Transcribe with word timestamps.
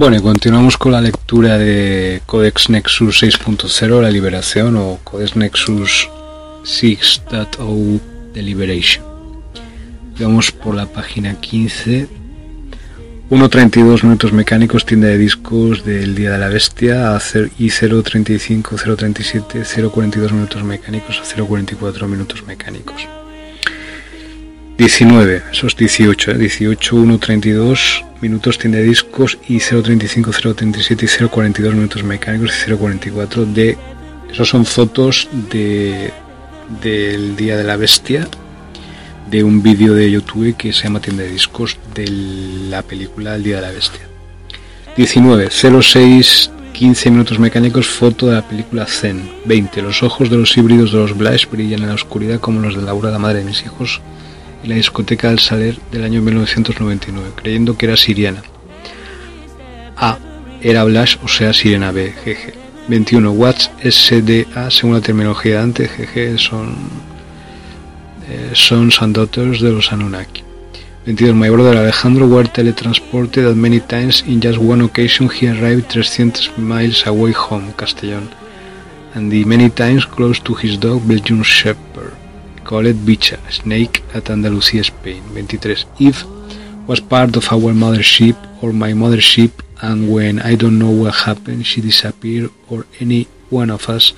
Bueno, 0.00 0.16
y 0.16 0.22
continuamos 0.22 0.78
con 0.78 0.92
la 0.92 1.02
lectura 1.02 1.58
de 1.58 2.22
Codex 2.24 2.70
Nexus 2.70 3.22
6.0, 3.22 4.00
la 4.00 4.10
liberación, 4.10 4.76
o 4.76 4.98
Codex 5.04 5.36
Nexus 5.36 6.08
6.0 6.64 8.00
de 8.32 8.42
Liberation. 8.42 9.04
Vamos 10.18 10.52
por 10.52 10.74
la 10.74 10.86
página 10.86 11.38
15. 11.38 12.08
1.32 13.28 14.02
minutos 14.04 14.32
mecánicos, 14.32 14.86
tienda 14.86 15.08
de 15.08 15.18
discos 15.18 15.84
del 15.84 16.14
Día 16.14 16.30
de 16.30 16.38
la 16.38 16.48
Bestia, 16.48 17.18
y 17.58 17.66
0.35, 17.66 18.62
0.37, 18.62 19.66
0.42 19.66 20.32
minutos 20.32 20.64
mecánicos 20.64 21.20
a 21.20 21.24
0.44 21.36 22.06
minutos 22.06 22.42
mecánicos. 22.46 23.06
19, 24.80 25.42
esos 25.52 25.76
18, 25.76 26.38
18, 26.38 26.96
1.32 26.96 28.02
minutos 28.22 28.56
tiene 28.56 28.80
discos 28.80 29.36
y 29.46 29.56
0.35, 29.58 30.32
0.37 30.32 31.02
y 31.02 31.06
0.42 31.06 31.72
minutos 31.74 32.02
mecánicos 32.02 32.50
y 32.56 32.70
0.44 32.70 33.44
de... 33.52 33.76
Esos 34.32 34.48
son 34.48 34.64
fotos 34.64 35.28
de 35.50 36.14
del 36.82 37.36
Día 37.36 37.58
de 37.58 37.64
la 37.64 37.76
Bestia 37.76 38.26
de 39.30 39.44
un 39.44 39.62
vídeo 39.62 39.92
de 39.92 40.10
YouTube 40.10 40.56
que 40.56 40.72
se 40.72 40.84
llama 40.84 41.00
Tienda 41.00 41.24
de 41.24 41.32
Discos 41.32 41.76
de 41.94 42.08
la 42.70 42.80
película 42.80 43.34
El 43.34 43.42
Día 43.42 43.56
de 43.56 43.62
la 43.62 43.72
Bestia. 43.72 44.08
19, 44.96 45.50
06, 45.50 46.52
15 46.72 47.10
minutos 47.10 47.38
mecánicos, 47.38 47.86
foto 47.86 48.28
de 48.28 48.36
la 48.36 48.48
película 48.48 48.86
Zen. 48.86 49.30
20, 49.44 49.82
los 49.82 50.02
ojos 50.02 50.30
de 50.30 50.38
los 50.38 50.56
híbridos 50.56 50.92
de 50.92 51.00
los 51.00 51.18
Blash 51.18 51.44
brillan 51.50 51.82
en 51.82 51.88
la 51.88 51.94
oscuridad 51.96 52.40
como 52.40 52.62
los 52.62 52.74
de 52.74 52.80
Laura, 52.80 53.10
la 53.10 53.18
madre 53.18 53.40
de 53.40 53.44
mis 53.44 53.62
hijos, 53.62 54.00
la 54.64 54.74
discoteca 54.74 55.28
del 55.28 55.38
Saler 55.38 55.78
del 55.90 56.04
año 56.04 56.20
1999, 56.22 57.30
creyendo 57.36 57.76
que 57.76 57.86
era 57.86 57.96
siriana. 57.96 58.42
A. 59.96 60.18
Era 60.62 60.84
Blash, 60.84 61.16
o 61.22 61.28
sea, 61.28 61.52
Sirena 61.52 61.90
B, 61.90 62.12
GG. 62.24 62.54
21. 62.88 63.30
Watts 63.32 63.70
SDA, 63.82 64.70
según 64.70 64.94
la 64.94 65.00
terminología 65.00 65.56
de 65.56 65.62
antes, 65.62 65.90
GG, 65.96 66.38
son 66.38 66.74
eh, 68.28 68.50
Sons 68.52 69.00
and 69.00 69.14
Daughters 69.14 69.60
de 69.60 69.70
los 69.70 69.92
Anunnaki. 69.92 70.42
22. 71.06 71.34
My 71.34 71.48
brother 71.48 71.78
Alejandro 71.78 72.26
were 72.26 72.48
teletransported 72.48 73.50
at 73.50 73.56
many 73.56 73.80
times. 73.80 74.22
In 74.26 74.40
just 74.40 74.58
one 74.58 74.84
occasion 74.84 75.30
he 75.30 75.48
arrived 75.48 75.90
300 75.90 76.58
miles 76.58 77.06
away 77.06 77.32
home, 77.32 77.72
Castellón, 77.72 78.28
and 79.14 79.30
the 79.30 79.44
many 79.44 79.70
times 79.70 80.04
close 80.04 80.38
to 80.40 80.54
his 80.54 80.76
dog, 80.78 81.06
Belgian 81.08 81.42
Shepherd. 81.42 82.19
Colette 82.70 83.02
Bicha, 83.02 83.34
Snake 83.50 84.04
at 84.14 84.30
Andalusia, 84.30 84.84
Spain. 84.84 85.24
23. 85.34 85.74
Eve 85.98 86.22
was 86.86 87.00
part 87.00 87.34
of 87.34 87.50
our 87.50 87.74
mothership 87.74 88.36
or 88.62 88.72
my 88.72 88.92
mothership, 88.92 89.50
and 89.82 90.06
when 90.06 90.38
I 90.38 90.54
don't 90.54 90.78
know 90.78 90.92
what 90.92 91.26
happened, 91.26 91.66
she 91.66 91.80
disappeared, 91.80 92.50
or 92.70 92.86
any 93.00 93.26
one 93.50 93.70
of 93.70 93.90
us 93.90 94.12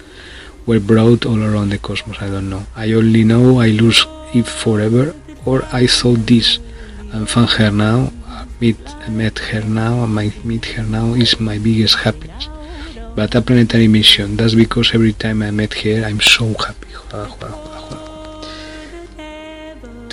were 0.66 0.80
brought 0.80 1.24
all 1.24 1.42
around 1.42 1.70
the 1.70 1.78
cosmos. 1.78 2.20
I 2.20 2.28
don't 2.28 2.50
know. 2.50 2.66
I 2.76 2.92
only 2.92 3.24
know 3.24 3.58
I 3.58 3.68
lose 3.68 4.04
Eve 4.34 4.48
forever, 4.48 5.14
or 5.46 5.64
I 5.72 5.86
thought 5.86 6.26
this, 6.26 6.58
and 7.10 7.24
found 7.30 7.56
her 7.56 7.70
now. 7.70 8.12
Meet, 8.60 8.76
met 9.08 9.38
her 9.38 9.64
now, 9.64 10.04
and 10.04 10.14
my 10.14 10.30
meet 10.44 10.66
her 10.76 10.84
now 10.84 11.14
is 11.14 11.40
my 11.40 11.56
biggest 11.56 12.04
happiness. 12.04 12.50
But 13.16 13.34
a 13.34 13.40
planetary 13.40 13.88
mission. 13.88 14.36
That's 14.36 14.54
because 14.54 14.92
every 14.92 15.14
time 15.14 15.40
I 15.40 15.50
met 15.50 15.72
her, 15.72 16.04
I'm 16.04 16.20
so 16.20 16.52
happy. 16.52 16.92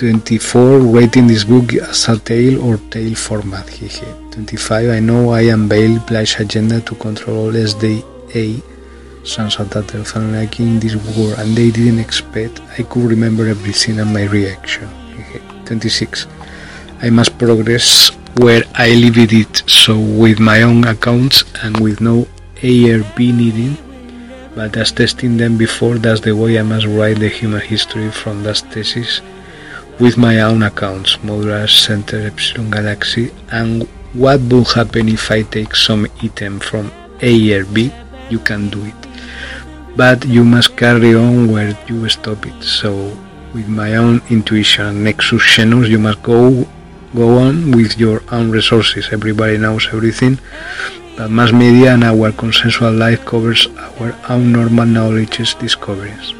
Joder, 0.00 0.12
joder, 0.12 0.24
joder. 0.24 0.40
24 0.40 0.78
rating 0.78 1.26
this 1.26 1.44
book 1.44 1.74
as 1.74 2.08
a 2.08 2.18
tale 2.18 2.62
or 2.64 2.78
tale 2.90 3.14
format. 3.14 3.66
Hehe. 3.66 4.32
25 4.32 4.88
I 4.88 4.98
know 4.98 5.30
I 5.30 5.42
unveiled 5.42 6.06
Black's 6.06 6.40
agenda 6.40 6.80
to 6.80 6.94
control 6.94 7.46
all 7.46 7.52
SDA 7.52 8.62
sons 9.24 9.58
of 9.58 9.68
that 9.70 9.94
Anunnaki 9.94 10.62
in 10.62 10.80
this 10.80 10.96
war, 10.96 11.34
and 11.36 11.54
they 11.54 11.70
didn't 11.70 11.98
expect 11.98 12.60
I 12.78 12.82
could 12.82 13.10
remember 13.10 13.46
everything 13.46 14.00
and 14.00 14.12
my 14.14 14.24
reaction. 14.24 14.88
Hehe. 14.88 15.66
26 15.66 16.26
I 17.02 17.10
must 17.10 17.38
progress 17.38 18.10
where 18.38 18.62
I 18.74 18.94
left 18.94 19.32
it, 19.32 19.62
so 19.66 19.98
with 19.98 20.40
my 20.40 20.62
own 20.62 20.84
accounts 20.84 21.44
and 21.62 21.78
with 21.78 22.00
no 22.00 22.26
ARB 22.62 23.18
needing, 23.18 23.76
but 24.54 24.76
as 24.78 24.92
testing 24.92 25.36
them 25.36 25.58
before, 25.58 25.98
that's 25.98 26.20
the 26.20 26.32
way 26.32 26.58
I 26.58 26.62
must 26.62 26.86
write 26.86 27.18
the 27.18 27.28
human 27.28 27.60
history 27.60 28.10
from 28.10 28.42
that 28.44 28.58
thesis 28.72 29.20
with 30.00 30.16
my 30.16 30.40
own 30.40 30.62
accounts, 30.62 31.16
Modular 31.18 31.68
Center 31.68 32.26
Epsilon 32.26 32.70
Galaxy, 32.70 33.30
and 33.52 33.86
what 34.14 34.40
will 34.48 34.64
happen 34.64 35.08
if 35.08 35.30
I 35.30 35.42
take 35.42 35.76
some 35.76 36.06
item 36.22 36.58
from 36.58 36.90
A 37.20 37.52
or 37.52 37.66
B? 37.66 37.92
You 38.30 38.38
can 38.38 38.70
do 38.70 38.82
it. 38.84 38.94
But 39.96 40.24
you 40.24 40.42
must 40.42 40.76
carry 40.76 41.14
on 41.14 41.52
where 41.52 41.76
you 41.86 42.08
stop 42.08 42.46
it. 42.46 42.62
So, 42.62 43.14
with 43.52 43.68
my 43.68 43.96
own 43.96 44.22
intuition 44.30 45.04
Nexus 45.04 45.42
Xenos, 45.42 45.88
you 45.88 45.98
must 45.98 46.22
go 46.22 46.66
go 47.14 47.38
on 47.38 47.72
with 47.72 47.98
your 47.98 48.22
own 48.32 48.50
resources. 48.50 49.08
Everybody 49.12 49.58
knows 49.58 49.86
everything, 49.92 50.38
but 51.16 51.30
mass 51.30 51.52
media 51.52 51.92
and 51.92 52.04
our 52.04 52.32
consensual 52.32 52.92
life 52.92 53.24
covers 53.26 53.66
our 53.76 54.16
own 54.30 54.52
normal 54.52 54.86
knowledge 54.86 55.36
discoveries. 55.58 56.39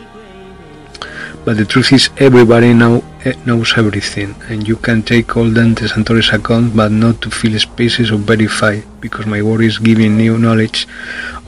But 1.51 1.57
the 1.57 1.65
truth 1.65 1.93
is, 1.93 2.11
everybody 2.19 2.73
now 2.73 3.03
eh, 3.25 3.35
knows 3.45 3.75
everything, 3.77 4.37
and 4.49 4.69
you 4.69 4.77
can 4.77 5.03
take 5.03 5.37
all 5.37 5.51
Dante 5.51 5.89
Santori's 5.89 6.29
account, 6.29 6.77
but 6.77 6.93
not 6.93 7.21
to 7.23 7.31
fill 7.33 7.59
spaces 7.59 8.13
or 8.13 8.19
verify, 8.19 8.79
because 9.01 9.27
my 9.27 9.43
work 9.43 9.63
is 9.63 9.79
giving 9.79 10.17
new 10.17 10.39
knowledge 10.39 10.87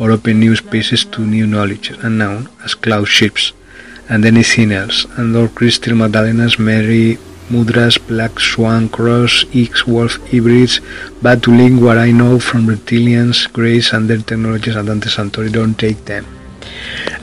or 0.00 0.10
open 0.10 0.40
new 0.40 0.56
spaces 0.56 1.04
to 1.04 1.20
new 1.20 1.46
knowledge, 1.46 1.90
unknown 2.02 2.48
as 2.64 2.74
cloud 2.74 3.06
ships, 3.06 3.52
and 4.08 4.24
anything 4.24 4.72
else, 4.72 5.06
and 5.18 5.36
all 5.36 5.46
crystal 5.46 5.94
Magdalenas, 5.94 6.58
Mary, 6.58 7.16
Mudras, 7.48 7.96
Black 8.08 8.40
Swan, 8.40 8.88
Cross, 8.88 9.44
X, 9.54 9.86
Wolf, 9.86 10.16
hybrids, 10.32 10.80
but 11.22 11.44
to 11.44 11.52
link 11.52 11.80
what 11.80 11.96
I 11.96 12.10
know 12.10 12.40
from 12.40 12.66
reptilians, 12.66 13.52
Grace, 13.52 13.92
and 13.92 14.10
their 14.10 14.18
technologies 14.18 14.74
and 14.74 14.88
Dante 14.88 15.10
Santori, 15.10 15.52
don't 15.52 15.78
take 15.78 16.04
them. 16.06 16.26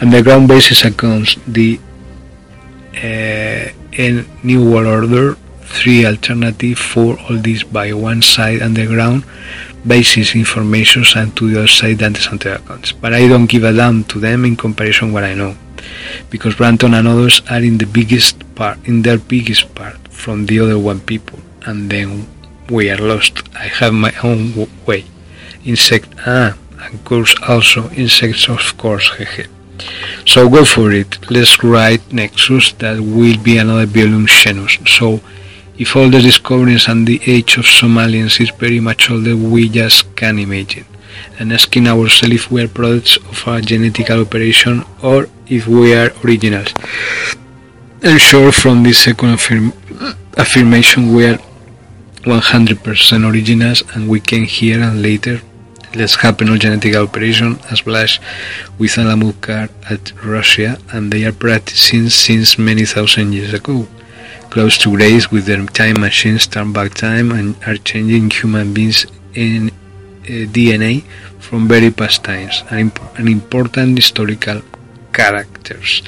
Underground 0.01 0.47
basis 0.47 0.85
accounts, 0.85 1.35
the 1.45 1.77
uh, 3.03 3.71
in 3.93 4.25
New 4.43 4.71
World 4.71 4.87
Order 4.87 5.37
three 5.69 6.05
alternative 6.05 6.77
for 6.77 7.17
all 7.19 7.37
this 7.37 7.63
by 7.63 7.93
one 7.93 8.21
side 8.21 8.61
underground 8.61 9.23
basis 9.85 10.35
information 10.35 11.03
and 11.15 11.35
to 11.37 11.49
the 11.49 11.59
other 11.59 11.67
side 11.67 11.99
Dante 11.99 12.19
Center 12.19 12.53
accounts. 12.53 12.91
But 12.91 13.13
I 13.13 13.27
don't 13.27 13.45
give 13.45 13.63
a 13.63 13.71
damn 13.71 14.03
to 14.05 14.19
them 14.19 14.45
in 14.45 14.55
comparison 14.55 15.13
what 15.13 15.23
I 15.23 15.33
know. 15.35 15.55
Because 16.29 16.55
Branton 16.55 16.97
and 16.97 17.07
others 17.07 17.41
are 17.49 17.61
in 17.61 17.77
the 17.77 17.85
biggest 17.85 18.35
part 18.55 18.77
in 18.85 19.03
their 19.03 19.17
biggest 19.17 19.73
part 19.75 19.97
from 20.09 20.47
the 20.47 20.59
other 20.59 20.77
one 20.77 20.99
people 20.99 21.39
and 21.65 21.89
then 21.89 22.27
we 22.69 22.89
are 22.89 22.97
lost. 22.97 23.47
I 23.55 23.67
have 23.79 23.93
my 23.93 24.13
own 24.23 24.67
way. 24.85 25.05
Insect 25.63 26.09
ah 26.25 26.57
and 26.81 27.05
course 27.05 27.35
also 27.47 27.89
insects 27.91 28.49
of 28.49 28.77
course 28.77 29.09
hehe. 29.17 29.47
So 30.25 30.49
go 30.49 30.65
for 30.65 30.91
it. 30.91 31.29
Let's 31.31 31.63
write 31.63 32.11
Nexus. 32.11 32.73
That 32.73 32.99
will 32.99 33.37
be 33.41 33.57
another 33.57 33.85
volume 33.85 34.27
Xenus. 34.27 34.87
So 34.87 35.21
if 35.77 35.95
all 35.95 36.09
the 36.09 36.21
discoveries 36.21 36.87
and 36.87 37.07
the 37.07 37.21
age 37.25 37.57
of 37.57 37.65
Somalians 37.65 38.41
is 38.41 38.49
very 38.49 38.79
much 38.79 39.09
older, 39.09 39.35
we 39.35 39.69
just 39.69 40.15
can 40.15 40.37
imagine. 40.39 40.85
And 41.39 41.53
asking 41.53 41.87
ourselves 41.87 42.35
if 42.35 42.51
we 42.51 42.63
are 42.63 42.67
products 42.67 43.17
of 43.17 43.47
a 43.47 43.61
genetical 43.61 44.25
operation 44.25 44.83
or 45.01 45.27
if 45.47 45.67
we 45.67 45.95
are 45.95 46.11
originals. 46.23 46.73
And 48.01 48.19
sure, 48.21 48.51
from 48.51 48.83
this 48.83 48.99
second 48.99 49.31
affirm 49.33 49.73
affirmation, 50.37 51.13
we 51.13 51.25
are 51.25 51.39
100% 52.23 53.31
originals, 53.31 53.83
and 53.93 54.09
we 54.09 54.19
can 54.19 54.43
hear 54.43 54.81
and 54.81 55.01
later 55.01 55.41
let's 55.95 56.15
happen 56.15 56.49
on 56.49 56.59
genetic 56.59 56.95
operation 56.95 57.57
as 57.71 57.85
as 57.95 58.19
with 58.77 58.91
Alamukar 58.95 59.69
at 59.89 60.13
Russia, 60.23 60.77
and 60.91 61.11
they 61.11 61.25
are 61.25 61.31
practicing 61.31 62.09
since 62.09 62.57
many 62.57 62.85
thousand 62.85 63.33
years 63.33 63.53
ago. 63.53 63.87
Close 64.49 64.77
to 64.79 64.95
grace 64.95 65.31
with 65.31 65.45
their 65.45 65.63
time 65.67 65.99
machines 65.99 66.47
turn 66.47 66.73
back 66.73 66.93
time 66.93 67.31
and 67.31 67.55
are 67.67 67.77
changing 67.77 68.29
human 68.31 68.73
beings 68.73 69.05
in 69.35 69.69
uh, 69.69 70.45
DNA 70.55 71.03
from 71.39 71.67
very 71.67 71.91
past 71.91 72.23
times, 72.23 72.63
an, 72.69 72.79
imp 72.79 72.99
an 73.19 73.27
important 73.27 73.97
historical 73.97 74.61
characters. 75.13 76.01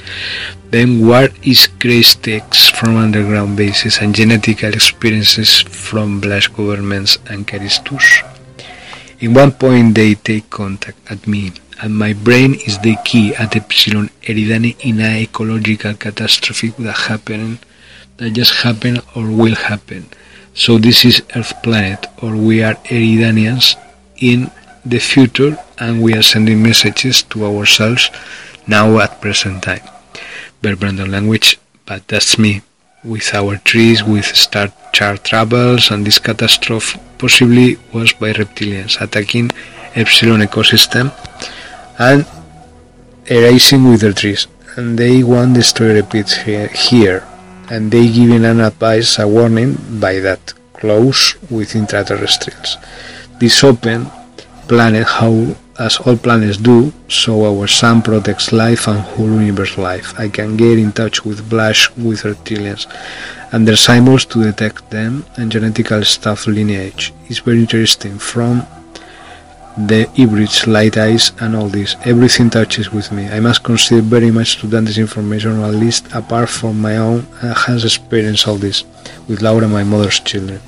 Then 0.70 1.06
what 1.06 1.32
is 1.46 1.66
grace 1.66 2.14
text 2.14 2.76
from 2.76 2.96
underground 2.96 3.56
bases 3.56 3.98
and 3.98 4.14
genetical 4.14 4.72
experiences 4.72 5.60
from 5.60 6.20
black 6.20 6.52
governments 6.54 7.18
and 7.28 7.46
charistus? 7.46 8.31
In 9.22 9.34
one 9.34 9.52
point 9.52 9.94
they 9.94 10.16
take 10.16 10.50
contact 10.50 10.98
at 11.08 11.28
me, 11.28 11.52
and 11.80 11.94
my 11.94 12.12
brain 12.12 12.54
is 12.66 12.80
the 12.80 12.96
key 13.04 13.32
at 13.36 13.54
Epsilon 13.54 14.10
Eridani 14.22 14.74
in 14.80 15.00
a 15.00 15.22
ecological 15.22 15.94
catastrophe 15.94 16.74
that 16.80 17.06
happened, 17.06 17.60
that 18.16 18.30
just 18.30 18.52
happened 18.66 19.00
or 19.14 19.30
will 19.30 19.54
happen. 19.54 20.08
So 20.54 20.76
this 20.76 21.04
is 21.04 21.22
Earth 21.36 21.54
planet, 21.62 22.04
or 22.20 22.34
we 22.34 22.64
are 22.64 22.74
Eridanians 22.90 23.76
in 24.16 24.50
the 24.84 24.98
future, 24.98 25.56
and 25.78 26.02
we 26.02 26.14
are 26.14 26.22
sending 26.22 26.60
messages 26.60 27.22
to 27.30 27.46
ourselves 27.46 28.10
now 28.66 28.98
at 28.98 29.20
present 29.20 29.62
time. 29.62 29.86
Brandon 30.62 31.12
language, 31.12 31.60
but 31.86 32.08
that's 32.08 32.40
me 32.40 32.62
with 33.04 33.34
our 33.34 33.56
trees, 33.58 34.02
with 34.04 34.24
star 34.24 34.72
chart 34.92 35.24
travels, 35.24 35.90
and 35.90 36.06
this 36.06 36.18
catastrophe 36.18 37.00
possibly 37.18 37.78
was 37.92 38.12
by 38.12 38.32
reptilians 38.32 39.00
attacking 39.00 39.50
Epsilon 39.94 40.40
ecosystem 40.40 41.12
and 41.98 42.26
erasing 43.26 43.88
with 43.88 44.00
their 44.00 44.12
trees. 44.12 44.46
And 44.76 44.98
they 44.98 45.22
want 45.22 45.54
the 45.54 45.62
story 45.62 45.94
repeats 45.94 46.34
here, 46.34 46.68
here, 46.68 47.26
and 47.70 47.90
they 47.90 48.08
giving 48.08 48.44
an 48.44 48.60
advice, 48.60 49.18
a 49.18 49.28
warning 49.28 49.76
by 50.00 50.18
that 50.20 50.54
close 50.72 51.34
with 51.50 51.72
intraterrestrials. 51.72 52.76
This 53.38 53.62
open 53.62 54.06
planet 54.68 55.06
how 55.06 55.54
as 55.86 55.98
all 55.98 56.16
planets 56.16 56.58
do, 56.58 56.92
so 57.08 57.32
our 57.50 57.66
sun 57.66 58.02
protects 58.02 58.52
life 58.52 58.86
and 58.86 59.00
whole 59.00 59.40
universe 59.40 59.76
life. 59.76 60.08
I 60.18 60.28
can 60.28 60.56
get 60.56 60.78
in 60.78 60.92
touch 60.92 61.24
with 61.24 61.48
Blash 61.50 61.90
with 61.96 62.22
reptilians 62.22 62.86
and 63.52 63.66
their 63.66 63.76
symbols 63.76 64.24
to 64.26 64.44
detect 64.44 64.90
them 64.90 65.24
and 65.36 65.50
genetical 65.50 66.04
stuff 66.06 66.46
lineage. 66.46 67.12
It's 67.28 67.40
very 67.40 67.58
interesting 67.58 68.16
from 68.18 68.64
the 69.76 70.04
hybrids, 70.16 70.66
light 70.66 70.96
eyes 70.98 71.32
and 71.40 71.56
all 71.56 71.68
this. 71.68 71.96
Everything 72.04 72.48
touches 72.50 72.92
with 72.92 73.10
me. 73.10 73.28
I 73.28 73.40
must 73.40 73.64
consider 73.64 74.02
very 74.02 74.30
much 74.30 74.58
to 74.60 74.66
this 74.66 74.98
information, 74.98 75.58
or 75.58 75.66
at 75.66 75.74
least 75.74 76.06
apart 76.14 76.48
from 76.48 76.80
my 76.80 76.96
own, 76.98 77.26
uh, 77.42 77.54
has 77.54 77.84
experienced 77.84 78.46
all 78.46 78.56
this 78.56 78.84
with 79.28 79.42
Laura, 79.42 79.66
my 79.66 79.82
mother's 79.82 80.20
children. 80.20 80.60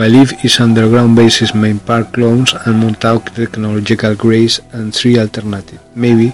I 0.00 0.06
live 0.06 0.32
is 0.44 0.60
underground 0.60 1.16
bases 1.16 1.56
main 1.56 1.80
park 1.80 2.12
clones 2.12 2.54
and 2.54 2.78
Montauk 2.78 3.34
technological 3.34 4.14
grace 4.14 4.60
and 4.70 4.94
three 4.94 5.18
alternative, 5.18 5.80
maybe, 5.96 6.32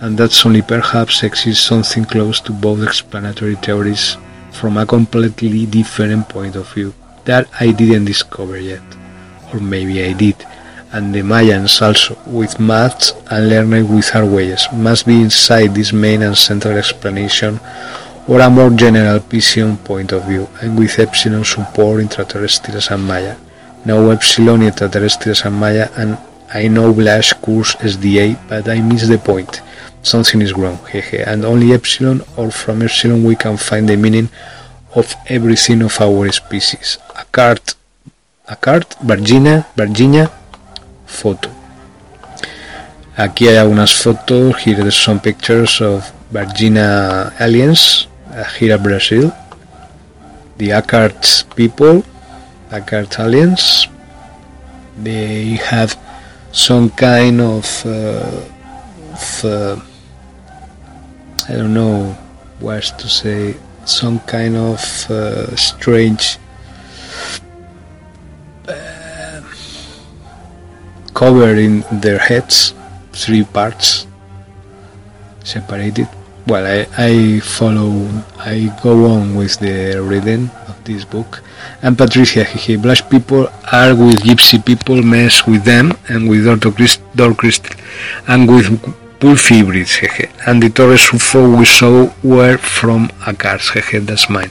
and 0.00 0.16
that's 0.16 0.46
only 0.46 0.62
perhaps 0.62 1.22
exists 1.22 1.66
something 1.66 2.06
close 2.06 2.40
to 2.40 2.52
both 2.52 2.82
explanatory 2.82 3.56
theories 3.56 4.16
from 4.52 4.78
a 4.78 4.86
completely 4.86 5.66
different 5.66 6.30
point 6.30 6.56
of 6.56 6.72
view 6.72 6.94
that 7.26 7.46
I 7.60 7.72
didn't 7.72 8.06
discover 8.06 8.58
yet. 8.58 8.82
Or 9.52 9.60
maybe 9.60 10.02
I 10.02 10.14
did. 10.14 10.36
And 10.90 11.14
the 11.14 11.20
Mayans 11.20 11.82
also, 11.82 12.16
with 12.26 12.58
maths 12.58 13.12
and 13.30 13.50
learning 13.50 13.94
with 13.94 14.16
our 14.16 14.24
ways, 14.24 14.66
must 14.72 15.04
be 15.04 15.20
inside 15.20 15.74
this 15.74 15.92
main 15.92 16.22
and 16.22 16.38
central 16.38 16.78
explanation 16.78 17.60
or 18.26 18.40
a 18.40 18.48
more 18.48 18.70
general 18.70 19.18
vision 19.18 19.76
point 19.76 20.12
of 20.12 20.24
view, 20.24 20.48
and 20.62 20.78
with 20.78 20.98
Epsilon 20.98 21.44
support 21.44 22.02
intraterrestrials 22.02 22.90
and 22.90 23.04
Maya. 23.04 23.36
Now 23.84 24.10
Epsilon 24.10 24.60
intraterrestrials 24.60 25.44
and 25.44 25.56
Maya, 25.56 25.90
and 25.96 26.16
I 26.52 26.68
know 26.68 26.92
Blash 26.92 27.34
course 27.34 27.74
SDA, 27.76 28.38
but 28.48 28.68
I 28.68 28.80
miss 28.80 29.08
the 29.08 29.18
point. 29.18 29.60
Something 30.02 30.40
is 30.40 30.54
wrong, 30.54 30.78
hehe, 30.90 31.26
and 31.26 31.44
only 31.44 31.72
Epsilon 31.72 32.22
or 32.36 32.50
from 32.50 32.82
Epsilon 32.82 33.24
we 33.24 33.36
can 33.36 33.56
find 33.56 33.88
the 33.88 33.96
meaning 33.96 34.30
of 34.94 35.14
everything 35.28 35.82
of 35.82 36.00
our 36.00 36.30
species. 36.32 36.98
A 37.18 37.24
card, 37.24 37.60
a 38.48 38.56
card, 38.56 38.86
Virginia, 39.02 39.66
Virginia, 39.76 40.30
photo. 41.06 41.50
Aquí 43.16 43.46
hay 43.46 43.58
algunas 43.58 43.92
fotos, 43.92 44.56
here 44.56 44.84
are 44.84 44.90
some 44.90 45.20
pictures 45.20 45.80
of 45.80 46.10
Virginia 46.32 47.32
aliens 47.38 48.08
here 48.42 48.76
in 48.76 48.82
Brazil, 48.82 49.32
the 50.58 50.70
Akart 50.70 51.44
people, 51.54 52.02
Akart 52.70 53.18
aliens, 53.18 53.86
they 54.98 55.54
have 55.56 55.96
some 56.50 56.90
kind 56.90 57.40
of, 57.40 57.86
uh, 57.86 58.40
of 59.12 59.44
uh, 59.44 59.80
I 61.48 61.52
don't 61.52 61.74
know 61.74 62.12
what 62.58 62.82
to 62.98 63.08
say, 63.08 63.54
some 63.84 64.18
kind 64.20 64.56
of 64.56 64.80
uh, 65.10 65.54
strange 65.54 66.38
uh, 68.66 69.42
cover 71.12 71.54
in 71.54 71.84
their 71.92 72.18
heads, 72.18 72.74
three 73.12 73.44
parts 73.44 74.06
separated 75.44 76.08
well, 76.46 76.66
I, 76.66 76.86
I 76.98 77.40
follow, 77.40 78.08
I 78.38 78.76
go 78.82 79.06
on 79.06 79.34
with 79.34 79.58
the 79.58 80.00
reading 80.02 80.50
of 80.68 80.82
this 80.84 81.04
book. 81.04 81.42
And 81.82 81.96
Patricia, 81.96 82.44
he, 82.44 82.76
black 82.76 83.08
people 83.10 83.48
are 83.72 83.94
with 83.94 84.22
gypsy 84.22 84.64
people, 84.64 85.02
mess 85.02 85.46
with 85.46 85.64
them, 85.64 85.92
and 86.08 86.28
with 86.28 86.44
Dor 87.14 87.34
Crystal, 87.34 87.76
and 88.28 88.48
with 88.48 88.66
wolf 89.22 89.48
hybrids, 89.48 89.98
and 90.46 90.62
the 90.62 90.68
Torres 90.68 91.00
UFO 91.08 91.58
we 91.58 91.64
saw 91.64 92.12
were 92.22 92.58
from 92.58 93.08
Akars, 93.26 93.72
that's 94.06 94.28
mine. 94.28 94.50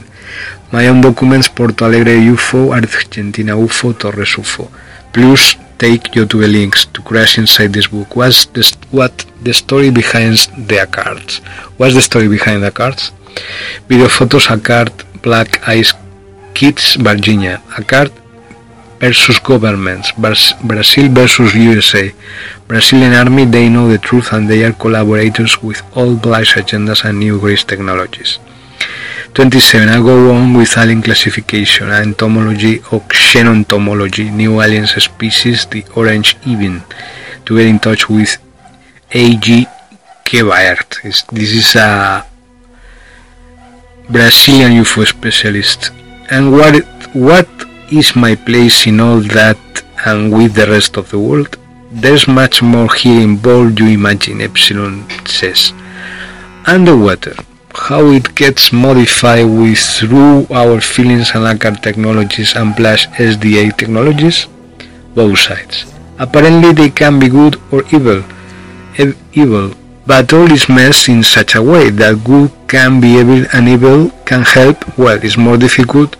My 0.72 0.88
own 0.88 1.00
documents, 1.00 1.48
Porto 1.48 1.84
Alegre 1.84 2.16
UFO, 2.16 2.72
Argentina 2.72 3.52
UFO, 3.52 3.96
Torres 3.96 4.34
UFO. 4.34 4.68
Plus 5.14 5.54
take 5.78 6.16
you 6.16 6.26
to 6.26 6.40
the 6.40 6.48
links 6.48 6.84
to 6.86 7.00
crash 7.02 7.38
inside 7.38 7.72
this 7.72 7.86
book. 7.86 8.16
What's 8.16 8.46
the, 8.46 8.64
what 8.90 9.14
the 9.42 9.54
story 9.54 9.90
behind 9.90 10.38
the 10.56 10.88
cards? 10.90 11.38
What's 11.78 11.94
the 11.94 12.02
story 12.02 12.28
behind 12.28 12.64
the 12.64 12.72
cards? 12.72 13.12
Video 13.88 14.08
photos 14.08 14.50
a 14.50 14.58
card 14.58 14.92
Black 15.22 15.68
Eyes 15.68 15.94
Kids 16.52 16.96
Virginia. 16.96 17.62
A 17.78 17.84
card 17.84 18.12
versus 18.98 19.38
governments. 19.38 20.10
Brazil 20.70 21.08
versus 21.10 21.54
USA. 21.54 22.12
Brazilian 22.66 23.12
army 23.12 23.44
they 23.44 23.68
know 23.68 23.88
the 23.88 23.98
truth 23.98 24.32
and 24.32 24.48
they 24.48 24.64
are 24.64 24.72
collaborators 24.72 25.62
with 25.62 25.80
all 25.96 26.16
black 26.16 26.46
agendas 26.58 27.04
and 27.04 27.18
new 27.18 27.38
grace 27.38 27.62
technologies. 27.62 28.38
27. 29.34 29.88
I 29.88 29.96
go 30.00 30.32
on 30.32 30.54
with 30.54 30.78
alien 30.78 31.02
classification, 31.02 31.90
entomology 31.90 32.78
or 32.92 33.00
xenontomology, 33.10 34.32
new 34.32 34.60
alien 34.60 34.86
species, 34.86 35.66
the 35.66 35.84
orange 35.96 36.36
even, 36.46 36.82
to 37.44 37.56
get 37.58 37.66
in 37.66 37.80
touch 37.80 38.08
with 38.08 38.38
A.J. 39.10 39.66
Gevaerd. 40.24 41.02
This 41.32 41.52
is 41.52 41.74
a 41.74 42.24
Brazilian 44.08 44.72
UFO 44.84 45.04
specialist 45.04 45.90
and 46.30 46.52
what 46.52 46.84
what 47.12 47.48
is 47.90 48.14
my 48.14 48.36
place 48.36 48.86
in 48.86 49.00
all 49.00 49.20
that 49.20 49.58
and 50.06 50.32
with 50.32 50.54
the 50.54 50.66
rest 50.66 50.96
of 50.96 51.10
the 51.10 51.18
world? 51.18 51.56
There's 51.90 52.28
much 52.28 52.62
more 52.62 52.92
here 52.94 53.20
involved 53.20 53.80
you 53.80 53.88
imagine, 53.88 54.40
Epsilon 54.40 55.08
says. 55.26 55.72
Underwater, 56.66 57.34
how 57.76 58.06
it 58.06 58.34
gets 58.34 58.72
modified 58.72 59.46
with 59.46 59.78
through 59.78 60.46
our 60.50 60.80
feelings 60.80 61.32
and 61.34 61.44
ACAR 61.44 61.80
technologies 61.82 62.54
and 62.56 62.74
plus 62.76 63.06
SDA 63.06 63.76
technologies? 63.76 64.46
Both 65.14 65.38
sides. 65.40 65.92
Apparently 66.18 66.72
they 66.72 66.90
can 66.90 67.18
be 67.18 67.28
good 67.28 67.60
or 67.72 67.82
evil, 67.92 68.22
evil, 69.32 69.74
but 70.06 70.32
all 70.32 70.50
is 70.50 70.68
messed 70.68 71.08
in 71.08 71.22
such 71.22 71.54
a 71.56 71.62
way 71.62 71.90
that 71.90 72.22
good 72.24 72.50
can 72.68 73.00
be 73.00 73.08
evil 73.18 73.44
and 73.52 73.68
evil 73.68 74.10
can 74.24 74.42
help, 74.42 74.98
well, 74.98 75.18
it's 75.22 75.36
more 75.36 75.56
difficult, 75.56 76.14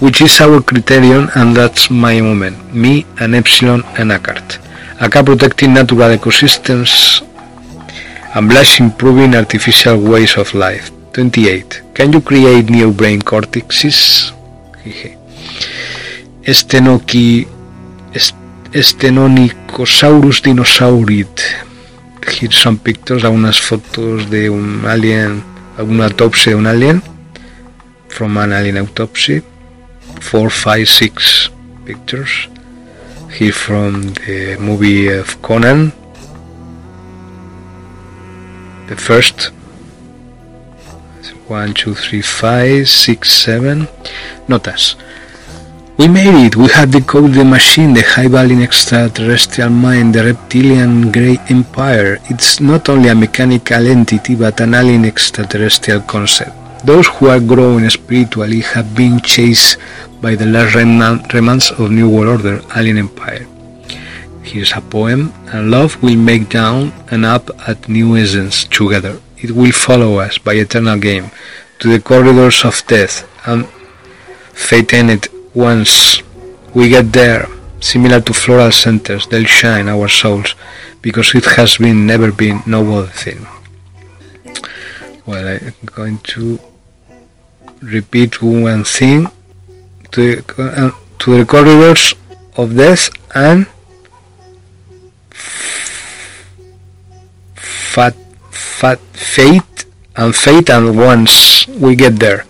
which 0.00 0.20
is 0.20 0.40
our 0.40 0.60
criterion 0.60 1.28
and 1.34 1.56
that's 1.56 1.90
my 1.90 2.20
moment, 2.20 2.74
me 2.74 3.06
and 3.20 3.34
Epsilon 3.34 3.82
and 3.98 4.10
ACART. 4.10 4.58
ACA 5.00 5.24
protecting 5.24 5.74
natural 5.74 6.16
ecosystems 6.16 7.22
and 8.34 8.48
Blush 8.48 8.80
improving 8.80 9.34
artificial 9.34 9.98
ways 9.98 10.36
of 10.36 10.52
life. 10.54 10.90
28. 11.18 11.82
Can 11.94 12.12
you 12.12 12.20
create 12.20 12.70
new 12.70 12.92
brain 12.92 13.20
cortexes? 13.20 14.32
Stenoki, 16.44 17.48
Stenonicosaurus 18.72 20.42
dinosaurid. 20.42 21.26
Here 22.22 22.52
some 22.52 22.78
pictures, 22.78 23.24
algunas 23.24 23.58
fotos 23.60 24.30
de 24.30 24.48
un 24.48 24.84
alien, 24.86 25.42
una 25.80 26.04
autopsia 26.04 26.52
de 26.52 26.56
un 26.56 26.68
alien, 26.68 27.02
from 28.08 28.38
an 28.38 28.52
alien 28.52 28.78
autopsy. 28.78 29.42
4, 30.20 30.50
5, 30.50 30.86
6 30.86 31.50
pictures. 31.84 32.48
Here 33.36 33.52
from 33.52 34.14
the 34.24 34.56
movie 34.60 35.08
of 35.08 35.42
Conan. 35.42 35.92
The 38.86 38.94
first 38.94 39.52
one, 41.48 41.72
two, 41.74 41.94
three, 41.94 42.22
five, 42.22 42.88
six, 42.88 43.30
seven. 43.32 43.88
Notas. 44.46 44.96
We 45.98 46.06
made 46.06 46.46
it. 46.46 46.56
We 46.56 46.68
had 46.68 46.92
decoded 46.92 47.34
the 47.34 47.44
machine, 47.44 47.92
the 47.92 48.02
high-value 48.02 48.62
extraterrestrial 48.62 49.70
mind, 49.70 50.14
the 50.14 50.24
reptilian 50.24 51.10
grey 51.10 51.38
empire. 51.48 52.18
It's 52.30 52.60
not 52.60 52.88
only 52.88 53.08
a 53.08 53.14
mechanical 53.14 53.84
entity, 53.86 54.36
but 54.36 54.60
an 54.60 54.74
alien 54.74 55.04
extraterrestrial 55.04 56.02
concept. 56.02 56.52
Those 56.84 57.08
who 57.08 57.26
are 57.28 57.40
growing 57.40 57.88
spiritually 57.90 58.60
have 58.60 58.94
been 58.94 59.20
chased 59.20 59.78
by 60.20 60.36
the 60.36 60.46
last 60.46 60.76
remnants 60.76 61.72
of 61.72 61.90
New 61.90 62.08
World 62.08 62.44
Order, 62.44 62.62
Alien 62.76 62.98
Empire. 62.98 63.46
Here's 64.42 64.72
a 64.72 64.80
poem, 64.80 65.32
and 65.52 65.70
love 65.70 66.00
will 66.02 66.16
make 66.16 66.48
down 66.48 66.92
and 67.10 67.26
up 67.26 67.50
at 67.68 67.88
new 67.88 68.16
essence 68.16 68.64
together. 68.64 69.18
It 69.40 69.52
will 69.52 69.72
follow 69.72 70.18
us 70.18 70.38
by 70.38 70.54
eternal 70.54 70.98
game 70.98 71.30
to 71.78 71.88
the 71.88 72.00
corridors 72.00 72.64
of 72.64 72.84
death 72.86 73.28
and 73.46 73.66
fate 74.52 74.92
in 74.92 75.10
it 75.10 75.28
once 75.54 76.22
we 76.74 76.88
get 76.88 77.12
there, 77.12 77.46
similar 77.80 78.20
to 78.20 78.32
floral 78.32 78.72
centers, 78.72 79.26
they'll 79.28 79.44
shine 79.44 79.88
our 79.88 80.08
souls 80.08 80.54
because 81.02 81.34
it 81.34 81.44
has 81.44 81.78
been 81.78 82.06
never 82.06 82.32
been 82.32 82.62
no 82.66 82.80
other 82.98 83.06
thing. 83.08 83.46
Well, 85.24 85.46
I'm 85.46 85.74
going 85.86 86.18
to 86.34 86.58
repeat 87.80 88.42
one 88.42 88.84
thing 88.84 89.28
to, 90.12 90.42
uh, 90.58 90.90
to 91.20 91.38
the 91.38 91.44
corridors 91.44 92.14
of 92.56 92.76
death 92.76 93.10
and 93.34 93.66
fat 97.54 98.16
fat 98.58 98.98
fate 99.12 99.86
and 100.16 100.34
fate 100.34 100.68
and 100.70 100.96
once 100.96 101.66
we 101.68 101.94
get 101.94 102.18
there. 102.18 102.44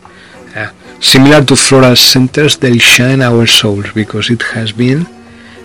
Uh, 0.56 0.70
similar 1.00 1.44
to 1.44 1.54
floral 1.54 1.96
centers 1.96 2.56
they'll 2.56 2.78
shine 2.78 3.20
our 3.20 3.46
souls 3.46 3.92
because 3.92 4.30
it 4.30 4.42
has 4.54 4.72
been 4.72 5.06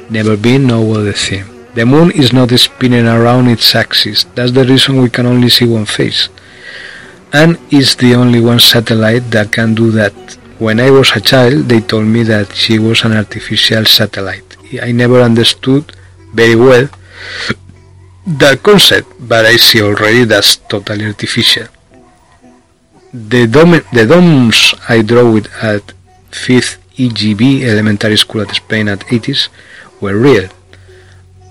never 0.09 0.35
been 0.35 0.67
no 0.67 0.79
other 0.93 1.13
thing. 1.13 1.45
The 1.75 1.85
moon 1.85 2.11
is 2.11 2.33
not 2.33 2.51
spinning 2.59 3.07
around 3.07 3.47
its 3.47 3.73
axis. 3.73 4.25
That's 4.35 4.51
the 4.51 4.65
reason 4.65 5.01
we 5.01 5.09
can 5.09 5.25
only 5.25 5.49
see 5.49 5.65
one 5.65 5.85
face. 5.85 6.29
And 7.31 7.57
it's 7.71 7.95
the 7.95 8.13
only 8.13 8.41
one 8.41 8.59
satellite 8.59 9.31
that 9.31 9.51
can 9.51 9.73
do 9.73 9.89
that. 9.91 10.13
When 10.59 10.79
I 10.79 10.91
was 10.91 11.11
a 11.15 11.21
child 11.21 11.65
they 11.69 11.79
told 11.79 12.05
me 12.05 12.23
that 12.23 12.53
she 12.53 12.77
was 12.79 13.03
an 13.03 13.13
artificial 13.13 13.85
satellite. 13.85 14.57
I 14.81 14.91
never 14.91 15.21
understood 15.21 15.85
very 16.33 16.55
well 16.55 16.89
that 18.25 18.63
concept, 18.63 19.07
but 19.19 19.45
I 19.45 19.57
see 19.57 19.81
already 19.81 20.23
that's 20.23 20.55
totally 20.55 21.05
artificial. 21.05 21.67
The, 23.13 23.47
dome, 23.47 23.81
the 23.91 24.07
domes 24.07 24.73
I 24.89 25.01
drew 25.01 25.37
it 25.37 25.47
at 25.61 25.93
5th 26.31 26.77
EGB 26.95 27.63
elementary 27.63 28.17
school 28.17 28.41
at 28.41 28.55
Spain 28.55 28.87
at 28.87 28.99
80s 29.01 29.49
were 30.01 30.17
real. 30.17 30.49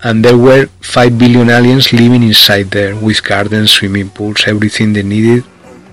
And 0.03 0.25
there 0.25 0.37
were 0.37 0.65
5 0.81 1.17
billion 1.17 1.49
aliens 1.49 1.93
living 1.93 2.23
inside 2.23 2.71
there 2.71 2.95
with 2.95 3.23
gardens, 3.23 3.71
swimming 3.71 4.09
pools, 4.09 4.43
everything 4.45 4.91
they 4.91 5.03
needed, 5.03 5.45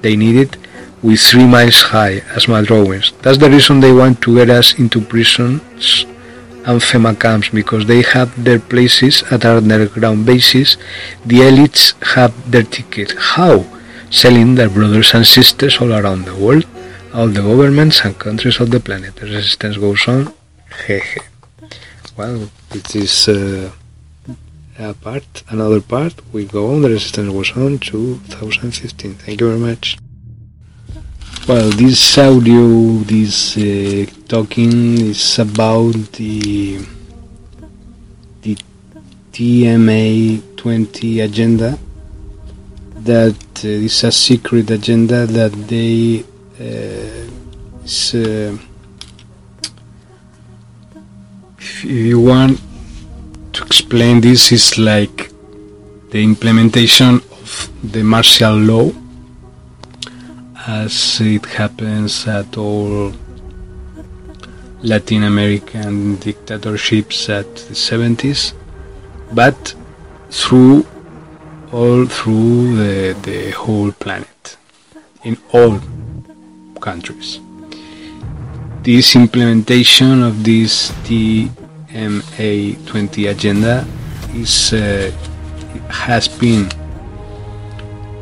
they 0.02 0.16
needed 0.16 0.56
with 1.02 1.20
3 1.20 1.46
miles 1.46 1.82
high 1.82 2.22
as 2.34 2.48
my 2.48 2.62
drawings. 2.62 3.12
That's 3.22 3.38
the 3.38 3.48
reason 3.48 3.78
they 3.80 3.92
want 3.92 4.20
to 4.22 4.34
get 4.34 4.50
us 4.50 4.78
into 4.78 5.00
prisons 5.00 6.04
and 6.66 6.80
FEMA 6.80 7.18
camps 7.18 7.48
because 7.48 7.86
they 7.86 8.02
have 8.02 8.30
their 8.44 8.58
places 8.58 9.22
at 9.30 9.44
our 9.44 9.58
underground 9.58 10.26
bases. 10.26 10.76
The 11.24 11.40
elites 11.48 11.84
have 12.14 12.32
their 12.50 12.62
ticket. 12.62 13.12
How? 13.16 13.64
Selling 14.10 14.56
their 14.56 14.68
brothers 14.68 15.14
and 15.14 15.26
sisters 15.26 15.78
all 15.80 15.92
around 15.92 16.24
the 16.24 16.36
world, 16.36 16.66
all 17.14 17.28
the 17.28 17.42
governments 17.42 18.04
and 18.04 18.18
countries 18.18 18.60
of 18.60 18.70
the 18.70 18.80
planet. 18.80 19.16
The 19.16 19.26
resistance 19.26 19.76
goes 19.76 20.06
on. 20.08 20.32
Hehe. 20.86 21.22
Well, 22.16 22.50
it 22.72 22.94
is 22.96 23.28
uh, 23.28 23.70
a 24.78 24.94
part, 24.94 25.42
another 25.48 25.80
part. 25.80 26.14
We 26.32 26.44
go 26.44 26.72
on. 26.72 26.82
The 26.82 26.90
resistance 26.90 27.32
goes 27.32 27.56
on 27.56 27.78
2015. 27.78 29.14
Thank 29.14 29.40
you 29.40 29.48
very 29.48 29.60
much. 29.60 29.96
Well, 31.50 31.70
this 31.70 32.16
audio, 32.16 33.02
this 33.02 33.56
uh, 33.56 34.06
talking 34.28 34.98
is 35.10 35.36
about 35.40 35.94
the 36.12 36.78
the 38.42 38.56
TMA 39.32 40.56
20 40.56 41.18
agenda. 41.18 41.76
That 42.98 43.64
uh, 43.64 43.66
is 43.66 44.04
a 44.04 44.12
secret 44.12 44.70
agenda 44.70 45.26
that 45.26 45.50
they 45.66 46.22
uh, 46.60 47.84
is, 47.84 48.14
uh, 48.14 48.56
if 51.58 51.84
you 51.84 52.20
want 52.20 52.60
to 53.54 53.64
explain 53.64 54.20
this, 54.20 54.52
is 54.52 54.78
like 54.78 55.32
the 56.10 56.22
implementation 56.22 57.16
of 57.32 57.68
the 57.82 58.04
martial 58.04 58.54
law 58.54 58.99
as 60.66 61.20
it 61.20 61.44
happens 61.46 62.26
at 62.26 62.56
all 62.56 63.12
Latin 64.82 65.24
American 65.24 66.16
dictatorships 66.16 67.28
at 67.28 67.54
the 67.54 67.74
70s, 67.74 68.54
but 69.32 69.74
through 70.30 70.86
all 71.72 72.06
through 72.06 72.76
the, 72.76 73.16
the 73.22 73.50
whole 73.50 73.92
planet, 73.92 74.56
in 75.24 75.36
all 75.52 75.78
countries. 76.80 77.40
This 78.82 79.14
implementation 79.14 80.22
of 80.22 80.42
this 80.42 80.90
TMA 81.04 82.86
20 82.86 83.26
agenda 83.26 83.86
is 84.34 84.72
uh, 84.72 85.12
has 85.90 86.28
been 86.28 86.68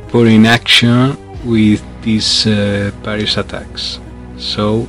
put 0.09 0.27
in 0.27 0.47
action 0.47 1.17
with 1.45 1.83
these 2.03 2.47
uh, 2.47 2.91
Paris 3.03 3.37
attacks. 3.37 4.01
So 4.37 4.89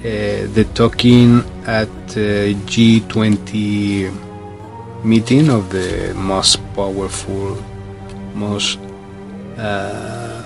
uh, 0.00 0.46
the 0.54 0.64
talking 0.74 1.38
at 1.66 1.88
uh, 1.88 2.54
G20 2.70 4.12
meeting 5.04 5.48
of 5.48 5.70
the 5.70 6.12
most 6.14 6.60
powerful, 6.74 7.56
most 8.34 8.78
uh, 9.56 10.44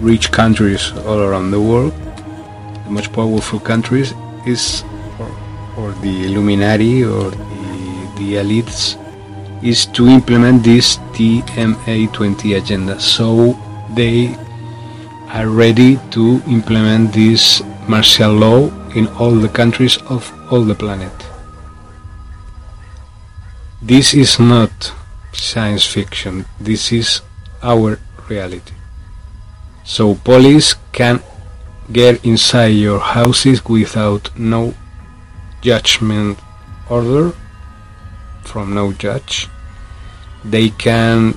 rich 0.00 0.30
countries 0.30 0.92
all 1.06 1.20
around 1.20 1.50
the 1.50 1.60
world, 1.60 1.92
the 2.84 2.90
most 2.90 3.12
powerful 3.12 3.60
countries 3.60 4.14
is, 4.46 4.84
or, 5.18 5.30
or 5.76 5.92
the 6.00 6.24
Illuminati 6.26 7.04
or 7.04 7.30
the, 7.30 8.12
the 8.16 8.34
elites, 8.34 8.96
is 9.62 9.86
to 9.86 10.06
implement 10.06 10.62
this 10.62 10.96
TMA 11.12 12.12
20 12.12 12.54
agenda. 12.54 13.00
So 13.00 13.58
they 13.98 14.32
are 15.36 15.48
ready 15.48 15.98
to 16.14 16.40
implement 16.46 17.12
this 17.12 17.60
martial 17.88 18.32
law 18.32 18.70
in 18.94 19.08
all 19.18 19.34
the 19.34 19.48
countries 19.48 19.96
of 20.08 20.22
all 20.52 20.62
the 20.62 20.74
planet. 20.74 21.12
This 23.82 24.14
is 24.14 24.38
not 24.38 24.92
science 25.32 25.84
fiction, 25.84 26.44
this 26.60 26.92
is 26.92 27.22
our 27.60 27.98
reality. 28.28 28.74
So 29.82 30.14
police 30.14 30.76
can 30.92 31.20
get 31.90 32.24
inside 32.24 32.78
your 32.86 33.00
houses 33.00 33.64
without 33.64 34.30
no 34.38 34.74
judgment 35.60 36.38
order 36.88 37.32
from 38.44 38.74
no 38.74 38.92
judge. 38.92 39.48
They 40.44 40.70
can 40.70 41.36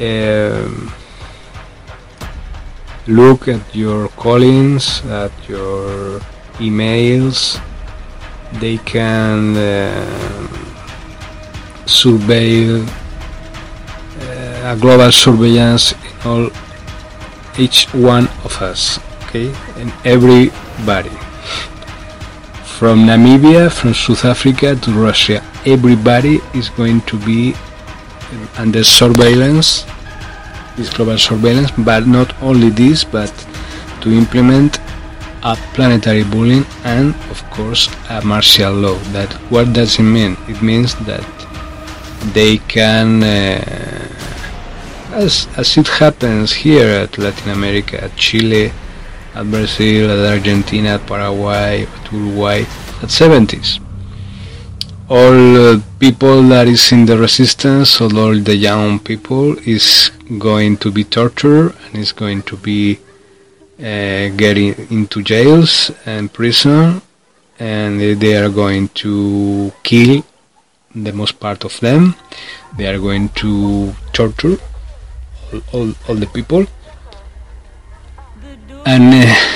um, 0.00 0.92
look 3.06 3.48
at 3.48 3.74
your 3.74 4.08
callings, 4.08 5.04
at 5.06 5.32
your 5.48 6.20
emails. 6.58 7.60
They 8.60 8.78
can 8.78 9.56
uh, 9.56 10.48
surveil 11.86 12.86
uh, 14.20 14.72
a 14.72 14.76
global 14.78 15.10
surveillance 15.10 15.92
in 15.92 16.14
all 16.24 16.50
each 17.58 17.86
one 17.92 18.28
of 18.44 18.60
us, 18.62 18.98
okay, 19.24 19.52
and 19.76 19.92
everybody. 20.04 21.16
From 22.64 23.06
Namibia, 23.06 23.70
from 23.70 23.94
South 23.94 24.24
Africa 24.24 24.74
to 24.76 24.90
Russia, 24.92 25.42
everybody 25.64 26.40
is 26.54 26.68
going 26.70 27.00
to 27.02 27.18
be 27.24 27.54
under 28.58 28.82
surveillance 28.82 29.86
this 30.76 30.90
global 30.90 31.18
surveillance, 31.18 31.70
but 31.70 32.06
not 32.06 32.34
only 32.42 32.70
this, 32.70 33.04
but 33.04 33.32
to 34.00 34.10
implement 34.10 34.78
a 35.42 35.56
planetary 35.74 36.24
bullying 36.24 36.64
and, 36.84 37.14
of 37.30 37.42
course, 37.50 37.88
a 38.10 38.24
martial 38.24 38.72
law. 38.72 38.98
That 39.12 39.32
what 39.50 39.72
does 39.72 39.98
it 39.98 40.04
mean? 40.04 40.36
It 40.48 40.62
means 40.62 40.94
that 41.06 41.26
they 42.32 42.58
can, 42.58 43.22
uh, 43.22 44.08
as 45.12 45.48
as 45.56 45.76
it 45.76 45.88
happens 45.88 46.52
here 46.52 46.88
at 46.88 47.18
Latin 47.18 47.50
America, 47.50 48.02
at 48.04 48.16
Chile, 48.16 48.72
at 49.34 49.50
Brazil, 49.50 50.10
at 50.10 50.32
Argentina, 50.32 50.90
at 50.90 51.06
Paraguay, 51.06 51.86
at 51.86 52.12
Uruguay, 52.12 52.60
at 53.02 53.10
70s 53.10 53.80
all 55.08 55.56
uh, 55.56 55.80
people 55.98 56.42
that 56.44 56.68
is 56.68 56.92
in 56.92 57.06
the 57.06 57.18
resistance 57.18 58.00
or 58.00 58.14
all 58.16 58.38
the 58.38 58.56
young 58.56 58.98
people 58.98 59.58
is 59.66 60.10
going 60.38 60.76
to 60.78 60.90
be 60.90 61.04
tortured 61.04 61.74
and 61.86 61.96
is 61.96 62.12
going 62.12 62.42
to 62.42 62.56
be 62.56 62.98
uh, 63.78 64.28
getting 64.36 64.74
into 64.90 65.22
jails 65.22 65.90
and 66.06 66.32
prison. 66.32 67.02
And 67.58 68.00
they 68.00 68.36
are 68.36 68.48
going 68.48 68.88
to 68.88 69.72
kill 69.82 70.24
the 70.94 71.12
most 71.12 71.38
part 71.38 71.64
of 71.64 71.78
them. 71.80 72.14
They 72.76 72.86
are 72.86 72.98
going 72.98 73.28
to 73.40 73.94
torture 74.12 74.56
all, 75.52 75.60
all, 75.72 75.94
all 76.08 76.14
the 76.14 76.26
people. 76.26 76.66
And 78.84 79.14
uh, 79.14 79.52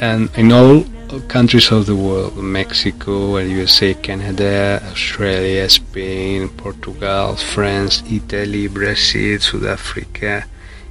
and 0.00 0.30
in 0.36 0.52
all 0.52 0.84
countries 1.28 1.70
of 1.72 1.86
the 1.86 1.96
world 1.96 2.36
Mexico, 2.36 3.38
USA, 3.38 3.94
Canada, 3.94 4.80
Australia, 4.90 5.68
Spain, 5.68 6.48
Portugal, 6.50 7.34
France, 7.36 8.02
Italy, 8.10 8.68
Brazil, 8.68 9.38
South 9.40 9.64
Africa, 9.64 10.44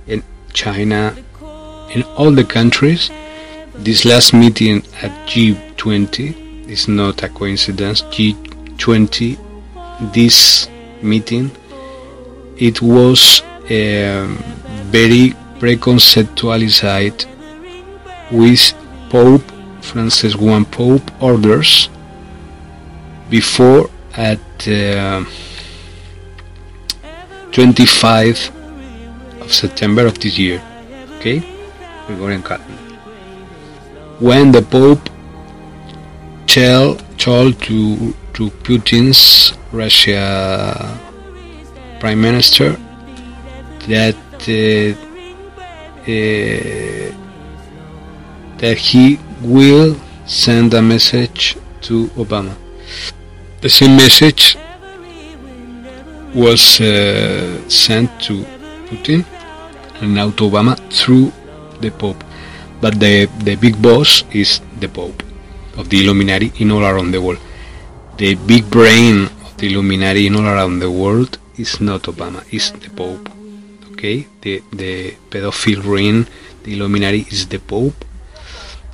and 0.08 0.23
China. 0.53 1.15
In 1.93 2.03
all 2.17 2.32
the 2.32 2.43
countries, 2.43 3.12
this 3.75 4.06
last 4.06 4.34
meeting 4.34 4.77
at 5.01 5.12
G20 5.27 6.67
is 6.67 6.88
not 6.88 7.23
a 7.23 7.30
coincidence. 7.30 8.01
G20, 8.03 9.38
this 10.13 10.67
meeting, 11.01 11.51
it 12.58 12.82
was 12.82 13.41
um, 13.69 14.38
very 14.89 15.36
preconceptualized 15.60 17.25
with 18.32 18.73
Pope 19.10 19.57
Francis 19.88 20.36
I 20.36 20.63
Pope 20.65 21.08
orders 21.21 21.89
before 23.30 23.89
at 24.13 24.67
uh, 24.67 25.23
25 27.52 28.52
of 29.41 29.54
September 29.54 30.06
of 30.06 30.19
this 30.19 30.38
year. 30.38 30.62
Okay, 31.17 31.39
Gregorian 32.08 32.43
calendar. 32.43 32.84
When 34.19 34.52
the 34.52 34.62
Pope 34.62 35.10
tell 36.47 36.95
told 37.17 37.62
to 37.63 38.13
to 38.34 38.50
Putin's 38.65 39.54
Russia 39.71 40.97
Prime 42.00 42.21
Minister 42.21 42.69
that 43.88 44.17
uh, 44.47 44.93
uh, 46.08 47.08
that 48.60 48.78
he 48.78 49.19
will 49.41 49.95
send 50.26 50.73
a 50.73 50.82
message 50.82 51.58
to 51.82 52.08
Obama. 52.17 52.56
The 53.62 53.69
same 53.69 53.95
message 53.95 54.58
was 56.34 56.80
uh, 56.82 57.67
sent 57.69 58.10
to 58.23 58.43
Putin 58.89 59.26
and 60.02 60.13
now 60.13 60.30
to 60.32 60.43
Obama 60.50 60.76
through 60.91 61.32
the 61.82 61.91
Pope. 61.91 62.23
But 62.82 63.00
the, 63.00 63.26
the 63.43 63.56
big 63.56 63.82
boss 63.82 64.23
is 64.32 64.62
the 64.80 64.88
Pope 64.88 65.23
of 65.78 65.89
the 65.89 66.04
Illuminati 66.04 66.52
in 66.60 66.71
all 66.71 66.84
around 66.84 67.12
the 67.12 67.21
world. 67.21 67.39
The 68.17 68.36
big 68.36 68.69
brain 68.69 69.26
of 69.26 69.58
the 69.58 69.67
Illuminati 69.67 70.28
in 70.28 70.36
all 70.36 70.45
around 70.45 70.80
the 70.80 70.91
world 70.91 71.38
is 71.58 71.80
not 71.82 72.04
Obama, 72.04 72.43
it's 72.52 72.71
the 72.71 72.89
Pope. 72.89 73.30
Okay? 73.93 74.28
The, 74.41 74.62
the 74.71 75.12
pedophile 75.30 75.84
ring, 75.84 76.28
the 76.63 76.73
Illuminati 76.73 77.26
is 77.30 77.47
the 77.47 77.60
Pope 77.60 78.06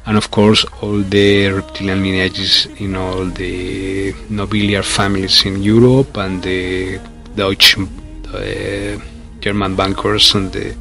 and 0.05 0.17
of 0.17 0.29
course 0.31 0.65
all 0.81 0.99
the 1.15 1.47
reptilian 1.49 2.03
lineages 2.03 2.67
in 2.77 2.95
all 2.95 3.25
the 3.25 4.13
nobiliar 4.29 4.83
families 4.83 5.45
in 5.45 5.61
Europe 5.61 6.17
and 6.17 6.43
the 6.43 6.99
Deutsche 7.35 7.77
uh, 7.77 8.97
German 9.39 9.75
bankers 9.75 10.35
and 10.35 10.51
the 10.51 10.75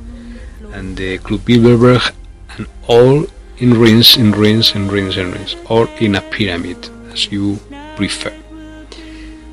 and 0.72 0.96
the 0.96 1.18
Club 1.18 1.40
Bilderberg 1.40 2.12
and 2.56 2.66
all 2.88 3.26
in 3.58 3.78
rings, 3.78 4.16
in 4.16 4.32
rings, 4.32 4.74
in 4.74 4.88
rings, 4.88 5.16
in 5.16 5.30
rings, 5.30 5.54
or 5.68 5.88
in 6.00 6.16
a 6.16 6.20
pyramid 6.20 6.78
as 7.12 7.30
you 7.30 7.58
prefer. 7.96 8.32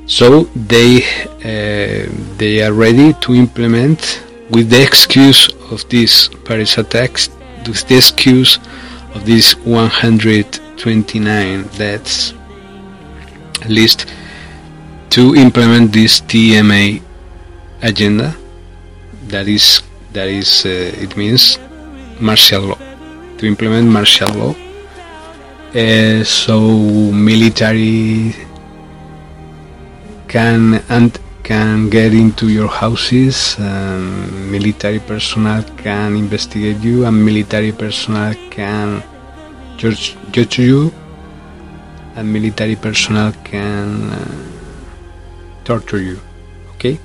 So 0.06 0.44
they 0.72 1.04
uh, 1.50 2.10
they 2.36 2.62
are 2.62 2.72
ready 2.72 3.12
to 3.24 3.34
implement 3.34 4.22
with 4.50 4.70
the 4.70 4.82
excuse 4.82 5.48
of 5.70 5.88
this 5.88 6.28
Paris 6.44 6.78
attacks, 6.78 7.28
with 7.66 7.86
the 7.86 7.96
excuse 7.96 8.58
of 9.14 9.24
these 9.24 9.56
129 9.56 11.62
deaths 11.78 12.34
list 13.68 14.06
to 15.10 15.34
implement 15.34 15.92
this 15.92 16.20
TMA 16.20 17.02
agenda 17.82 18.34
that 19.28 19.48
is 19.48 19.82
that 20.12 20.28
is 20.28 20.64
uh, 20.66 21.04
it 21.04 21.16
means 21.16 21.58
martial 22.20 22.62
law 22.62 22.78
to 23.40 23.46
implement 23.46 23.88
martial 23.88 24.28
law. 24.34 24.54
Uh, 25.74 26.22
so 26.24 26.60
military 27.12 28.34
can 30.28 30.74
and 30.88 31.18
can 31.42 31.88
get 31.90 32.12
into 32.12 32.48
your 32.48 32.68
houses, 32.68 33.56
um, 33.58 34.50
military 34.50 34.98
personnel 34.98 35.62
can 35.76 36.16
investigate 36.16 36.78
you, 36.78 37.04
and 37.06 37.24
military 37.24 37.72
personnel 37.72 38.34
can 38.50 39.02
judge, 39.76 40.16
judge 40.30 40.58
you, 40.58 40.92
and 42.16 42.32
military 42.32 42.76
personnel 42.76 43.32
can 43.44 44.10
uh, 44.10 44.50
torture 45.64 46.00
you. 46.00 46.20
Okay, 46.74 46.98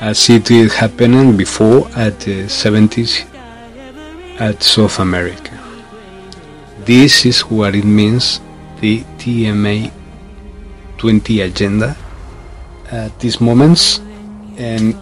as 0.00 0.30
it 0.30 0.50
is 0.50 0.74
happening 0.74 1.36
before 1.36 1.88
at 1.96 2.18
the 2.20 2.44
70s 2.44 3.26
at 4.40 4.62
South 4.62 4.98
America. 4.98 5.52
This 6.84 7.26
is 7.26 7.40
what 7.40 7.74
it 7.74 7.84
means 7.84 8.40
the 8.80 9.02
TMA 9.18 9.90
20 10.96 11.40
agenda 11.42 11.96
at 12.90 13.18
these 13.20 13.40
moments, 13.40 14.00
and 14.56 14.96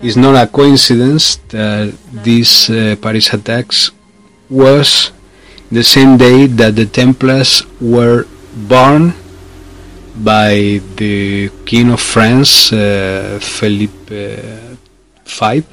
it's 0.00 0.16
not 0.16 0.34
a 0.34 0.46
coincidence 0.46 1.36
that 1.48 1.94
these 2.24 2.70
uh, 2.70 2.96
Paris 3.00 3.32
attacks 3.32 3.90
was 4.50 5.12
the 5.70 5.82
same 5.82 6.16
day 6.16 6.46
that 6.46 6.76
the 6.76 6.86
Templars 6.86 7.62
were 7.80 8.26
born 8.68 9.14
by 10.16 10.80
the 10.96 11.50
King 11.64 11.92
of 11.92 12.00
France, 12.00 12.72
uh, 12.72 13.38
Philippe 13.40 14.10
uh, 14.10 14.76
V, 15.24 15.64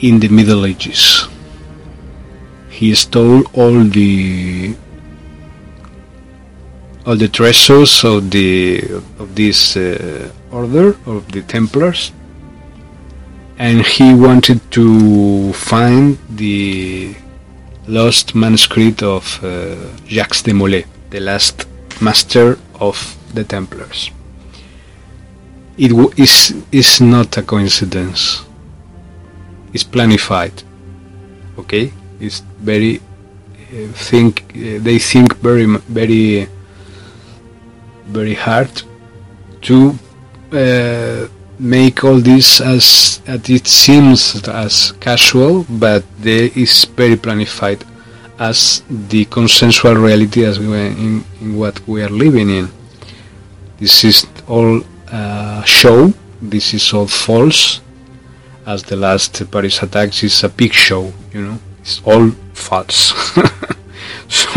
in 0.00 0.20
the 0.20 0.28
Middle 0.28 0.66
Ages. 0.66 1.28
he 2.82 2.94
stole 2.94 3.44
all 3.52 3.84
the 3.84 4.74
all 7.04 7.16
the 7.16 7.28
treasures 7.28 8.04
of 8.04 8.30
the 8.30 8.82
of 9.18 9.34
this 9.34 9.76
uh, 9.76 10.30
order 10.50 10.96
of 11.06 11.30
the 11.32 11.42
Templars, 11.42 12.12
and 13.58 13.84
he 13.84 14.14
wanted 14.14 14.60
to 14.70 15.52
find 15.52 16.18
the 16.30 17.14
lost 17.88 18.34
manuscript 18.34 19.02
of 19.02 19.42
uh, 19.42 19.74
Jacques 20.06 20.42
de 20.44 20.52
Molay, 20.52 20.84
the 21.10 21.20
last 21.20 21.66
master 22.00 22.58
of 22.78 23.16
the 23.34 23.44
Templars. 23.44 24.10
It 25.76 25.90
is 26.18 26.54
is 26.70 27.00
not 27.00 27.36
a 27.36 27.42
coincidence. 27.42 28.44
It's 29.72 29.84
planified. 29.84 30.62
Okay, 31.58 31.92
it's 32.20 32.40
very 32.60 33.00
uh, 33.72 33.88
think 33.92 34.44
uh, 34.54 34.78
they 34.78 34.98
think 34.98 35.36
very 35.38 35.66
very 35.88 36.46
very 38.06 38.34
hard 38.34 38.82
to 39.62 39.98
uh, 40.52 41.28
make 41.58 42.02
all 42.04 42.18
this 42.18 42.60
as, 42.60 43.20
as 43.26 43.48
it 43.48 43.66
seems 43.66 44.46
as 44.48 44.92
casual, 45.00 45.64
but 45.68 46.04
there 46.18 46.50
is 46.54 46.84
very 46.84 47.16
planified 47.16 47.84
as 48.38 48.82
the 48.90 49.24
consensual 49.26 49.94
reality 49.94 50.44
as 50.44 50.58
we 50.58 50.66
in, 50.66 51.24
in 51.40 51.56
what 51.56 51.86
we 51.86 52.02
are 52.02 52.08
living 52.08 52.50
in. 52.50 52.68
This 53.78 54.04
is 54.04 54.26
all 54.48 54.82
uh, 55.08 55.62
show. 55.62 56.12
This 56.40 56.74
is 56.74 56.92
all 56.92 57.06
false. 57.06 57.80
As 58.66 58.82
the 58.82 58.96
last 58.96 59.50
Paris 59.50 59.82
attacks 59.82 60.22
is 60.22 60.44
a 60.44 60.48
big 60.48 60.72
show, 60.72 61.12
you 61.32 61.42
know, 61.46 61.58
it's 61.80 62.00
all 62.04 62.30
false. 62.52 63.12
so 64.28 64.50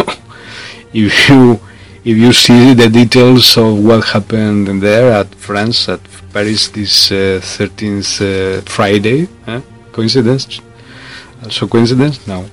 if 0.93 1.29
you 1.29 1.59
if 2.05 2.15
you 2.15 2.31
see 2.31 2.75
the 2.75 2.87
details 2.87 3.57
of 3.57 3.83
what 3.83 4.05
happened 4.05 4.81
there 4.81 5.11
at 5.11 5.33
France, 5.33 5.89
at 5.89 5.99
Paris 6.31 6.67
this 6.67 7.11
uh, 7.11 7.41
13th 7.41 8.21
uh, 8.21 8.61
Friday, 8.61 9.27
eh? 9.47 9.61
coincidence? 9.91 10.61
Also 11.43 11.67
coincidence? 11.67 12.27
No. 12.27 12.45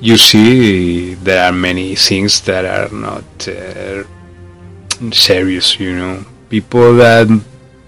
You 0.00 0.16
see, 0.16 1.14
there 1.14 1.44
are 1.44 1.52
many 1.52 1.94
things 1.94 2.40
that 2.42 2.64
are 2.64 2.88
not 2.94 3.24
uh, 3.48 4.04
serious, 5.12 5.78
you 5.78 5.94
know. 5.94 6.24
People 6.48 6.94
that 6.96 7.28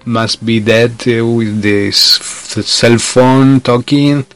must 0.05 0.45
be 0.45 0.59
dead 0.59 0.91
uh, 1.07 1.25
with 1.25 1.61
this 1.63 1.97
cell 1.97 2.99
phone 2.99 3.61
talking 3.61 4.27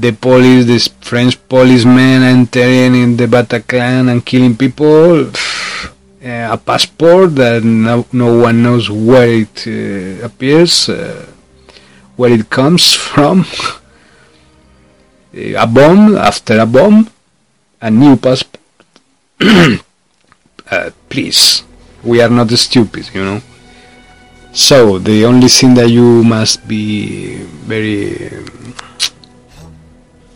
the 0.00 0.12
police, 0.12 0.66
this 0.66 0.88
French 1.00 1.36
policemen 1.48 2.22
entering 2.22 2.94
in 2.94 3.16
the 3.16 3.26
Bataclan 3.26 4.10
and 4.10 4.24
killing 4.24 4.56
people, 4.56 5.26
uh, 5.28 6.48
a 6.50 6.58
passport 6.58 7.34
that 7.36 7.62
no, 7.62 8.06
no 8.12 8.38
one 8.40 8.62
knows 8.62 8.90
where 8.90 9.28
it 9.28 9.66
uh, 9.66 10.24
appears, 10.24 10.88
uh, 10.88 11.26
where 12.16 12.32
it 12.32 12.50
comes 12.50 12.94
from, 13.08 13.44
a 15.34 15.66
bomb 15.66 16.16
after 16.16 16.58
a 16.58 16.66
bomb, 16.66 17.08
a 17.80 17.90
new 17.90 18.16
passport. 18.16 18.60
please, 21.08 21.62
we 22.02 22.20
are 22.20 22.30
not 22.30 22.50
stupid, 22.50 23.08
you 23.14 23.24
know. 23.24 23.40
So 24.52 24.98
the 24.98 25.24
only 25.24 25.48
thing 25.48 25.74
that 25.74 25.90
you 25.90 26.22
must 26.22 26.66
be 26.66 27.42
very 27.66 28.30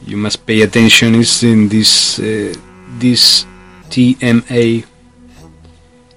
you 0.09 0.16
must 0.16 0.47
pay 0.47 0.62
attention 0.62 1.14
is 1.14 1.42
in 1.42 1.68
this 1.68 2.18
uh, 2.18 2.55
this 2.99 3.44
TMA 3.90 4.85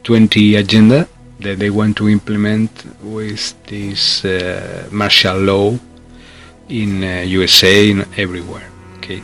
20 0.03 0.55
agenda 0.55 1.07
that 1.41 1.59
they 1.59 1.69
want 1.69 1.97
to 1.97 2.07
implement 2.07 2.71
with 3.03 3.53
this 3.65 4.23
uh, 4.23 4.87
martial 4.91 5.37
law 5.37 5.77
in 6.69 7.03
uh, 7.03 7.21
USA 7.27 7.91
and 7.91 8.07
everywhere. 8.17 8.67
Okay, 8.97 9.21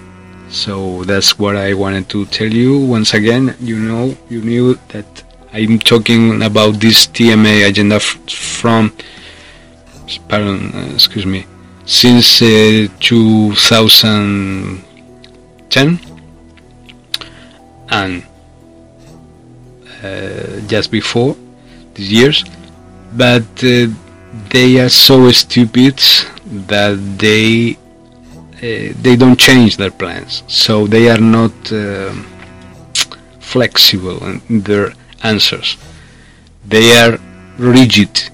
so 0.50 1.04
that's 1.06 1.40
what 1.40 1.56
I 1.56 1.74
wanted 1.74 2.10
to 2.10 2.26
tell 2.26 2.52
you. 2.52 2.78
Once 2.78 3.14
again, 3.14 3.56
you 3.62 3.80
know, 3.80 4.18
you 4.30 4.42
knew 4.42 4.78
that 4.90 5.24
I'm 5.54 5.80
talking 5.80 6.44
about 6.44 6.82
this 6.82 7.08
TMA 7.08 7.68
agenda 7.70 8.00
from. 8.02 8.92
Pardon, 10.28 10.72
uh, 10.74 10.94
excuse 10.94 11.26
me 11.26 11.46
since 11.88 12.42
uh, 12.42 12.88
2010 13.00 16.00
and 17.90 18.24
uh, 20.04 20.60
just 20.68 20.92
before 20.92 21.36
these 21.96 22.12
years. 22.12 22.44
But 23.14 23.64
uh, 23.64 23.88
they 24.50 24.82
are 24.82 24.90
so 24.90 25.32
stupid 25.32 25.98
that 26.68 27.00
they 27.18 27.78
uh, 28.58 28.92
they 29.02 29.16
don't 29.16 29.40
change 29.40 29.78
their 29.78 29.92
plans. 29.92 30.44
So 30.48 30.88
they 30.88 31.10
are 31.10 31.20
not 31.20 31.54
flexible 33.40 34.22
in 34.28 34.62
their 34.62 34.94
answers. 35.24 35.78
They 36.66 36.98
are 36.98 37.18
rigid 37.58 38.30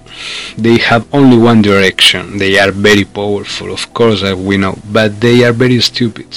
they 0.56 0.78
have 0.78 1.12
only 1.12 1.36
one 1.36 1.62
direction. 1.62 2.38
They 2.38 2.58
are 2.58 2.70
very 2.70 3.04
powerful, 3.04 3.72
of 3.72 3.92
course, 3.94 4.22
as 4.22 4.34
we 4.36 4.56
know, 4.56 4.78
but 4.90 5.20
they 5.20 5.44
are 5.44 5.52
very 5.52 5.80
stupid. 5.80 6.28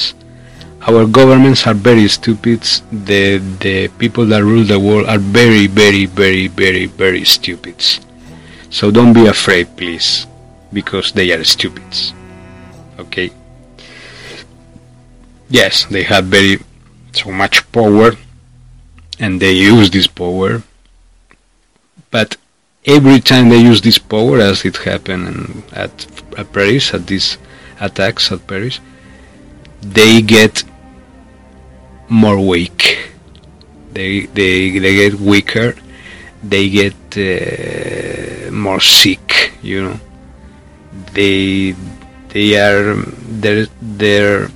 Our 0.81 1.05
governments 1.05 1.67
are 1.67 1.73
very 1.73 2.07
stupid. 2.07 2.61
The 2.91 3.37
the 3.59 3.89
people 3.99 4.25
that 4.27 4.43
rule 4.43 4.63
the 4.63 4.79
world 4.79 5.07
are 5.07 5.19
very, 5.19 5.67
very, 5.67 6.05
very, 6.05 6.47
very, 6.47 6.85
very 6.85 7.25
stupid. 7.25 7.83
So 8.69 8.91
don't 8.91 9.13
be 9.13 9.27
afraid, 9.27 9.75
please, 9.75 10.27
because 10.71 11.11
they 11.11 11.31
are 11.31 11.43
stupid. 11.43 11.87
Okay. 12.99 13.31
Yes, 15.49 15.85
they 15.85 16.03
have 16.03 16.25
very 16.25 16.59
so 17.13 17.31
much 17.31 17.69
power, 17.71 18.11
and 19.19 19.41
they 19.41 19.53
use 19.53 19.89
this 19.89 20.07
power, 20.07 20.63
but 22.11 22.37
every 22.87 23.19
time 23.19 23.49
they 23.49 23.59
use 23.59 23.81
this 23.81 23.97
power, 23.99 24.39
as 24.39 24.63
it 24.65 24.77
happened 24.77 25.63
at, 25.73 26.07
at 26.37 26.51
Paris, 26.53 26.93
at 26.93 27.05
these 27.05 27.37
attacks 27.79 28.31
at 28.31 28.47
Paris, 28.47 28.79
they 29.81 30.21
get 30.21 30.63
more 32.09 32.39
weak. 32.39 33.11
They 33.91 34.27
they 34.27 34.79
they 34.79 34.95
get 34.95 35.13
weaker. 35.15 35.75
They 36.43 36.69
get 36.69 36.95
uh, 37.17 38.51
more 38.51 38.79
sick. 38.79 39.51
You 39.61 39.83
know. 39.83 39.99
They 41.13 41.75
they 42.29 42.55
are 42.57 42.95
their 43.41 43.67
their 43.81 44.49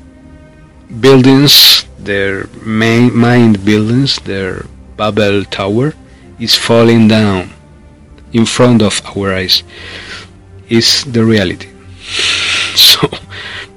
buildings, 1.00 1.86
their 2.00 2.48
main 2.66 3.16
mind 3.16 3.66
buildings, 3.66 4.18
their 4.18 4.66
Babel 4.98 5.44
Tower 5.46 5.94
is 6.40 6.56
falling 6.56 7.08
down 7.08 7.50
in 8.34 8.46
front 8.46 8.82
of 8.82 9.02
our 9.16 9.34
eyes 9.34 9.64
is 10.70 11.04
the 11.06 11.24
reality. 11.24 11.70
So 12.74 13.10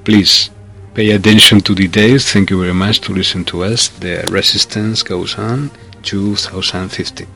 please 0.05 0.51
pay 0.95 1.11
attention 1.11 1.61
to 1.63 1.75
details. 1.75 2.33
Thank 2.33 2.51
you 2.51 2.61
very 2.61 2.75
much 2.75 3.01
to 3.01 3.13
listen 3.13 3.45
to 3.47 3.65
us. 3.65 3.89
The 3.89 4.25
resistance 4.31 5.03
goes 5.03 5.37
on 5.37 5.71
2015. 6.03 7.27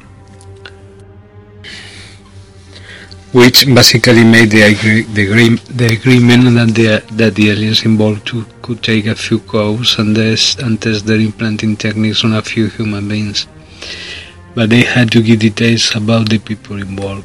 Which 3.33 3.67
basically 3.67 4.25
made 4.25 4.51
the, 4.51 4.63
agree, 4.63 5.03
the, 5.03 5.27
the 5.75 5.87
agreement 5.93 6.45
that 6.55 6.75
the, 6.75 7.15
that 7.17 7.35
the 7.35 7.51
aliens 7.51 7.85
involved 7.85 8.27
to, 8.29 8.47
could 8.63 8.83
take 8.83 9.07
a 9.07 9.15
few 9.15 9.41
cows 9.41 9.99
and, 9.99 10.17
this, 10.17 10.55
and 10.57 10.81
test 10.81 11.07
their 11.07 11.19
implanting 11.19 11.77
techniques 11.77 12.25
on 12.25 12.33
a 12.35 12.43
few 12.43 12.69
human 12.69 13.09
beings 13.09 13.47
but 14.55 14.71
they 14.71 14.83
had 14.83 15.11
to 15.13 15.23
give 15.23 15.41
details 15.41 15.95
about 15.95 16.29
the 16.29 16.39
people 16.39 16.77
involved. 16.77 17.25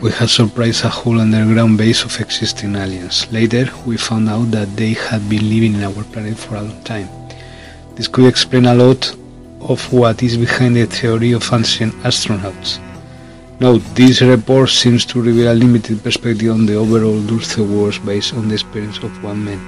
We 0.00 0.12
had 0.12 0.30
surprised 0.30 0.84
a 0.84 0.88
whole 0.88 1.18
underground 1.18 1.78
base 1.78 2.04
of 2.04 2.20
existing 2.20 2.76
aliens. 2.76 3.26
Later, 3.32 3.68
we 3.84 3.96
found 3.96 4.28
out 4.28 4.50
that 4.52 4.76
they 4.76 4.92
had 4.92 5.28
been 5.28 5.48
living 5.48 5.74
in 5.74 5.82
our 5.82 6.04
planet 6.04 6.38
for 6.38 6.54
a 6.56 6.62
long 6.62 6.80
time. 6.84 7.17
This 7.98 8.06
could 8.06 8.26
explain 8.26 8.66
a 8.66 8.74
lot 8.74 9.12
of 9.60 9.92
what 9.92 10.22
is 10.22 10.36
behind 10.36 10.76
the 10.76 10.86
theory 10.86 11.32
of 11.32 11.52
ancient 11.52 11.92
astronauts. 12.04 12.78
Note, 13.58 13.82
this 13.96 14.22
report 14.22 14.68
seems 14.68 15.04
to 15.06 15.20
reveal 15.20 15.52
a 15.52 15.54
limited 15.54 16.04
perspective 16.04 16.52
on 16.52 16.64
the 16.64 16.76
overall 16.76 17.20
Dulce 17.20 17.58
Wars 17.58 17.98
based 17.98 18.34
on 18.34 18.46
the 18.46 18.54
experience 18.54 18.98
of 18.98 19.24
one 19.24 19.44
man. 19.44 19.60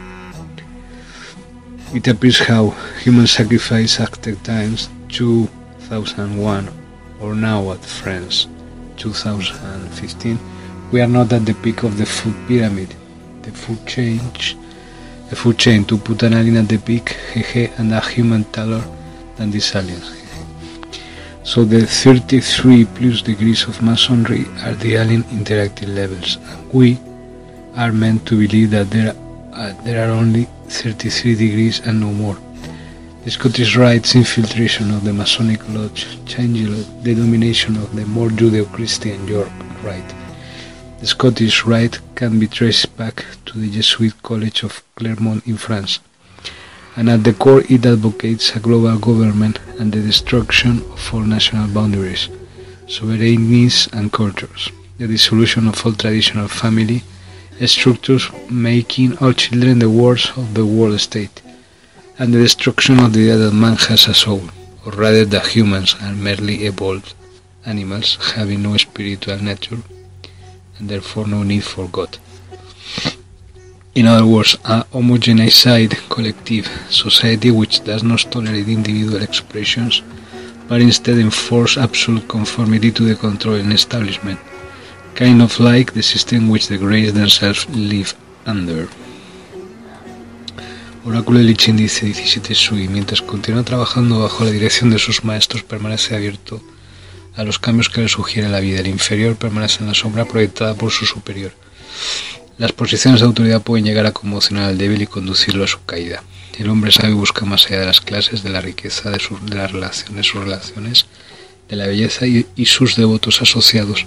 It 1.93 2.07
appears 2.07 2.38
how 2.38 2.71
human 3.03 3.27
sacrifice 3.27 3.99
acted 3.99 4.45
times 4.45 4.88
2001 5.09 6.69
or 7.21 7.35
now 7.35 7.73
at 7.73 7.85
France 7.85 8.47
2015 8.97 10.38
we 10.93 11.01
are 11.01 11.09
not 11.09 11.33
at 11.33 11.47
the 11.47 11.55
peak 11.55 11.83
of 11.83 11.99
the 11.99 12.07
food 12.07 12.37
pyramid. 12.47 12.95
The 13.43 13.51
food 13.51 13.85
change 13.88 14.57
the 15.31 15.37
food 15.37 15.59
chain 15.59 15.85
to 15.85 15.97
put 15.97 16.23
an 16.25 16.35
alien 16.35 16.57
at 16.57 16.69
the 16.69 16.79
peak, 16.79 17.16
hehe, 17.33 17.71
and 17.79 17.93
a 17.93 18.01
human 18.01 18.45
taller 18.45 18.83
than 19.37 19.51
these 19.51 19.75
aliens. 19.77 20.12
So 21.45 21.64
the 21.64 21.87
33 21.87 22.85
plus 22.85 23.23
degrees 23.23 23.62
of 23.66 23.81
masonry 23.81 24.45
are 24.64 24.75
the 24.75 24.97
alien 24.97 25.23
interactive 25.25 25.95
levels, 25.95 26.37
and 26.37 26.73
we 26.73 26.99
are 27.77 27.93
meant 27.93 28.27
to 28.27 28.37
believe 28.37 28.71
that 28.73 28.90
there, 28.90 29.14
uh, 29.53 29.73
there 29.85 30.07
are 30.07 30.12
only 30.12 30.49
33 30.66 31.37
degrees 31.37 31.81
and 31.87 32.01
no 32.01 32.12
more. 32.12 32.37
The 33.25 33.31
Scottish 33.31 33.77
Rite's 33.77 34.16
infiltration 34.16 34.90
of 34.90 35.05
the 35.05 35.12
Masonic 35.12 35.61
Lodge 35.69 36.07
changed 36.27 37.05
the 37.05 37.14
domination 37.14 37.77
of 37.77 37.95
the 37.95 38.05
more 38.07 38.31
Judeo-Christian 38.31 39.29
York 39.29 39.53
Rite. 39.85 40.19
The 41.00 41.06
Scottish 41.06 41.64
Rite 41.64 41.98
can 42.14 42.38
be 42.38 42.46
traced 42.46 42.94
back 42.94 43.24
to 43.46 43.58
the 43.58 43.70
Jesuit 43.70 44.22
College 44.22 44.64
of 44.64 44.82
Clermont 44.96 45.46
in 45.46 45.56
France, 45.56 45.98
and 46.94 47.08
at 47.08 47.24
the 47.24 47.32
core 47.32 47.62
it 47.70 47.86
advocates 47.86 48.54
a 48.54 48.60
global 48.60 48.98
government 48.98 49.60
and 49.78 49.90
the 49.90 50.02
destruction 50.02 50.82
of 50.92 51.14
all 51.14 51.20
national 51.20 51.68
boundaries, 51.68 52.28
sovereignties 52.86 53.88
and 53.94 54.12
cultures, 54.12 54.68
the 54.98 55.06
dissolution 55.06 55.68
of 55.68 55.86
all 55.86 55.94
traditional 55.94 56.48
family 56.48 57.02
structures, 57.64 58.30
making 58.50 59.16
all 59.18 59.32
children 59.32 59.78
the 59.78 59.88
wards 59.88 60.30
of 60.36 60.52
the 60.52 60.66
world 60.66 61.00
state, 61.00 61.40
and 62.18 62.34
the 62.34 62.42
destruction 62.42 62.98
of 62.98 63.14
the 63.14 63.20
idea 63.20 63.36
that 63.38 63.54
man 63.54 63.76
has 63.76 64.06
a 64.06 64.12
soul, 64.12 64.42
or 64.84 64.92
rather 64.92 65.24
that 65.24 65.46
humans 65.46 65.96
are 66.02 66.12
merely 66.12 66.66
evolved 66.66 67.14
animals 67.64 68.18
having 68.34 68.62
no 68.62 68.76
spiritual 68.76 69.42
nature 69.42 69.78
therefore 70.81 71.27
no 71.27 71.43
need 71.43 71.64
for 71.64 71.88
God. 71.88 72.19
In 73.95 74.07
other 74.07 74.27
words, 74.27 74.55
a 74.64 74.85
homogenized 74.93 76.09
collective 76.09 76.66
society 76.88 77.51
which 77.51 77.85
does 77.85 78.03
not 78.03 78.21
tolerate 78.31 78.69
individual 78.69 79.23
expressions 79.23 80.03
but 80.71 80.81
instead 80.81 81.19
enforce 81.19 81.77
absolute 81.77 82.29
conformity 82.29 82.93
to 82.93 83.03
the 83.03 83.16
controlling 83.16 83.73
establishment, 83.73 84.38
kind 85.16 85.43
of 85.43 85.59
like 85.59 85.93
the 85.93 86.03
system 86.03 86.49
which 86.49 86.69
the 86.69 86.79
Greys 86.79 87.12
themselves 87.12 87.69
live 87.71 88.14
under. 88.47 88.88
Oráculo 91.05 91.38
de 91.40 91.45
Lichin 91.45 91.77
dice 91.77 92.07
17 92.07 92.55
Sui, 92.55 92.87
mientras 92.87 93.21
continúa 93.21 93.64
trabajando 93.64 94.21
bajo 94.21 94.45
la 94.45 94.53
dirección 94.53 94.90
de 94.90 95.01
sus 95.01 95.25
maestros, 95.25 95.64
permanece 95.64 96.14
abierto 96.14 96.62
a 97.37 97.45
los 97.45 97.59
cambios 97.59 97.88
que 97.88 98.03
le 98.03 98.09
sugiere 98.09 98.49
la 98.49 98.61
vida. 98.61 98.81
El 98.81 98.87
inferior 98.87 99.37
permanece 99.37 99.81
en 99.81 99.88
la 99.88 99.95
sombra 99.95 100.25
proyectada 100.25 100.75
por 100.75 100.90
su 100.90 101.07
superior. 101.07 101.53
Las 102.59 102.73
posiciones 102.73 103.21
de 103.21 103.27
autoridad 103.27 103.62
pueden 103.62 103.85
llegar 103.85 104.07
a 104.07 104.12
conmocionar 104.12 104.64
al 104.64 104.79
débil 104.79 105.03
y 105.03 105.07
conducirlo 105.07 105.64
a 105.64 105.69
su 105.69 105.83
caída. 105.85 106.23
El 106.59 106.69
hombre 106.69 106.93
sabe 106.93 107.14
busca 107.14 107.47
más 107.47 107.66
allá 107.66 107.81
de 107.81 107.87
las 107.87 108.03
clases, 108.03 108.43
de 108.43 108.51
la 108.51 108.61
riqueza, 108.61 109.11
de, 109.11 109.19
de 109.47 109.57
las 109.57 109.73
relaciones, 109.73 110.27
sus 110.27 110.45
relaciones, 110.45 111.07
de 111.71 111.77
la 111.77 111.87
belleza 111.87 112.27
y, 112.27 112.45
sus 112.66 112.97
devotos 112.97 113.40
asociados. 113.40 114.05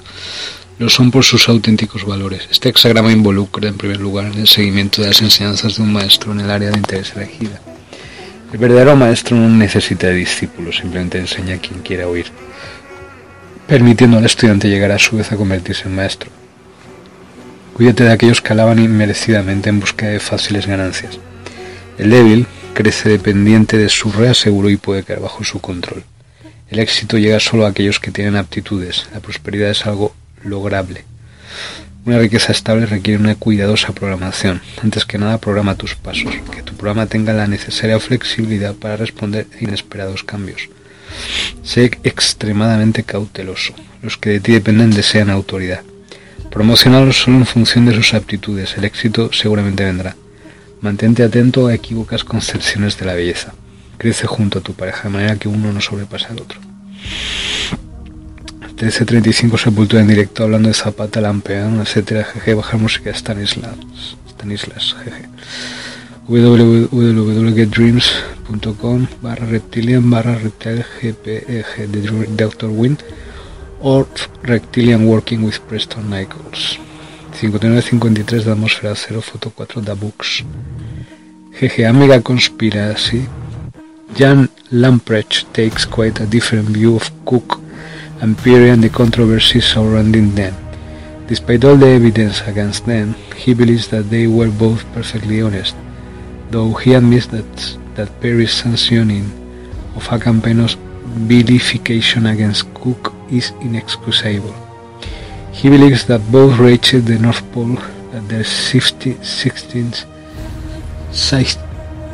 Lo 0.77 0.89
son 0.89 1.09
por 1.09 1.23
sus 1.23 1.49
auténticos 1.49 2.05
valores. 2.05 2.47
Este 2.51 2.69
hexagrama 2.69 3.11
involucra, 3.11 3.67
en 3.67 3.77
primer 3.77 3.99
lugar, 3.99 4.31
el 4.35 4.47
seguimiento 4.47 5.01
de 5.01 5.07
las 5.07 5.21
enseñanzas 5.21 5.77
de 5.77 5.81
un 5.83 5.93
maestro 5.93 6.31
en 6.31 6.41
el 6.41 6.51
área 6.51 6.69
de 6.69 6.77
interés 6.77 7.13
elegida. 7.15 7.59
El 8.51 8.59
verdadero 8.59 8.95
maestro 8.95 9.35
no 9.35 9.49
necesita 9.49 10.07
de 10.07 10.13
discípulos, 10.13 10.77
simplemente 10.77 11.17
enseña 11.17 11.55
a 11.55 11.59
quien 11.59 11.79
quiera 11.81 12.07
oír 12.07 12.27
permitiendo 13.67 14.17
al 14.17 14.25
estudiante 14.25 14.69
llegar 14.69 14.91
a 14.91 14.99
su 14.99 15.17
vez 15.17 15.31
a 15.31 15.37
convertirse 15.37 15.87
en 15.87 15.95
maestro. 15.95 16.29
Cuídate 17.73 18.03
de 18.03 18.11
aquellos 18.11 18.41
que 18.41 18.53
alaban 18.53 18.79
inmerecidamente 18.79 19.69
en 19.69 19.79
busca 19.79 20.07
de 20.07 20.19
fáciles 20.19 20.67
ganancias. 20.67 21.19
El 21.97 22.11
débil 22.11 22.47
crece 22.73 23.09
dependiente 23.09 23.77
de 23.77 23.89
su 23.89 24.11
reaseguro 24.11 24.69
y 24.69 24.77
puede 24.77 25.03
caer 25.03 25.19
bajo 25.19 25.43
su 25.43 25.59
control. 25.59 26.03
El 26.69 26.79
éxito 26.79 27.17
llega 27.17 27.39
solo 27.39 27.65
a 27.65 27.69
aquellos 27.69 27.99
que 27.99 28.11
tienen 28.11 28.35
aptitudes. 28.35 29.07
La 29.13 29.19
prosperidad 29.19 29.69
es 29.69 29.85
algo 29.85 30.15
lograble. 30.43 31.05
Una 32.05 32.19
riqueza 32.19 32.51
estable 32.51 32.85
requiere 32.85 33.19
una 33.19 33.35
cuidadosa 33.35 33.93
programación. 33.93 34.61
Antes 34.83 35.05
que 35.05 35.17
nada, 35.17 35.37
programa 35.37 35.75
tus 35.75 35.95
pasos. 35.95 36.33
Que 36.51 36.61
tu 36.61 36.73
programa 36.75 37.05
tenga 37.05 37.31
la 37.31 37.47
necesaria 37.47 37.99
flexibilidad 37.99 38.75
para 38.75 38.97
responder 38.97 39.47
a 39.55 39.63
inesperados 39.63 40.23
cambios. 40.23 40.69
Sé 41.63 41.85
extremadamente 42.03 43.03
cauteloso. 43.03 43.73
Los 44.01 44.17
que 44.17 44.31
de 44.31 44.39
ti 44.39 44.51
dependen 44.53 44.91
desean 44.91 45.29
autoridad. 45.29 45.81
Promocionalos 46.51 47.21
solo 47.21 47.37
en 47.37 47.45
función 47.45 47.85
de 47.85 47.95
sus 47.95 48.13
aptitudes. 48.13 48.77
El 48.77 48.85
éxito 48.85 49.31
seguramente 49.31 49.83
vendrá. 49.83 50.15
Mantente 50.81 51.23
atento 51.23 51.67
a 51.67 51.73
equívocas 51.73 52.23
concepciones 52.23 52.97
de 52.97 53.05
la 53.05 53.13
belleza. 53.13 53.53
Crece 53.97 54.27
junto 54.27 54.59
a 54.59 54.61
tu 54.61 54.73
pareja 54.73 55.03
de 55.03 55.09
manera 55.09 55.35
que 55.37 55.47
uno 55.47 55.71
no 55.71 55.81
sobrepase 55.81 56.27
al 56.27 56.41
otro. 56.41 56.59
1335 58.61 59.57
Sepultura 59.57 60.01
en 60.01 60.09
directo 60.09 60.43
hablando 60.43 60.67
de 60.67 60.73
Zapata, 60.73 61.21
Lampeán, 61.21 61.79
etcétera, 61.79 62.25
jeje, 62.25 62.53
bajar 62.53 62.79
música 62.79 63.13
Stanislas, 63.13 63.77
Stanislas, 64.29 64.95
jeje 65.05 65.29
www.getdreams.com 66.27 69.07
barra 69.21 69.45
reptilian 69.45 70.09
barra 70.09 70.39
reptile 70.39 70.85
gpg 71.01 71.87
de 71.91 72.01
Dr. 72.37 72.69
Win 72.69 72.97
or 73.81 74.07
Reptilian 74.41 75.05
Working 75.05 75.43
with 75.43 75.59
Preston 75.67 76.09
Nichols 76.09 76.79
5953 77.33 78.45
de 78.45 78.51
Atmósfera 78.51 78.95
0 78.95 79.21
Foto 79.21 79.49
4 79.49 79.81
da 79.81 79.95
Books 79.95 80.45
GG 81.59 81.85
Amiga 81.85 82.21
Conspiracy 82.21 83.27
Jan 84.15 84.49
Lamprecht 84.69 85.45
takes 85.51 85.85
quite 85.85 86.23
a 86.23 86.25
different 86.25 86.69
view 86.69 86.95
of 86.95 87.11
Cook 87.25 87.59
and 88.21 88.41
Peary 88.41 88.69
and 88.69 88.81
the 88.81 88.89
controversies 88.89 89.65
surrounding 89.65 90.33
them. 90.35 90.53
Despite 91.27 91.65
all 91.65 91.77
the 91.77 91.87
evidence 91.87 92.41
against 92.47 92.85
them, 92.85 93.15
he 93.35 93.53
believes 93.53 93.89
that 93.89 94.09
they 94.09 94.27
were 94.27 94.51
both 94.51 94.85
perfectly 94.93 95.41
honest 95.41 95.75
though 96.53 96.73
he 96.73 96.93
admits 96.93 97.25
that, 97.27 97.51
that 97.95 98.09
Peary's 98.21 98.53
sanctioning 98.53 99.25
of 99.95 100.07
a 100.11 100.19
campaign 100.19 100.59
vilification 101.31 102.27
against 102.27 102.71
Cook 102.75 103.11
is 103.31 103.49
inexcusable. 103.61 104.53
He 105.51 105.69
believes 105.69 106.05
that 106.05 106.21
both 106.31 106.59
reached 106.59 107.05
the 107.05 107.17
North 107.17 107.43
Pole 107.51 107.79
at 108.13 108.29
their 108.29 108.43
16th 108.43 110.05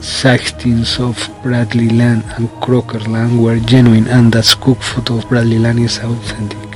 sightings 0.02 1.00
of 1.00 1.16
Bradley 1.44 1.90
Land 1.90 2.24
and 2.38 2.50
Crocker 2.62 3.00
Land 3.00 3.44
were 3.44 3.60
genuine 3.60 4.08
and 4.08 4.32
that 4.32 4.56
Cook 4.62 4.82
photo 4.82 5.18
of 5.18 5.28
Bradley 5.28 5.60
Land 5.60 5.80
is 5.80 5.98
authentic. 6.00 6.70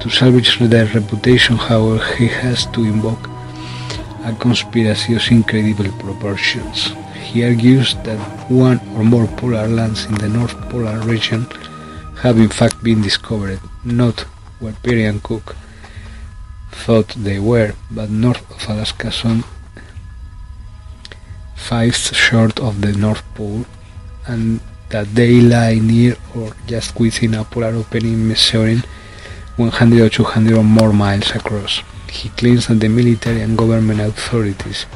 To 0.00 0.10
salvage 0.10 0.58
their 0.58 0.86
reputation, 0.86 1.56
however, 1.56 2.04
he 2.16 2.26
has 2.26 2.66
to 2.72 2.82
invoke 2.82 3.28
a 4.24 4.32
conspiracy 4.34 5.14
of 5.14 5.30
incredible 5.30 5.92
proportions. 5.98 6.92
He 7.14 7.44
argues 7.44 7.94
that 8.04 8.18
one 8.50 8.80
or 8.96 9.04
more 9.04 9.26
polar 9.26 9.68
lands 9.68 10.06
in 10.06 10.14
the 10.14 10.28
North 10.28 10.54
Polar 10.70 10.98
region 11.00 11.46
have 12.22 12.38
in 12.38 12.48
fact 12.48 12.82
been 12.82 13.02
discovered, 13.02 13.60
not 13.84 14.20
where 14.60 14.72
Peary 14.82 15.04
and 15.04 15.22
Cook 15.22 15.56
thought 16.72 17.08
they 17.08 17.38
were, 17.38 17.74
but 17.90 18.08
north 18.10 18.44
of 18.50 18.68
Alaska, 18.68 19.12
some 19.12 19.44
five 21.54 21.94
short 21.94 22.60
of 22.60 22.80
the 22.80 22.92
North 22.92 23.22
Pole, 23.34 23.66
and 24.26 24.60
that 24.88 25.14
they 25.14 25.40
lie 25.40 25.74
near 25.74 26.16
or 26.36 26.52
just 26.66 26.98
within 26.98 27.34
a 27.34 27.44
polar 27.44 27.74
opening 27.74 28.28
measuring 28.28 28.82
100 29.56 30.00
or 30.00 30.08
200 30.08 30.56
or 30.56 30.64
more 30.64 30.92
miles 30.92 31.30
across. 31.32 31.82
He 32.14 32.28
claims 32.30 32.68
that 32.68 32.78
the 32.80 32.88
military 32.88 33.40
and 33.42 33.58
government 33.58 34.00
authorities 34.00 34.86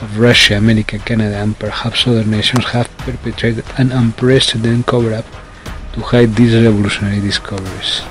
of 0.00 0.18
Russia, 0.18 0.56
America, 0.56 0.98
Canada, 0.98 1.36
and 1.36 1.58
perhaps 1.58 2.06
other 2.06 2.24
nations 2.24 2.64
have 2.66 2.88
perpetrated 2.98 3.64
an 3.76 3.90
unprecedented 3.92 4.86
cover-up 4.86 5.26
to 5.94 6.00
hide 6.00 6.34
these 6.36 6.54
revolutionary 6.54 7.20
discoveries. 7.20 8.02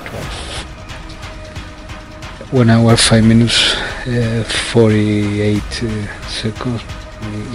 1 2.50 2.70
hour 2.70 2.96
5 2.96 3.24
minutes 3.24 3.74
uh, 4.06 4.44
48 4.72 5.58
uh, 5.58 6.28
seconds 6.28 6.82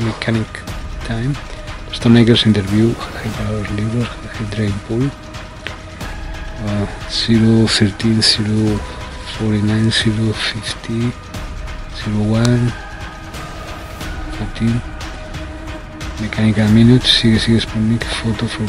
mechanic 0.04 0.48
time 1.06 1.34
Stoneacres 1.94 2.46
interview 2.46 2.94
los 3.50 3.72
libros 3.78 4.10
Drain 4.52 4.74
Pool 4.88 5.10
uh, 6.66 6.86
0, 7.10 7.68
13, 7.68 8.22
0, 8.22 8.99
49, 9.38 9.92
0, 9.92 10.34
50, 10.34 11.14
01, 12.06 12.74
14, 14.38 14.82
Mechanical 16.22 16.68
Minutes, 16.70 17.08
sigue, 17.08 17.40
sigue 17.40 17.62
Sputnik, 17.62 18.04
foto, 18.04 18.48
Full, 18.48 18.68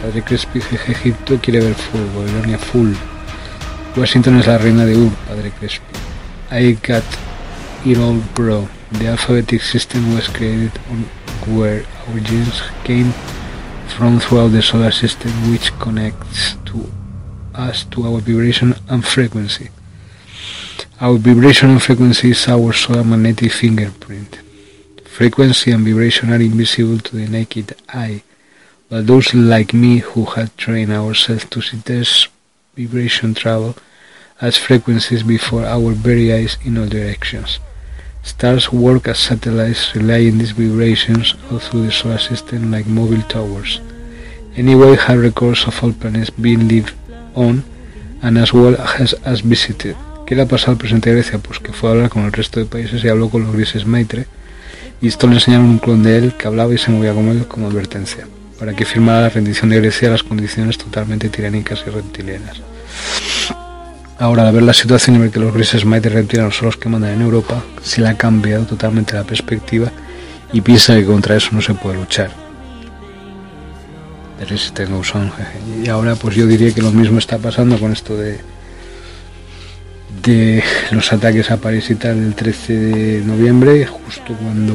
Padre 0.00 0.22
Crespi, 0.22 0.60
Egipto, 0.88 1.38
quiere 1.38 1.60
ver 1.60 1.74
full, 1.74 2.06
Babilonia 2.14 2.58
full. 2.58 2.94
Washington 3.96 4.38
es 4.38 4.46
la 4.46 4.58
reina 4.58 4.84
de 4.84 4.94
Ur, 4.96 5.10
Padre 5.26 5.50
Crespi. 5.50 5.96
I 6.50 6.74
got 6.86 7.04
it 7.84 7.98
all 7.98 8.20
bro. 8.34 8.68
The 8.92 9.08
alphabetic 9.08 9.62
system 9.62 10.14
was 10.14 10.28
created 10.28 10.72
on 10.90 11.06
where 11.56 11.84
our 12.08 12.20
genes 12.20 12.62
came 12.84 13.12
from 13.88 14.20
throughout 14.20 14.52
the 14.52 14.62
solar 14.62 14.92
system 14.92 15.32
which 15.50 15.72
connects 15.78 16.56
to 16.66 16.86
us 17.56 17.84
to 17.84 18.06
our 18.06 18.20
vibration 18.20 18.74
and 18.88 19.04
frequency. 19.04 19.70
Our 21.00 21.18
vibration 21.18 21.70
and 21.70 21.82
frequency 21.82 22.30
is 22.30 22.48
our 22.48 22.72
solar 22.72 23.04
magnetic 23.04 23.52
fingerprint. 23.52 24.38
Frequency 25.04 25.70
and 25.70 25.84
vibration 25.84 26.32
are 26.32 26.40
invisible 26.40 26.98
to 26.98 27.16
the 27.16 27.26
naked 27.26 27.74
eye, 27.88 28.22
but 28.88 29.06
those 29.06 29.34
like 29.34 29.72
me 29.72 29.98
who 29.98 30.24
have 30.24 30.56
trained 30.56 30.92
ourselves 30.92 31.46
to 31.46 31.60
see 31.60 31.78
this 31.78 32.28
vibration 32.76 33.34
travel 33.34 33.74
as 34.40 34.58
frequencies 34.58 35.22
before 35.22 35.64
our 35.64 35.92
very 35.92 36.32
eyes 36.32 36.58
in 36.64 36.76
all 36.76 36.86
directions. 36.86 37.58
Stars 38.22 38.72
work 38.72 39.08
as 39.08 39.18
satellites 39.18 39.94
relaying 39.94 40.38
these 40.38 40.50
vibrations 40.50 41.34
all 41.50 41.58
through 41.58 41.86
the 41.86 41.92
solar 41.92 42.18
system 42.18 42.70
like 42.70 42.86
mobile 42.86 43.22
towers. 43.22 43.80
Anyway, 44.56 44.96
have 44.96 45.20
records 45.20 45.64
of 45.66 45.82
all 45.82 45.92
planets 45.92 46.30
being 46.30 46.66
lived 46.68 46.94
on 47.36 47.62
and 48.22 48.38
as 48.38 49.42
visited. 49.42 49.94
¿Qué 50.26 50.34
le 50.34 50.42
ha 50.42 50.46
pasado 50.46 50.72
al 50.72 50.78
presidente 50.78 51.10
de 51.10 51.16
Grecia? 51.16 51.38
Pues 51.38 51.60
que 51.60 51.72
fue 51.72 51.88
a 51.88 51.92
hablar 51.92 52.10
con 52.10 52.24
el 52.24 52.32
resto 52.32 52.58
de 52.58 52.66
países 52.66 53.04
y 53.04 53.08
habló 53.08 53.28
con 53.28 53.44
los 53.44 53.54
grises 53.54 53.86
Maitre 53.86 54.26
y 55.00 55.08
esto 55.08 55.28
le 55.28 55.34
enseñaron 55.34 55.66
un 55.66 55.78
clon 55.78 56.02
de 56.02 56.16
él 56.18 56.34
que 56.36 56.48
hablaba 56.48 56.74
y 56.74 56.78
se 56.78 56.90
movía 56.90 57.12
como 57.12 57.30
él 57.30 57.46
como 57.46 57.68
advertencia, 57.68 58.26
para 58.58 58.74
que 58.74 58.84
firmara 58.84 59.20
la 59.20 59.28
rendición 59.28 59.70
de 59.70 59.76
Grecia 59.76 60.08
a 60.08 60.12
las 60.12 60.22
condiciones 60.22 60.78
totalmente 60.78 61.28
tiránicas 61.28 61.84
y 61.86 61.90
reptilianas. 61.90 62.62
Ahora, 64.18 64.48
al 64.48 64.54
ver 64.54 64.62
la 64.62 64.72
situación 64.72 65.16
y 65.16 65.18
ver 65.18 65.30
que 65.30 65.38
los 65.38 65.52
grises 65.52 65.84
Maitre 65.84 66.10
reptilianos 66.10 66.56
son 66.56 66.66
los 66.66 66.76
que 66.78 66.88
mandan 66.88 67.12
en 67.12 67.22
Europa, 67.22 67.62
se 67.82 68.00
le 68.00 68.08
ha 68.08 68.16
cambiado 68.16 68.64
totalmente 68.64 69.14
la 69.14 69.24
perspectiva 69.24 69.92
y 70.52 70.62
piensa 70.62 70.94
que 70.94 71.04
contra 71.04 71.36
eso 71.36 71.50
no 71.52 71.60
se 71.60 71.74
puede 71.74 71.98
luchar 71.98 72.45
Resistance 74.40 74.92
Goes 74.92 75.12
Y 75.82 75.88
ahora 75.88 76.14
pues 76.14 76.36
yo 76.36 76.46
diría 76.46 76.72
que 76.72 76.82
lo 76.82 76.90
mismo 76.90 77.18
está 77.18 77.38
pasando 77.38 77.78
con 77.78 77.92
esto 77.92 78.16
de 78.16 78.40
de 80.26 80.62
los 80.90 81.12
ataques 81.12 81.50
a 81.50 81.56
París 81.58 81.88
y 81.90 81.94
tal 81.94 82.20
del 82.20 82.34
13 82.34 82.72
de 82.72 83.20
noviembre, 83.24 83.86
justo 83.86 84.34
cuando, 84.34 84.74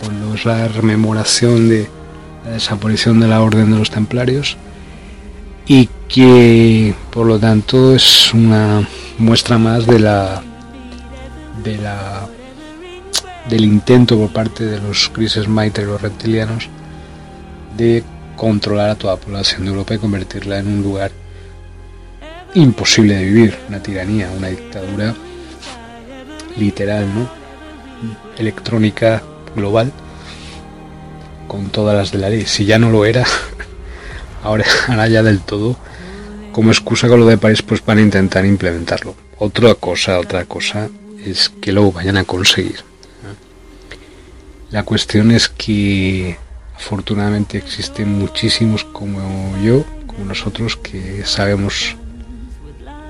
cuando 0.00 0.34
es 0.34 0.44
la 0.44 0.68
rememoración 0.68 1.68
de 1.68 1.88
la 2.44 2.52
desaparición 2.52 3.20
de 3.20 3.28
la 3.28 3.42
Orden 3.42 3.70
de 3.70 3.78
los 3.78 3.90
Templarios 3.90 4.56
y 5.66 5.88
que 6.08 6.94
por 7.10 7.26
lo 7.26 7.38
tanto 7.38 7.94
es 7.94 8.32
una 8.32 8.86
muestra 9.18 9.58
más 9.58 9.86
de 9.86 9.98
la 9.98 10.42
de 11.62 11.78
la 11.78 12.26
del 13.48 13.64
intento 13.64 14.18
por 14.18 14.32
parte 14.32 14.64
de 14.64 14.80
los 14.80 15.08
crisis 15.10 15.48
Mitre 15.48 15.86
los 15.86 16.00
reptilianos 16.00 16.68
de 17.76 18.04
controlar 18.36 18.90
a 18.90 18.94
toda 18.94 19.14
la 19.14 19.20
población 19.20 19.64
de 19.64 19.70
Europa 19.70 19.94
y 19.94 19.98
convertirla 19.98 20.58
en 20.58 20.68
un 20.68 20.82
lugar 20.82 21.10
imposible 22.54 23.16
de 23.16 23.24
vivir, 23.24 23.58
una 23.68 23.82
tiranía, 23.82 24.30
una 24.36 24.48
dictadura 24.48 25.14
literal, 26.56 27.06
¿no? 27.14 27.28
Electrónica 28.38 29.22
global, 29.54 29.92
con 31.48 31.70
todas 31.70 31.96
las 31.96 32.12
de 32.12 32.18
la 32.18 32.30
ley. 32.30 32.46
Si 32.46 32.64
ya 32.64 32.78
no 32.78 32.90
lo 32.90 33.04
era, 33.04 33.24
ahora, 34.42 34.64
ahora 34.88 35.08
ya 35.08 35.22
del 35.22 35.40
todo, 35.40 35.76
como 36.52 36.70
excusa 36.70 37.08
con 37.08 37.20
lo 37.20 37.26
de 37.26 37.38
París, 37.38 37.62
pues 37.62 37.84
van 37.84 37.98
a 37.98 38.02
intentar 38.02 38.44
implementarlo. 38.44 39.14
Otra 39.38 39.74
cosa, 39.74 40.20
otra 40.20 40.44
cosa 40.44 40.88
es 41.24 41.50
que 41.60 41.72
lo 41.72 41.90
vayan 41.90 42.16
a 42.16 42.24
conseguir. 42.24 42.76
La 44.70 44.82
cuestión 44.84 45.30
es 45.30 45.48
que 45.48 46.36
Afortunadamente 46.84 47.56
existen 47.56 48.12
muchísimos 48.18 48.84
como 48.84 49.56
yo, 49.64 49.86
como 50.06 50.26
nosotros, 50.26 50.76
que 50.76 51.24
sabemos 51.24 51.96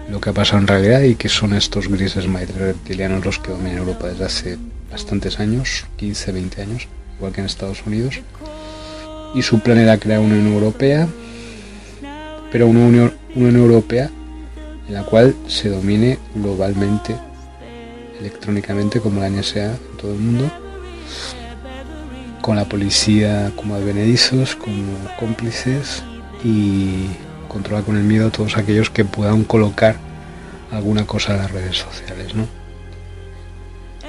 lo 0.09 0.21
que 0.21 0.31
ha 0.31 0.33
pasado 0.33 0.61
en 0.61 0.69
realidad 0.69 1.01
y 1.01 1.17
que 1.17 1.29
son 1.29 1.55
estos 1.55 1.89
grises 1.89 2.29
maestros 2.29 2.61
reptilianos 2.61 3.25
los 3.25 3.41
que 3.41 3.51
dominan 3.51 3.79
Europa 3.79 4.07
desde 4.07 4.25
hace 4.25 4.59
bastantes 4.93 5.41
años, 5.41 5.87
15, 5.97 6.31
20 6.31 6.63
años, 6.63 6.87
igual 7.17 7.33
que 7.33 7.41
en 7.41 7.47
Estados 7.47 7.83
Unidos. 7.85 8.21
Y 9.35 9.43
su 9.43 9.59
plan 9.59 9.79
era 9.79 9.99
crear 9.99 10.21
una 10.21 10.37
Unión 10.37 10.53
Europea, 10.53 11.09
pero 12.53 12.69
una 12.69 12.79
Unión, 12.79 13.13
una 13.35 13.49
Unión 13.49 13.63
Europea 13.63 14.09
en 14.87 14.95
la 14.95 15.03
cual 15.03 15.35
se 15.49 15.69
domine 15.69 16.21
globalmente, 16.37 17.17
electrónicamente, 18.21 19.01
como 19.01 19.21
la 19.21 19.29
NSA 19.29 19.65
en 19.73 19.97
todo 19.99 20.13
el 20.13 20.21
mundo 20.21 20.64
con 22.45 22.57
la 22.57 22.67
policía 22.67 23.53
como 23.57 23.75
advenedizos, 23.75 24.55
como 24.55 24.99
cómplices 25.19 26.05
y 26.45 27.07
controlar 27.49 27.85
con 27.85 27.97
el 27.97 28.03
miedo 28.03 28.27
a 28.27 28.31
todos 28.31 28.59
aquellos 28.59 28.91
que 28.91 29.07
puedan 29.07 29.45
colocar 29.45 29.97
alguna 30.71 31.07
cosa 31.07 31.33
en 31.33 31.39
las 31.39 31.51
redes 31.53 31.79
sociales, 31.79 32.35
¿no? 32.35 32.47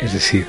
Es 0.01 0.11
decir, 0.11 0.45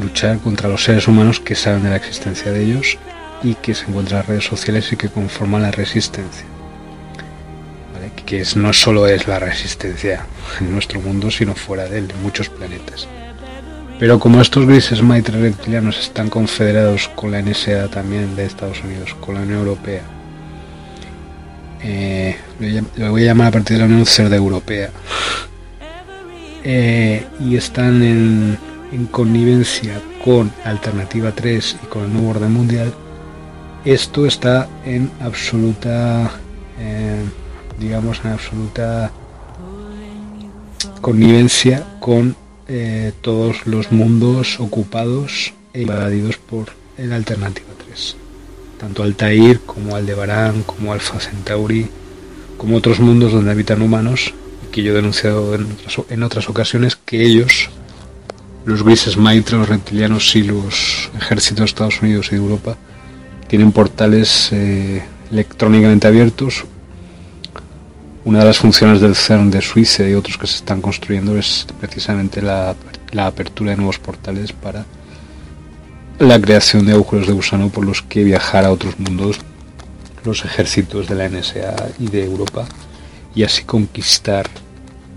luchar 0.00 0.38
contra 0.38 0.68
los 0.68 0.84
seres 0.84 1.08
humanos 1.08 1.40
que 1.40 1.56
saben 1.56 1.82
de 1.82 1.90
la 1.90 1.96
existencia 1.96 2.52
de 2.52 2.62
ellos 2.62 2.98
y 3.42 3.54
que 3.54 3.74
se 3.74 3.86
encuentran 3.86 4.20
en 4.20 4.20
las 4.20 4.28
redes 4.28 4.44
sociales 4.44 4.92
y 4.92 4.96
que 4.96 5.08
conforman 5.08 5.62
la 5.62 5.72
resistencia. 5.72 6.44
Que 8.26 8.44
no 8.54 8.72
solo 8.72 9.08
es 9.08 9.26
la 9.26 9.40
resistencia 9.40 10.24
en 10.60 10.70
nuestro 10.70 11.00
mundo, 11.00 11.32
sino 11.32 11.56
fuera 11.56 11.88
de 11.88 11.98
él, 11.98 12.12
en 12.12 12.22
muchos 12.22 12.48
planetas. 12.48 13.08
Pero 14.00 14.18
como 14.18 14.40
estos 14.40 14.64
grises 14.64 15.02
maitres 15.02 15.38
reptilianos 15.38 15.98
están 15.98 16.30
confederados 16.30 17.10
con 17.14 17.32
la 17.32 17.42
NSA 17.42 17.88
también 17.88 18.34
de 18.34 18.46
Estados 18.46 18.82
Unidos, 18.82 19.14
con 19.20 19.34
la 19.34 19.42
Unión 19.42 19.58
Europea, 19.58 20.00
eh, 21.82 22.34
lo 22.96 23.10
voy 23.10 23.24
a 23.24 23.26
llamar 23.26 23.48
a 23.48 23.50
partir 23.50 23.76
de 23.76 23.80
la 23.80 23.84
Unión 23.84 24.06
Cerda 24.06 24.36
Europea, 24.36 24.88
eh, 26.64 27.26
y 27.40 27.56
están 27.56 28.02
en, 28.02 28.58
connivencia 29.10 30.00
con 30.24 30.50
Alternativa 30.64 31.32
3 31.32 31.76
y 31.84 31.86
con 31.86 32.04
el 32.04 32.12
nuevo 32.14 32.30
orden 32.30 32.52
mundial, 32.54 32.94
esto 33.84 34.24
está 34.24 34.66
en 34.86 35.10
absoluta, 35.20 36.30
eh, 36.78 37.22
digamos, 37.78 38.22
en 38.24 38.30
absoluta 38.32 39.10
connivencia 41.02 41.84
con 42.00 42.34
eh, 42.72 43.12
todos 43.20 43.66
los 43.66 43.90
mundos 43.90 44.60
ocupados 44.60 45.52
e 45.74 45.82
invadidos 45.82 46.36
por 46.36 46.68
el 46.96 47.12
Alternativa 47.12 47.66
3. 47.84 48.16
Tanto 48.78 49.02
Altair 49.02 49.58
como 49.66 49.96
Aldebarán, 49.96 50.62
como 50.62 50.92
Alpha 50.92 51.18
Centauri, 51.18 51.88
como 52.56 52.76
otros 52.76 53.00
mundos 53.00 53.32
donde 53.32 53.50
habitan 53.50 53.82
humanos, 53.82 54.34
que 54.70 54.84
yo 54.84 54.92
he 54.92 54.94
denunciado 54.94 55.52
en 55.56 55.64
otras, 55.64 56.00
en 56.10 56.22
otras 56.22 56.48
ocasiones, 56.48 56.94
que 56.94 57.22
ellos, 57.24 57.70
los 58.64 58.84
grises 58.84 59.16
maitre, 59.16 59.58
los 59.58 59.68
reptilianos 59.68 60.36
y 60.36 60.44
los 60.44 61.10
ejércitos 61.18 61.58
de 61.58 61.64
Estados 61.64 62.02
Unidos 62.02 62.28
y 62.28 62.36
de 62.36 62.42
Europa, 62.42 62.76
tienen 63.48 63.72
portales 63.72 64.50
eh, 64.52 65.02
electrónicamente 65.32 66.06
abiertos. 66.06 66.64
Una 68.24 68.40
de 68.40 68.44
las 68.44 68.58
funciones 68.58 69.00
del 69.00 69.14
CERN 69.14 69.50
de 69.50 69.62
Suiza 69.62 70.06
y 70.06 70.14
otros 70.14 70.36
que 70.36 70.46
se 70.46 70.56
están 70.56 70.82
construyendo 70.82 71.38
es 71.38 71.66
precisamente 71.80 72.42
la, 72.42 72.74
la 73.12 73.26
apertura 73.26 73.70
de 73.70 73.78
nuevos 73.78 73.98
portales 73.98 74.52
para 74.52 74.84
la 76.18 76.38
creación 76.38 76.84
de 76.84 76.92
agujeros 76.92 77.26
de 77.26 77.32
gusano 77.32 77.70
por 77.70 77.86
los 77.86 78.02
que 78.02 78.22
viajar 78.22 78.66
a 78.66 78.72
otros 78.72 78.98
mundos 78.98 79.38
los 80.24 80.44
ejércitos 80.44 81.08
de 81.08 81.14
la 81.14 81.28
NSA 81.30 81.74
y 81.98 82.08
de 82.08 82.24
Europa 82.24 82.66
y 83.34 83.42
así 83.42 83.64
conquistar 83.64 84.48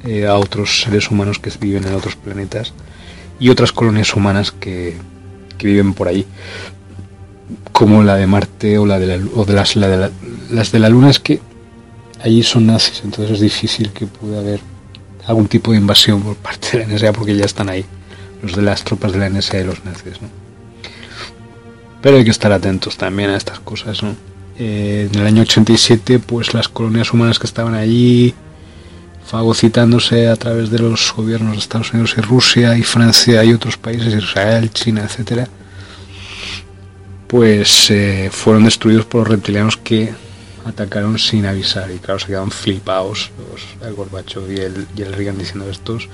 eh, 0.05 0.27
a 0.27 0.35
otros 0.35 0.81
seres 0.81 1.11
humanos 1.11 1.39
que 1.39 1.51
viven 1.59 1.85
en 1.85 1.95
otros 1.95 2.15
planetas 2.15 2.73
y 3.39 3.49
otras 3.49 3.71
colonias 3.71 4.15
humanas 4.15 4.51
que, 4.51 4.95
viven 5.61 5.93
por 5.93 6.09
ahí 6.09 6.25
como 7.71 8.03
la 8.03 8.15
de 8.15 8.27
Marte 8.27 8.77
o 8.77 8.85
la 8.85 8.99
de, 8.99 9.07
la, 9.07 9.17
de 9.17 9.53
las, 9.53 9.75
de 9.75 10.11
las 10.49 10.71
de 10.73 10.79
la 10.79 10.89
Luna. 10.89 11.09
Es 11.09 11.19
que 11.19 11.39
allí 12.23 12.41
son 12.43 12.65
nazis 12.67 13.01
entonces 13.03 13.35
es 13.35 13.41
difícil 13.41 13.91
que 13.91 14.07
pueda 14.07 14.39
haber 14.39 14.61
algún 15.27 15.47
tipo 15.47 15.71
de 15.71 15.77
invasión 15.77 16.21
por 16.21 16.35
parte 16.35 16.77
de 16.77 16.85
la 16.85 16.93
NSA 16.93 17.13
porque 17.13 17.35
ya 17.35 17.45
están 17.45 17.69
ahí 17.69 17.85
los 18.41 18.55
de 18.55 18.61
las 18.61 18.83
tropas 18.83 19.11
de 19.13 19.19
la 19.19 19.29
NSA 19.29 19.59
y 19.59 19.63
los 19.65 19.83
nazis 19.85 20.21
¿no? 20.21 20.29
pero 22.01 22.17
hay 22.17 22.23
que 22.23 22.31
estar 22.31 22.51
atentos 22.51 22.97
también 22.97 23.29
a 23.29 23.37
estas 23.37 23.59
cosas 23.59 24.01
¿no? 24.03 24.15
Eh, 24.57 25.09
en 25.11 25.19
el 25.19 25.25
año 25.25 25.41
87 25.41 26.19
pues 26.19 26.53
las 26.53 26.69
colonias 26.69 27.11
humanas 27.13 27.39
que 27.39 27.47
estaban 27.47 27.75
allí 27.75 28.33
fagocitándose 29.25 30.27
a 30.27 30.35
través 30.35 30.69
de 30.69 30.79
los 30.79 31.13
gobiernos 31.15 31.53
de 31.53 31.59
Estados 31.59 31.93
Unidos 31.93 32.15
y 32.17 32.21
Rusia 32.21 32.77
y 32.77 32.83
Francia 32.83 33.43
y 33.43 33.53
otros 33.53 33.77
países, 33.77 34.13
Israel, 34.13 34.69
China, 34.71 35.03
etcétera, 35.03 35.47
pues 37.27 37.89
eh, 37.89 38.29
fueron 38.31 38.65
destruidos 38.65 39.05
por 39.05 39.21
los 39.21 39.29
reptilianos 39.29 39.77
que 39.77 40.13
atacaron 40.65 41.19
sin 41.19 41.45
avisar 41.45 41.91
y 41.91 41.99
claro 41.99 42.19
se 42.19 42.27
quedaron 42.27 42.51
flipados 42.51 43.31
el 43.81 43.93
Gorbachev 43.93 44.51
y 44.51 44.57
el, 44.57 44.87
y 44.95 45.01
el 45.01 45.13
Reagan 45.13 45.37
diciendo 45.37 45.69
estos 45.69 46.07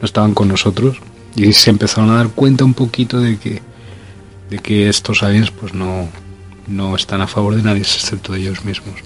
no 0.00 0.04
estaban 0.04 0.34
con 0.34 0.48
nosotros 0.48 0.98
y 1.34 1.52
se 1.52 1.70
empezaron 1.70 2.10
a 2.10 2.16
dar 2.16 2.28
cuenta 2.28 2.64
un 2.64 2.74
poquito 2.74 3.20
de 3.20 3.38
que 3.38 3.62
de 4.50 4.58
que 4.58 4.88
estos 4.88 5.22
aliens 5.22 5.50
pues 5.50 5.74
no 5.74 6.08
no 6.66 6.96
están 6.96 7.20
a 7.20 7.26
favor 7.26 7.54
de 7.54 7.62
nadie 7.62 7.82
excepto 7.82 8.32
de 8.32 8.40
ellos 8.40 8.64
mismos. 8.64 8.96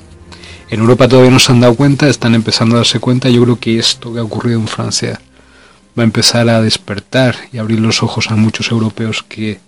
En 0.71 0.81
Europa 0.81 1.09
todavía 1.09 1.31
no 1.33 1.39
se 1.39 1.53
han 1.53 1.61
dado 1.61 1.75
cuenta, 1.75 2.09
están 2.09 2.35
empezando 2.35 2.77
a 2.77 2.79
darse 2.79 3.01
cuenta. 3.01 3.29
Yo 3.29 3.43
creo 3.43 3.59
que 3.59 3.79
esto 3.79 4.13
que 4.13 4.21
ha 4.21 4.23
ocurrido 4.23 4.59
en 4.59 4.69
Francia 4.69 5.21
va 5.99 6.03
a 6.03 6.05
empezar 6.05 6.49
a 6.49 6.63
despertar 6.63 7.37
y 7.53 7.59
abrir 7.59 7.81
los 7.81 8.03
ojos 8.03 8.31
a 8.31 8.37
muchos 8.37 8.71
europeos 8.71 9.25
que 9.29 9.59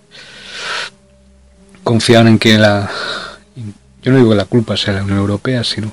confiaban 1.82 2.28
en 2.28 2.38
que 2.38 2.58
la... 2.58 2.90
Yo 4.02 4.10
no 4.10 4.18
digo 4.18 4.30
que 4.30 4.36
la 4.36 4.44
culpa 4.44 4.76
sea 4.76 4.94
la 4.94 5.02
Unión 5.02 5.18
Europea, 5.18 5.62
sino 5.64 5.92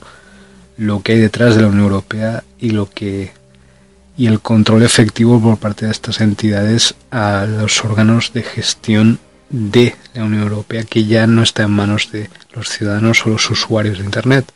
lo 0.77 1.01
que 1.01 1.13
hay 1.13 1.19
detrás 1.19 1.55
de 1.55 1.61
la 1.61 1.67
Unión 1.67 1.83
Europea 1.83 2.43
y 2.59 2.71
lo 2.71 2.89
que 2.89 3.31
y 4.17 4.27
el 4.27 4.41
control 4.41 4.83
efectivo 4.83 5.41
por 5.41 5.57
parte 5.57 5.85
de 5.85 5.93
estas 5.93 6.19
entidades 6.19 6.93
a 7.09 7.45
los 7.47 7.85
órganos 7.85 8.33
de 8.33 8.43
gestión 8.43 9.19
de 9.49 9.95
la 10.13 10.25
Unión 10.25 10.43
Europea 10.43 10.83
que 10.83 11.05
ya 11.05 11.25
no 11.25 11.41
está 11.41 11.63
en 11.63 11.71
manos 11.71 12.11
de 12.11 12.29
los 12.53 12.67
ciudadanos 12.67 13.25
o 13.25 13.29
los 13.29 13.49
usuarios 13.49 13.99
de 13.99 14.03
Internet, 14.03 14.51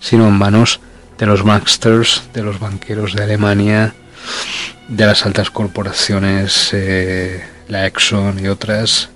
sino 0.00 0.26
en 0.26 0.34
manos 0.34 0.80
de 1.16 1.26
los 1.26 1.44
banksters, 1.44 2.24
de 2.34 2.42
los 2.42 2.58
banqueros 2.58 3.14
de 3.14 3.22
Alemania, 3.22 3.94
de 4.88 5.06
las 5.06 5.24
altas 5.26 5.50
corporaciones, 5.50 6.70
eh, 6.72 7.44
la 7.68 7.86
Exxon 7.86 8.42
y 8.42 8.48
otras, 8.48 9.10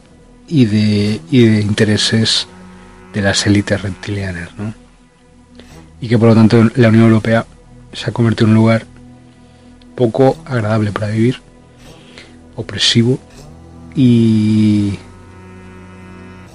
y 0.47 0.67
de, 0.67 1.21
y 1.31 1.47
de 1.47 1.61
intereses 1.61 2.47
de 3.13 3.23
las 3.23 3.47
élites 3.47 3.81
reptilianas. 3.83 4.51
¿no? 4.57 4.75
Y 6.01 6.09
que 6.09 6.19
por 6.19 6.29
lo 6.29 6.35
tanto 6.35 6.71
la 6.77 6.89
Unión 6.89 7.05
Europea 7.05 7.47
se 7.93 8.11
ha 8.11 8.13
convertido 8.13 8.47
en 8.47 8.51
un 8.51 8.57
lugar 8.57 8.87
poco 9.95 10.37
agradable 10.45 10.93
para 10.93 11.09
vivir, 11.09 11.41
opresivo 12.57 13.19
y, 13.95 14.99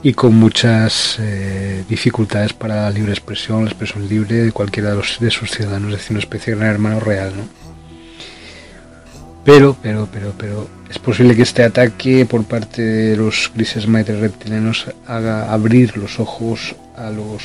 y 0.04 0.14
con 0.14 0.36
muchas 0.36 1.18
eh, 1.20 1.84
dificultades 1.88 2.54
para 2.54 2.76
la 2.76 2.90
libre 2.90 3.12
expresión, 3.12 3.64
la 3.66 3.72
expresión 3.72 4.08
libre 4.08 4.36
de 4.38 4.52
cualquiera 4.52 4.92
de, 4.92 4.96
los, 4.98 5.20
de 5.20 5.32
sus 5.32 5.52
ciudadanos, 5.52 5.92
es 5.92 6.00
decir, 6.00 6.12
una 6.12 6.20
especie 6.20 6.54
de 6.54 6.60
gran 6.60 6.72
hermano 6.72 7.00
real. 7.00 7.34
¿no? 7.38 7.44
Pero, 9.46 9.78
pero, 9.82 10.08
pero, 10.12 10.34
pero, 10.38 10.68
es 10.90 11.00
posible 11.00 11.36
que 11.36 11.42
este 11.42 11.64
ataque 11.64 12.26
por 12.26 12.44
parte 12.46 12.82
de 12.82 13.18
los 13.18 13.52
grises 13.54 13.88
maestros 13.88 14.20
reptilianos 14.20 14.88
haga 15.06 15.52
abrir 15.52 15.98
los 15.98 16.20
ojos 16.20 16.76
a 16.96 17.10
los 17.10 17.44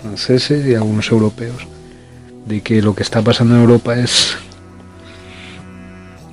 franceses 0.00 0.66
y 0.66 0.74
a 0.74 0.78
algunos 0.78 1.10
europeos 1.10 1.66
de 2.46 2.60
que 2.60 2.82
lo 2.82 2.94
que 2.94 3.02
está 3.02 3.22
pasando 3.22 3.54
en 3.54 3.62
Europa 3.62 3.98
es 3.98 4.36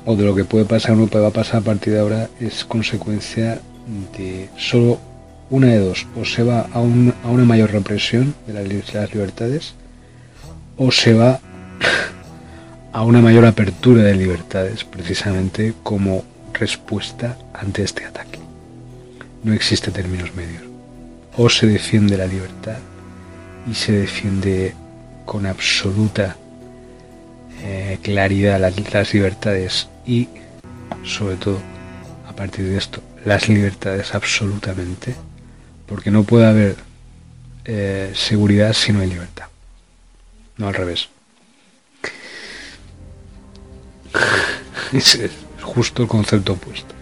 o 0.05 0.15
de 0.15 0.23
lo 0.23 0.36
que 0.36 0.45
puede 0.45 0.65
pasar 0.65 0.91
en 0.91 0.99
Europa 0.99 1.19
va 1.19 1.27
a 1.27 1.32
pasar 1.32 1.61
a 1.61 1.65
partir 1.65 1.93
de 1.93 1.99
ahora 1.99 2.30
es 2.39 2.63
consecuencia 2.65 3.61
de 4.17 4.49
solo 4.57 4.99
una 5.49 5.67
de 5.67 5.80
dos, 5.80 6.05
o 6.19 6.25
se 6.25 6.43
va 6.43 6.67
a, 6.73 6.77
a 6.77 6.80
una 6.82 7.45
mayor 7.45 7.71
represión 7.71 8.36
de 8.45 8.53
las, 8.53 8.67
libertades, 9.13 9.73
o 10.77 10.91
se 10.91 11.13
va 11.13 11.39
a 12.91 13.03
una 13.03 13.21
mayor 13.21 13.45
apertura 13.45 14.03
de 14.03 14.15
libertades, 14.15 14.83
precisamente 14.83 15.73
como 15.83 16.23
respuesta 16.53 17.37
ante 17.53 17.83
este 17.83 18.05
ataque. 18.05 18.39
No 19.43 19.53
existe 19.53 19.91
términos 19.91 20.35
medios. 20.35 20.63
O 21.37 21.49
se 21.49 21.67
defiende 21.67 22.17
la 22.17 22.25
libertad 22.25 22.77
y 23.69 23.75
se 23.75 23.91
defiende 23.91 24.73
con 25.25 25.45
absoluta 25.45 26.35
eh, 27.61 27.99
claridad 28.01 28.59
las, 28.59 29.13
libertades 29.13 29.87
y 30.05 30.27
sobre 31.03 31.35
todo 31.35 31.59
a 32.27 32.33
partir 32.33 32.65
de 32.65 32.77
esto 32.77 33.01
las 33.25 33.49
libertades 33.49 34.15
absolutamente 34.15 35.13
porque 35.85 36.09
no 36.09 36.23
puede 36.23 36.47
haber 36.47 36.77
eh, 37.65 38.11
seguridad 38.15 38.73
si 38.73 38.93
no 38.93 39.01
hay 39.01 39.09
libertad 39.09 39.47
no 40.57 40.69
al 40.69 40.73
revés 40.73 41.09
es 44.93 45.20
justo 45.62 46.03
el 46.03 46.07
concepto 46.07 46.53
opuesto 46.53 46.95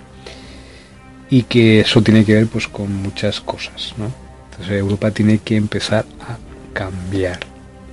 y 1.29 1.43
que 1.43 1.81
eso 1.81 2.01
tiene 2.01 2.23
que 2.25 2.33
ver 2.33 2.47
pues 2.47 2.67
con 2.67 2.93
muchas 2.93 3.41
cosas 3.41 3.93
¿no? 3.97 4.11
entonces 4.51 4.79
Europa 4.79 5.11
tiene 5.11 5.39
que 5.39 5.55
empezar 5.55 6.05
a 6.21 6.37
cambiar 6.73 7.39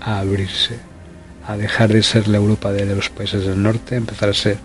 a 0.01 0.21
abrirse 0.21 0.79
a 1.47 1.57
dejar 1.57 1.93
de 1.93 2.03
ser 2.03 2.29
la 2.29 2.39
Europa 2.39 2.73
de 2.73 2.87
los 2.87 3.11
países 3.11 3.45
del 3.45 3.63
norte 3.63 3.97
empezar 3.97 4.29
a 4.29 4.35
ser 4.35 4.59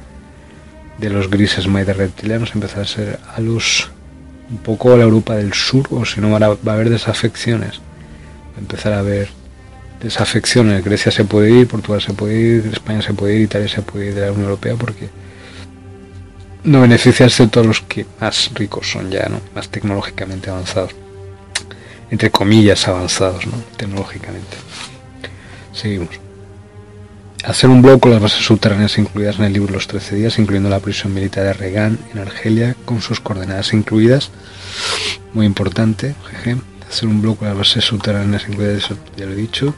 de 0.98 1.10
los 1.10 1.30
grises 1.30 1.66
de 1.88 1.94
reptilianos 1.94 2.54
empezar 2.54 2.82
a 2.82 2.86
ser 2.86 3.20
a 3.36 3.40
los 3.40 3.90
un 4.50 4.58
poco 4.58 4.98
la 4.98 5.04
Europa 5.04 5.36
del 5.36 5.54
sur 5.54 5.88
o 5.92 6.06
si 6.06 6.22
no 6.22 6.32
va 6.32 6.46
a, 6.46 6.74
haber 6.74 6.90
desafecciones 6.90 7.80
va 8.58 8.94
a 8.94 9.04
desafecciones 10.02 10.84
Grecia 10.84 11.12
se 11.12 11.26
puede 11.26 11.52
ir 11.52 11.68
Portugal 11.68 12.02
se 12.02 12.14
puede 12.14 12.40
ir 12.40 12.70
España 12.72 13.02
se 13.02 13.14
puede 13.14 13.36
ir 13.36 13.42
Italia 13.42 13.68
se 13.68 13.82
puede 13.82 14.08
ir 14.08 14.16
de 14.16 14.22
la 14.22 14.32
Unión 14.32 14.46
Europea 14.46 14.76
porque 14.76 15.10
no 16.64 16.82
beneficia 16.82 17.26
excepto 17.26 17.62
a 17.62 17.64
los 17.64 17.82
que 17.82 18.06
más 18.20 18.52
ricos 18.54 18.92
son 18.92 19.10
ya 19.10 19.28
no 19.30 19.40
más 19.56 19.70
tecnológicamente 19.70 20.50
avanzados. 20.50 20.92
Entre 22.12 22.32
comillas 22.32 22.88
avanzados 22.88 23.46
no 23.48 23.54
tecnológicamente. 23.78 24.58
Seguimos. 25.74 26.10
Hacer 27.46 27.70
un 27.70 27.82
blog 27.82 28.02
con 28.02 28.12
las 28.12 28.22
bases 28.22 28.44
subterráneas 28.44 28.98
incluidas 28.98 29.40
en 29.40 29.46
el 29.46 29.54
libro 29.54 29.72
Los 29.72 29.88
13 29.88 30.16
días, 30.16 30.40
incluyendo 30.40 30.70
la 30.70 30.82
prisión 30.82 31.14
militar 31.14 31.46
de 31.46 31.54
Regan 31.54 31.98
en 32.12 32.20
Argelia, 32.20 32.76
con 32.84 33.02
sus 33.02 33.22
coordenadas 33.22 33.74
incluidas. 33.74 34.32
Muy 35.34 35.46
importante, 35.46 36.16
jeje. 36.32 36.58
Hacer 36.90 37.08
un 37.08 37.22
bases 37.22 37.86
subterráneas 37.86 38.48
incluidas, 38.48 38.86
eso 38.86 38.98
ya 39.16 39.26
lo 39.28 39.34
he 39.34 39.36
dicho. 39.36 39.76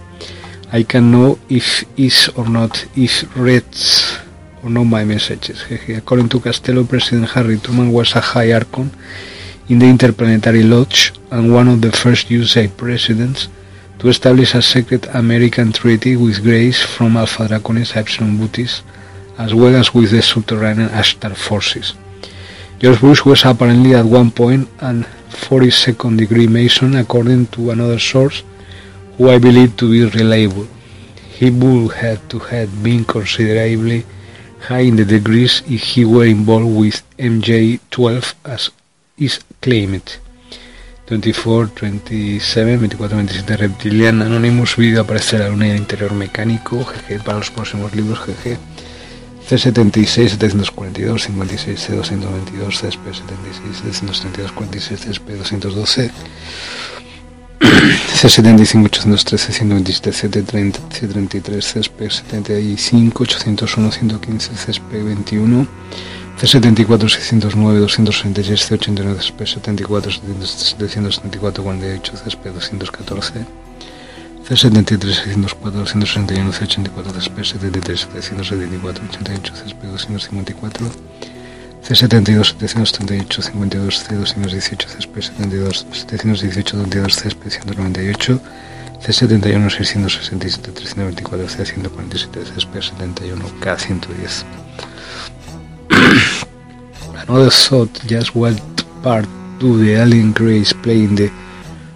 I 0.72 0.86
can 0.86 1.12
know 1.12 1.38
if 1.49 1.86
is 1.97 2.32
or 2.36 2.47
not 2.47 2.78
if 2.95 3.26
reads 3.36 4.18
or 4.64 4.70
not 4.70 4.86
my 4.86 5.03
messages. 5.03 5.66
According 5.97 6.30
to 6.30 6.39
Castello, 6.39 6.86
President 6.86 7.30
Harry 7.32 7.57
Truman 7.57 7.91
was 7.91 8.16
a 8.16 8.22
high 8.22 8.53
archon 8.53 8.89
in 9.68 9.80
the 9.80 9.88
Interplanetary 9.88 10.64
Lodge 10.64 11.12
and 11.30 11.53
one 11.53 11.68
of 11.68 11.82
the 11.82 11.91
first 11.91 12.30
USA 12.32 12.70
presidents 12.70 13.49
to 13.99 14.07
establish 14.07 14.55
a 14.55 14.62
secret 14.62 15.05
American 15.14 15.74
treaty 15.74 16.16
with 16.16 16.41
Grace 16.41 16.82
from 16.82 17.18
Alpha 17.18 17.47
Draconis 17.47 17.95
Epsilon 17.95 18.38
Bootis, 18.38 18.82
as 19.38 19.53
well 19.53 19.76
as 19.76 19.93
with 19.93 20.12
the 20.12 20.22
subterranean 20.22 20.89
Ashtar 20.89 21.36
forces. 21.36 21.93
George 22.80 22.99
Bush 23.01 23.26
was 23.26 23.45
apparently 23.45 23.93
at 23.93 24.05
one 24.05 24.32
point 24.32 24.68
an 24.80 25.05
42nd 25.32 26.18
degree 26.18 26.48
Mason, 26.48 26.96
according 26.96 27.48
to 27.48 27.72
another 27.72 28.00
source, 28.00 28.44
who 29.18 29.30
I 29.30 29.38
believe 29.38 29.76
to 29.78 29.90
be 29.90 30.06
reliable. 30.06 30.68
he 31.42 31.50
would 31.50 31.92
have 31.94 32.20
to 32.30 32.38
have 32.38 32.70
been 32.84 33.04
considerably 33.04 34.06
high 34.68 34.86
in 34.90 34.96
the 34.96 35.04
degrees 35.04 35.64
if 35.68 35.82
he 35.82 36.06
were 36.06 36.28
involved 36.28 36.72
with 36.82 37.02
MJ12 37.18 38.36
as 38.46 38.70
is 39.18 39.40
claimed. 39.60 40.18
24, 41.08 41.66
27, 41.76 42.78
24, 42.78 43.08
27 43.10 43.58
Reptilian 43.58 44.22
Anonymous 44.22 44.76
Video 44.76 45.02
aparece 45.02 45.40
la 45.40 45.50
luna 45.50 45.66
y 45.66 45.72
el 45.72 45.78
interior 45.78 46.14
mecánico, 46.14 46.86
GG 46.86 47.24
para 47.24 47.40
los 47.40 47.50
próximos 47.50 47.96
libros, 47.96 48.20
GG. 48.20 48.60
C76, 49.52 50.38
742, 50.38 51.18
56, 51.18 51.89
C222, 51.89 52.72
CSP 52.72 53.14
76, 53.14 53.84
732, 53.84 54.47
46, 54.47 55.02
CSP 55.02 55.34
212. 55.36 56.12
C75, 58.14 58.76
813, 58.76 59.12
127, 59.12 59.84
C30, 60.14 60.72
C33, 60.89 61.62
CSP 61.62 62.10
75, 62.10 62.78
801, 62.78 63.91
115, 63.91 64.56
CSP 64.56 64.91
21. 65.04 65.68
C74, 66.38 67.10
609, 67.10 67.88
266, 67.88 68.72
C89, 68.72 69.16
CSP 69.20 69.45
74, 69.45 70.12
774, 70.78 71.64
48, 71.64 72.12
CSP 72.16 72.43
214. 72.52 73.61
C73, 74.52 75.14
604, 75.14 75.72
261, 75.72 76.52
C84, 76.52 77.08
CSP 77.08 77.39
73, 77.45 77.95
774, 77.95 78.91
88, 78.91 79.47
CSP 79.56 79.80
254. 79.88 80.91
C72, 81.80 82.43
738, 82.60 83.32
52, 83.32 83.80
C218, 83.80 84.91
CSP 84.91 85.24
72, 85.24 85.64
718, 86.12 86.68
22, 86.68 87.08
CSP 87.08 87.43
198. 87.64 88.41
C71, 88.99 89.72
667, 89.72 90.76
324, 90.76 91.47
C147, 91.47 92.43
CSP 92.52 92.74
71, 92.84 93.39
K110. 93.62 94.43
Another 97.24 97.49
thought 97.49 97.93
just 98.06 98.36
what 98.36 98.60
part 99.02 99.26
do 99.60 99.78
the 99.82 99.93
alien 99.93 100.34
grays 100.34 100.74
play 100.74 101.04
in 101.04 101.16
the 101.16 101.32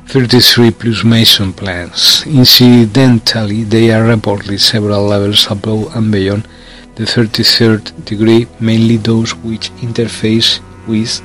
33 0.07 0.71
plus 0.71 1.03
Mason 1.03 1.51
plans. 1.53 2.23
Incidentally, 2.25 3.63
they 3.63 3.91
are 3.91 4.03
reportedly 4.03 4.59
several 4.59 5.03
levels 5.03 5.47
above 5.49 5.95
and 5.95 6.11
beyond 6.11 6.47
the 6.95 7.03
33rd 7.03 8.05
degree, 8.05 8.47
mainly 8.59 8.97
those 8.97 9.35
which 9.35 9.71
interface 9.81 10.59
with 10.87 11.21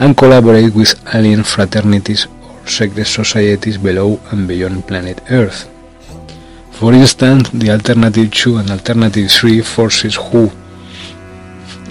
and 0.00 0.16
collaborate 0.16 0.74
with 0.74 0.94
alien 1.14 1.44
fraternities 1.44 2.26
or 2.42 2.66
secret 2.66 3.06
societies 3.06 3.78
below 3.78 4.20
and 4.32 4.48
beyond 4.48 4.86
planet 4.88 5.20
Earth. 5.30 5.68
For 6.72 6.92
instance, 6.92 7.50
the 7.50 7.70
Alternative 7.70 8.30
2 8.30 8.56
and 8.56 8.70
Alternative 8.70 9.30
3 9.30 9.60
forces 9.60 10.16
who 10.16 10.50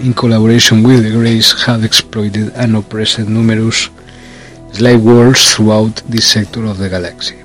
in 0.02 0.14
collaboration 0.14 0.82
with 0.82 1.04
the 1.04 1.12
Greys, 1.12 1.52
have 1.66 1.84
exploited 1.84 2.54
and 2.56 2.76
oppressed 2.76 3.20
numerous 3.28 3.90
slave 4.72 5.04
worlds 5.04 5.54
throughout 5.54 5.96
this 6.08 6.28
sector 6.28 6.66
of 6.66 6.78
the 6.78 6.90
galaxy. 6.90 7.38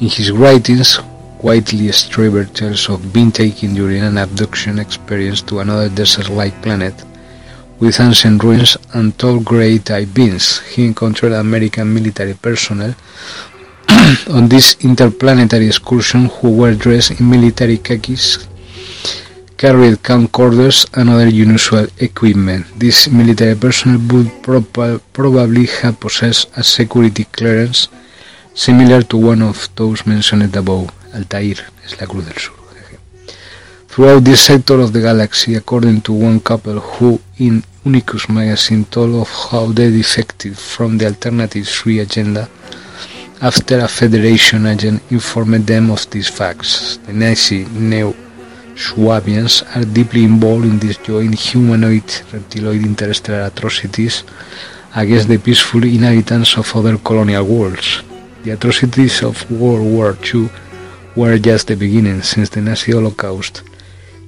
In 0.00 0.08
his 0.08 0.30
writings, 0.32 0.96
Whitley 1.40 1.88
Strieber 1.88 2.52
tells 2.52 2.88
of 2.88 3.12
being 3.12 3.32
taken 3.32 3.74
during 3.74 4.02
an 4.02 4.18
abduction 4.18 4.78
experience 4.78 5.40
to 5.42 5.60
another 5.60 5.88
desert-like 5.88 6.60
planet 6.62 6.94
with 7.80 8.00
ancient 8.00 8.42
ruins 8.42 8.76
and 8.94 9.16
tall 9.18 9.38
grey 9.40 9.78
type 9.78 10.12
beings. 10.14 10.58
He 10.60 10.84
encountered 10.86 11.32
American 11.32 11.94
military 11.94 12.34
personnel 12.34 12.94
on 14.30 14.48
this 14.48 14.76
interplanetary 14.84 15.68
excursion 15.68 16.26
who 16.26 16.56
were 16.56 16.74
dressed 16.74 17.20
in 17.20 17.30
military 17.30 17.78
khakis 17.78 18.48
carried 19.58 19.98
camcorders 20.08 20.86
and 20.96 21.10
other 21.10 21.26
unusual 21.26 21.86
equipment. 21.98 22.64
This 22.78 23.08
military 23.10 23.56
personnel 23.56 24.00
would 24.10 24.30
prob 24.42 24.66
probably 25.12 25.66
have 25.82 25.98
possessed 25.98 26.48
a 26.56 26.62
security 26.62 27.24
clearance 27.24 27.88
similar 28.54 29.02
to 29.02 29.16
one 29.16 29.42
of 29.42 29.68
those 29.74 30.06
mentioned 30.06 30.54
above. 30.56 30.86
Altair 31.12 31.58
es 31.84 32.00
la 32.00 32.06
Cruz 32.06 32.24
del 32.26 32.38
Sur. 32.38 32.52
Throughout 33.88 34.22
this 34.24 34.42
sector 34.42 34.78
of 34.80 34.92
the 34.92 35.00
galaxy, 35.00 35.56
according 35.56 36.02
to 36.02 36.12
one 36.12 36.38
couple 36.38 36.78
who 36.78 37.20
in 37.38 37.64
Unicus 37.84 38.28
magazine 38.28 38.84
told 38.84 39.14
of 39.16 39.28
how 39.50 39.66
they 39.72 39.90
defected 39.90 40.56
from 40.56 40.98
the 40.98 41.06
Alternative 41.06 41.66
3 41.66 41.98
agenda 41.98 42.48
after 43.40 43.78
a 43.80 43.88
Federation 43.88 44.66
agent 44.66 45.02
informed 45.10 45.66
them 45.66 45.90
of 45.90 46.08
these 46.10 46.28
facts. 46.28 46.98
The 47.06 47.12
Nazi 47.12 47.64
neo 47.64 48.14
Swabians 48.78 49.64
are 49.74 49.84
deeply 49.84 50.22
involved 50.22 50.64
in 50.64 50.78
these 50.78 50.98
joint 50.98 51.34
humanoid 51.34 52.06
reptiloid 52.30 52.84
interstellar 52.84 53.46
atrocities 53.46 54.22
against 54.94 55.26
the 55.26 55.36
peaceful 55.36 55.82
inhabitants 55.82 56.56
of 56.56 56.74
other 56.76 56.96
colonial 56.96 57.44
worlds. 57.44 58.02
The 58.44 58.52
atrocities 58.52 59.20
of 59.24 59.50
World 59.50 59.84
War 59.84 60.16
II 60.32 60.48
were 61.16 61.38
just 61.38 61.66
the 61.66 61.74
beginning 61.74 62.22
since 62.22 62.50
the 62.50 62.60
Nazi 62.60 62.92
Holocaust. 62.92 63.62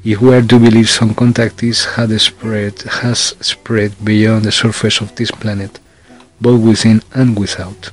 If 0.02 0.20
we 0.20 0.34
are 0.34 0.42
to 0.42 0.58
believe 0.58 0.90
some 0.90 1.14
contactees 1.14 1.84
had 1.94 2.10
spread, 2.20 2.74
has 3.02 3.36
spread 3.40 3.92
beyond 4.04 4.44
the 4.44 4.52
surface 4.52 5.00
of 5.00 5.14
this 5.14 5.30
planet, 5.30 5.78
both 6.40 6.60
within 6.60 7.02
and 7.14 7.38
without. 7.38 7.92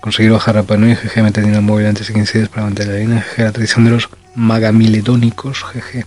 Conseguir 0.00 0.30
bajar 0.30 0.54
Rapa 0.54 0.76
Nui, 0.78 0.94
GG 0.94 1.22
meter 1.22 1.44
móvil 1.60 1.86
antes 1.86 2.06
de 2.06 2.14
15 2.14 2.38
días 2.38 2.48
para 2.48 2.62
mantener 2.62 2.94
la 2.94 3.00
línea, 3.00 3.26
la 3.36 3.52
tradición 3.52 3.84
de 3.84 3.90
los 3.90 4.06
magamiledónicos, 4.34 5.64
GG. 5.72 6.04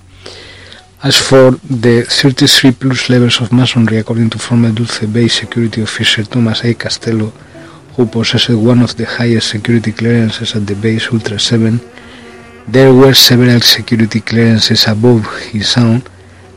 As 1.02 1.18
for 1.18 1.58
the 1.70 2.04
33 2.04 2.72
plus 2.72 3.10
levels 3.10 3.42
of 3.42 3.52
masonry, 3.52 3.98
according 3.98 4.30
to 4.30 4.40
former 4.40 4.72
Dulce 4.72 5.06
Bay 5.06 5.28
security 5.28 5.84
officer 5.84 6.24
Thomas 6.24 6.64
A. 6.64 6.74
Castello, 6.76 7.34
who 7.96 8.06
possessed 8.06 8.50
one 8.52 8.82
of 8.82 8.96
the 8.96 9.06
highest 9.06 9.50
security 9.50 9.92
clearances 9.92 10.56
at 10.56 10.66
the 10.66 10.76
base 10.76 11.12
Ultra 11.12 11.38
7, 11.40 11.80
there 12.68 12.94
were 12.94 13.14
several 13.14 13.60
security 13.60 14.22
clearances 14.22 14.88
above 14.88 15.28
his 15.52 15.76
own 15.78 16.02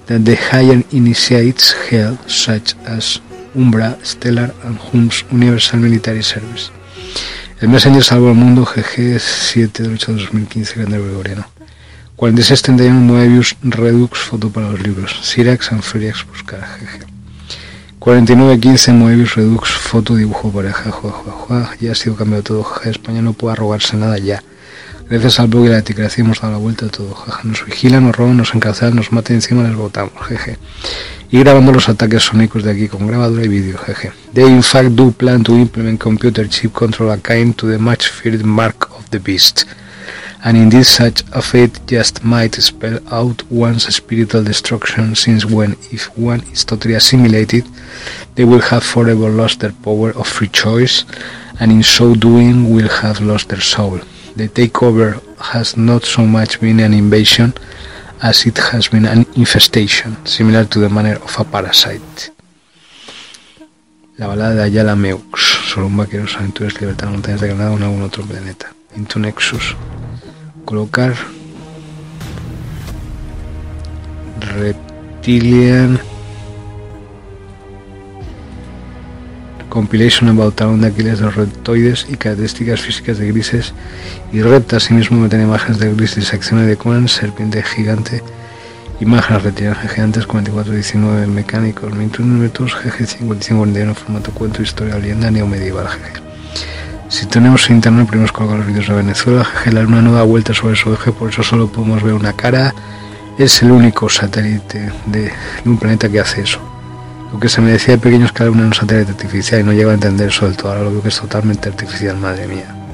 that 0.06 0.24
the 0.24 0.36
higher 0.36 0.82
initiates 0.92 1.72
held, 1.90 2.18
such 2.30 2.74
as 2.86 3.20
Umbra, 3.56 3.98
Stellar 4.04 4.54
and 4.62 4.78
Hume's 4.78 5.24
Universal 5.32 5.80
Military 5.80 6.22
Service. 6.22 6.70
El 7.60 7.68
Messenger 7.70 8.02
salvó 8.04 8.28
al 8.28 8.34
mundo 8.34 8.64
GG 8.64 9.18
7 9.18 9.82
de 9.82 9.88
8 9.88 10.12
de 10.12 10.18
2015, 10.18 10.74
Grande 10.76 10.98
Gregoriano. 10.98 11.55
4631 12.16 13.06
Moebius 13.06 13.56
Redux, 13.62 14.18
foto 14.18 14.48
para 14.48 14.70
los 14.70 14.80
libros. 14.80 15.20
Sirax 15.22 15.70
and 15.72 15.82
Feriax 15.82 16.26
buscar. 16.26 16.66
4915 17.98 18.92
Moebius 18.94 19.34
Redux, 19.34 19.70
foto 19.70 20.14
dibujo 20.16 20.50
juá, 20.50 20.72
juá, 20.72 21.12
juá. 21.12 21.70
Ya 21.78 21.92
ha 21.92 21.94
sido 21.94 22.16
cambiado 22.16 22.42
todo, 22.42 22.62
jaja. 22.62 22.88
España 22.88 23.20
no 23.20 23.34
puede 23.34 23.52
arrogarse 23.52 23.98
nada 23.98 24.16
ya. 24.16 24.42
Gracias 25.10 25.38
al 25.40 25.48
blog 25.48 25.66
y 25.66 25.68
la 25.68 25.78
etiquetación 25.78 26.26
hemos 26.26 26.40
dado 26.40 26.54
la 26.54 26.58
vuelta 26.58 26.86
a 26.86 26.88
todo, 26.88 27.14
jaja. 27.14 27.42
Nos 27.44 27.66
vigilan, 27.66 28.06
nos 28.06 28.16
roban, 28.16 28.38
nos 28.38 28.54
encarcelan, 28.54 28.96
nos 28.96 29.12
matan 29.12 29.36
encima 29.36 29.62
les 29.64 29.76
votamos, 29.76 30.14
jeje. 30.26 30.56
Y 31.30 31.40
grabando 31.40 31.70
los 31.70 31.90
ataques 31.90 32.22
sónicos 32.22 32.64
de 32.64 32.70
aquí 32.70 32.88
con 32.88 33.06
grabadora 33.06 33.44
y 33.44 33.48
vídeo, 33.48 33.76
jeje. 33.76 34.12
They 34.32 34.46
in 34.46 34.62
fact 34.62 34.92
do 34.92 35.10
plan 35.10 35.42
to 35.42 35.54
implement 35.54 36.00
computer 36.00 36.48
chip 36.48 36.72
control 36.72 37.10
akin 37.10 37.52
to 37.52 37.68
the 37.68 37.76
much 37.76 38.08
feared 38.08 38.42
mark 38.42 38.88
of 38.96 39.10
the 39.10 39.18
beast. 39.18 39.66
And 40.46 40.56
indeed 40.56 40.86
such 40.86 41.24
a 41.32 41.42
fate 41.42 41.80
just 41.88 42.22
might 42.22 42.54
spell 42.54 43.00
out 43.10 43.42
one's 43.50 43.92
spiritual 43.92 44.44
destruction 44.44 45.16
since 45.16 45.44
when, 45.44 45.72
if 45.90 46.16
one 46.16 46.40
is 46.52 46.62
totally 46.64 46.94
assimilated, 46.94 47.64
they 48.36 48.44
will 48.44 48.60
have 48.60 48.84
forever 48.84 49.28
lost 49.28 49.58
their 49.58 49.72
power 49.72 50.10
of 50.10 50.28
free 50.28 50.46
choice 50.46 51.04
and 51.58 51.72
in 51.72 51.82
so 51.82 52.14
doing 52.14 52.72
will 52.72 52.88
have 52.88 53.20
lost 53.20 53.48
their 53.48 53.60
soul. 53.60 53.98
The 54.36 54.46
takeover 54.48 55.20
has 55.38 55.76
not 55.76 56.04
so 56.04 56.24
much 56.24 56.60
been 56.60 56.78
an 56.78 56.94
invasion 56.94 57.52
as 58.22 58.46
it 58.46 58.56
has 58.70 58.86
been 58.86 59.04
an 59.04 59.26
infestation, 59.34 60.24
similar 60.26 60.64
to 60.66 60.78
the 60.78 60.88
manner 60.88 61.16
of 61.16 61.40
a 61.40 61.44
parasite. 61.44 62.30
La 64.16 64.28
balada 64.28 64.54
de 64.54 64.62
Ayala 64.62 64.94
Meux, 64.94 65.20
solo 65.66 65.88
un 65.88 65.96
vaquero, 65.96 66.24
aventuras, 66.36 66.80
libertad, 66.80 67.08
montañas 67.08 67.40
de 67.40 67.48
Granada, 67.48 67.74
en 67.74 67.82
algún 67.82 68.02
otro 68.02 68.22
planeta. 68.22 68.72
Into 68.94 69.18
Nexus. 69.18 69.74
Colocar 70.66 71.14
Reptilian 74.40 76.00
Compilation 79.68 80.28
about 80.28 80.56
Talón 80.56 80.80
de 80.80 80.88
Aquiles 80.88 81.20
de 81.20 81.26
los 81.26 81.36
reptoides 81.36 82.06
y 82.08 82.16
características 82.16 82.80
físicas 82.80 83.18
de 83.18 83.28
grises 83.28 83.74
y 84.32 84.42
reptas. 84.42 84.84
Asimismo, 84.84 85.20
meten 85.20 85.42
imágenes 85.42 85.78
de 85.78 85.94
grises, 85.94 86.26
secciones 86.26 86.66
de 86.66 86.76
Conan, 86.76 87.06
serpiente 87.06 87.62
gigante, 87.62 88.22
imágenes 88.98 89.44
retiradas 89.44 89.88
gigantes 89.88 90.26
44-19 90.26 91.28
mecánicos, 91.28 91.96
21 91.96 92.40
metros, 92.40 92.74
GG 92.74 93.20
55-41 93.20 93.94
formato 93.94 94.32
cuento, 94.32 94.62
historia, 94.62 94.98
leyenda, 94.98 95.30
neomedieval. 95.30 95.86
Si 97.08 97.26
tenemos 97.26 97.70
internet, 97.70 98.08
primero 98.08 98.32
colocar 98.32 98.58
los 98.58 98.66
vídeos 98.66 98.88
de 98.88 98.94
Venezuela, 98.94 99.46
dar 99.72 99.86
una 99.86 100.02
nueva 100.02 100.22
vuelta 100.24 100.52
sobre 100.52 100.74
su 100.76 100.92
eje, 100.92 101.12
por 101.12 101.30
eso 101.30 101.42
solo 101.42 101.68
podemos 101.68 102.02
ver 102.02 102.14
una 102.14 102.32
cara. 102.32 102.74
Es 103.38 103.62
el 103.62 103.70
único 103.70 104.08
satélite 104.08 104.90
de, 105.06 105.32
un 105.64 105.78
planeta 105.78 106.08
que 106.08 106.20
hace 106.20 106.42
eso. 106.42 106.58
Lo 107.32 107.38
que 107.38 107.48
se 107.48 107.60
me 107.60 107.70
decía 107.70 107.94
de 107.94 108.00
pequeño 108.00 108.26
es 108.26 108.32
que 108.32 108.42
era 108.42 108.52
un 108.52 108.74
satélite 108.74 109.12
artificial 109.12 109.60
y 109.60 109.64
no 109.64 109.72
llego 109.72 109.90
a 109.90 109.94
entender 109.94 110.28
eso 110.28 110.46
del 110.46 110.56
todo. 110.56 110.70
Ahora 110.72 110.84
lo 110.84 110.90
veo 110.90 111.02
que 111.02 111.08
es 111.08 111.20
totalmente 111.20 111.68
artificial, 111.68 112.16
madre 112.16 112.46
mía. 112.48 112.85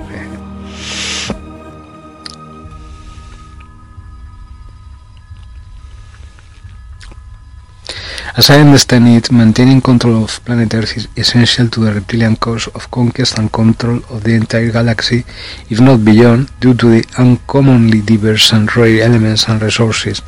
As 8.35 8.49
I 8.49 8.61
understand 8.61 9.09
it, 9.09 9.31
maintaining 9.31 9.83
control 9.83 10.25
of 10.25 10.43
planet 10.47 10.73
Earth 10.73 10.97
is 10.97 11.07
essential 11.19 11.69
to 11.69 11.81
the 11.81 11.93
reptilian 11.93 12.35
cause 12.37 12.67
of 12.69 12.91
conquest 12.91 13.37
and 13.37 13.53
control 13.53 13.99
of 14.09 14.25
the 14.25 14.33
entire 14.33 14.71
galaxy, 14.71 15.27
if 15.69 15.81
not 15.81 16.03
beyond, 16.03 16.49
due 16.59 16.73
to 16.73 16.89
the 16.89 17.05
uncommonly 17.19 18.01
diverse 18.01 18.53
and 18.53 18.75
rare 18.75 19.03
elements 19.03 19.49
and 19.49 19.61
resources 19.61 20.23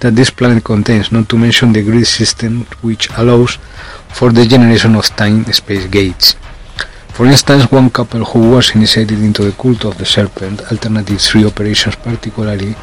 that 0.00 0.14
this 0.14 0.28
planet 0.28 0.62
contains, 0.62 1.10
not 1.10 1.26
to 1.30 1.38
mention 1.38 1.72
the 1.72 1.82
grid 1.82 2.06
system 2.06 2.66
which 2.82 3.08
allows 3.16 3.56
for 4.10 4.30
the 4.30 4.44
generation 4.44 4.94
of 4.94 5.08
time-space 5.16 5.86
gates. 5.86 6.36
For 7.14 7.24
instance, 7.24 7.72
one 7.72 7.88
couple 7.88 8.26
who 8.26 8.50
was 8.50 8.74
initiated 8.74 9.20
into 9.20 9.44
the 9.44 9.52
cult 9.52 9.86
of 9.86 9.96
the 9.96 10.04
serpent, 10.04 10.70
Alternative 10.70 11.18
3 11.18 11.46
operations 11.46 11.96
particularly, 11.96 12.76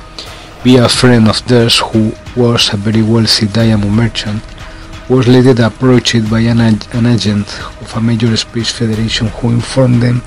via 0.63 0.86
a 0.86 0.89
friend 0.89 1.28
of 1.28 1.45
theirs 1.45 1.78
who 1.78 2.11
was 2.36 2.74
a 2.74 2.78
very 2.78 3.03
wealthy 3.03 3.45
diamond 3.45 3.91
merchant, 3.91 4.41
was 5.08 5.28
later 5.28 5.53
approached 5.64 6.30
by 6.32 6.39
an, 6.39 6.60
an 6.60 7.06
agent 7.06 7.47
of 7.80 7.95
a 7.95 8.01
major 8.01 8.36
space 8.36 8.72
federation 8.72 9.28
who 9.28 9.51
informed 9.51 10.01
them 10.01 10.20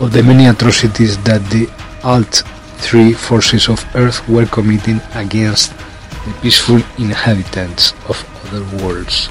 of 0.00 0.12
the 0.12 0.22
many 0.22 0.46
atrocities 0.46 1.22
that 1.24 1.42
the 1.50 1.68
Alt-3 2.02 3.14
forces 3.14 3.68
of 3.68 3.84
Earth 3.94 4.26
were 4.26 4.46
committing 4.46 5.00
against 5.14 5.76
the 6.24 6.32
peaceful 6.40 6.80
inhabitants 6.96 7.92
of 8.08 8.16
other 8.46 8.64
worlds. 8.82 9.28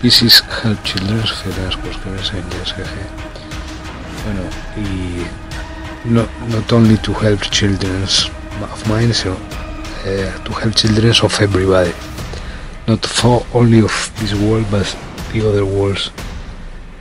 This 0.00 0.22
is 0.22 0.38
Help 0.40 0.82
Children's 0.84 1.32
Bueno, 4.22 4.48
y 4.76 5.26
no, 6.04 6.28
not 6.48 6.72
only 6.72 6.96
to 6.98 7.12
help 7.14 7.40
children 7.50 8.02
of 8.04 8.88
mine, 8.88 9.12
so 9.12 9.32
uh, 9.32 10.44
to 10.44 10.52
help 10.52 10.74
children 10.76 11.12
of 11.22 11.40
everybody 11.40 11.92
not 12.90 13.06
for 13.06 13.46
only 13.54 13.80
of 13.88 13.94
this 14.18 14.34
world 14.34 14.66
but 14.70 14.88
the 15.32 15.40
other 15.48 15.64
worlds 15.64 16.10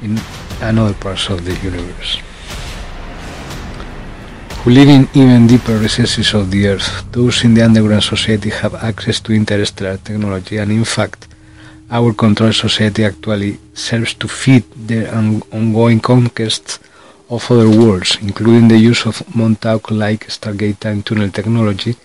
in 0.05 0.13
another 0.61 0.93
parts 0.93 1.29
of 1.29 1.43
the 1.47 1.55
universe. 1.69 2.11
Who 4.59 4.69
live 4.71 4.89
in 4.97 5.03
even 5.15 5.47
deeper 5.47 5.77
recesses 5.79 6.33
of 6.33 6.51
the 6.51 6.67
earth, 6.67 6.89
those 7.11 7.43
in 7.45 7.53
the 7.55 7.63
underground 7.63 8.03
society 8.03 8.49
have 8.61 8.75
access 8.75 9.19
to 9.21 9.33
interstellar 9.33 9.97
technology 9.97 10.57
and 10.57 10.71
in 10.71 10.85
fact 10.85 11.27
our 11.89 12.13
control 12.13 12.53
society 12.53 13.03
actually 13.03 13.57
serves 13.73 14.13
to 14.21 14.27
feed 14.27 14.63
their 14.89 15.05
ongoing 15.15 15.99
conquests 15.99 16.79
of 17.31 17.49
other 17.51 17.69
worlds, 17.69 18.17
including 18.21 18.67
the 18.67 18.77
use 18.77 19.05
of 19.07 19.15
Montauk-like 19.35 20.27
Stargate 20.27 20.79
time 20.79 21.01
tunnel 21.01 21.29
technology, 21.29 21.95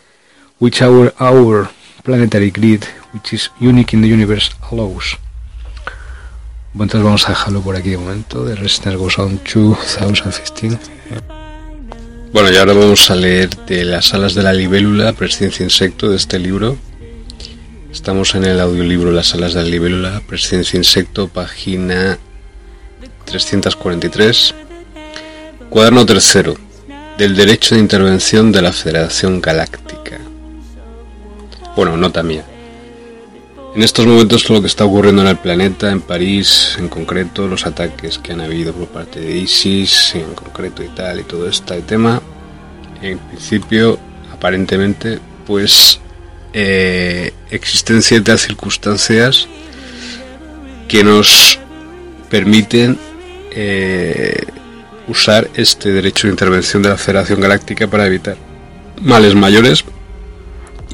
which 0.59 0.81
our, 0.81 1.13
our 1.21 1.69
planetary 2.05 2.51
grid 2.51 2.85
which 3.13 3.33
is 3.33 3.51
unique 3.61 3.97
in 3.97 4.03
the 4.03 4.09
universe 4.09 4.53
allows. 4.71 5.17
Bueno, 6.75 6.85
entonces 6.85 7.05
vamos 7.05 7.27
a 7.27 7.31
dejarlo 7.31 7.63
por 7.63 7.77
aquí 7.77 7.91
de 7.91 7.99
momento. 7.99 8.45
The 8.45 8.57
Resistance 8.57 8.97
goes 8.97 9.19
on 9.19 9.41
2015. 9.45 10.79
Bueno, 12.33 12.51
y 12.51 12.57
ahora 12.57 12.73
vamos 12.73 13.11
a 13.11 13.15
leer 13.15 13.49
de 13.67 13.85
las 13.85 14.13
alas 14.13 14.35
de 14.35 14.43
la 14.43 14.53
libélula, 14.53 15.13
Presciencia 15.13 15.63
Insecto, 15.63 16.11
de 16.11 16.17
este 16.17 16.39
libro. 16.41 16.77
Estamos 17.93 18.35
en 18.35 18.45
el 18.45 18.59
audiolibro 18.59 19.13
Las 19.13 19.35
alas 19.35 19.55
de 19.55 19.63
la 19.63 19.69
libélula, 19.69 20.21
Presciencia 20.27 20.77
Insecto, 20.77 21.29
página 21.29 22.19
343. 23.25 24.55
Cuaderno 25.71 26.05
tercero, 26.05 26.57
del 27.17 27.37
derecho 27.37 27.77
de 27.77 27.81
intervención 27.81 28.51
de 28.51 28.63
la 28.63 28.73
Federación 28.73 29.41
Galáctica. 29.41 30.24
Bueno, 31.77 31.97
nota 31.97 32.23
mía. 32.23 32.45
En 33.75 33.83
estos 33.83 34.07
momentos 34.07 34.49
lo 34.49 34.61
que 34.61 34.69
está 34.69 34.85
ocurriendo 34.85 35.23
en 35.23 35.29
el 35.29 35.37
planeta, 35.37 35.91
en 35.91 36.01
París 36.01 36.77
en 36.79 36.89
concreto, 36.89 37.49
los 37.49 37.67
ataques 37.67 38.19
que 38.19 38.33
han 38.33 38.41
habido 38.41 38.73
por 38.73 38.87
parte 38.87 39.19
de 39.19 39.37
ISIS 39.37 40.15
en 40.15 40.35
concreto 40.35 40.85
y 40.85 40.89
tal, 40.89 41.19
y 41.19 41.25
todo 41.25 41.49
este 41.49 41.83
tema, 41.83 42.23
en 43.03 43.19
principio, 43.19 43.99
aparentemente, 44.33 45.19
pues 45.45 45.99
eh, 46.53 47.35
existen 47.51 48.03
ciertas 48.03 48.43
circunstancias 48.43 49.49
que 50.87 51.03
nos 51.03 51.59
permiten 52.31 52.97
eh, 53.51 54.45
usar 55.09 55.51
este 55.55 55.91
derecho 55.91 56.29
de 56.29 56.33
intervención 56.33 56.81
de 56.81 56.91
la 56.91 56.97
Federación 56.97 57.41
Galáctica 57.41 57.89
para 57.89 58.07
evitar 58.07 58.37
males 59.03 59.35
mayores 59.35 59.85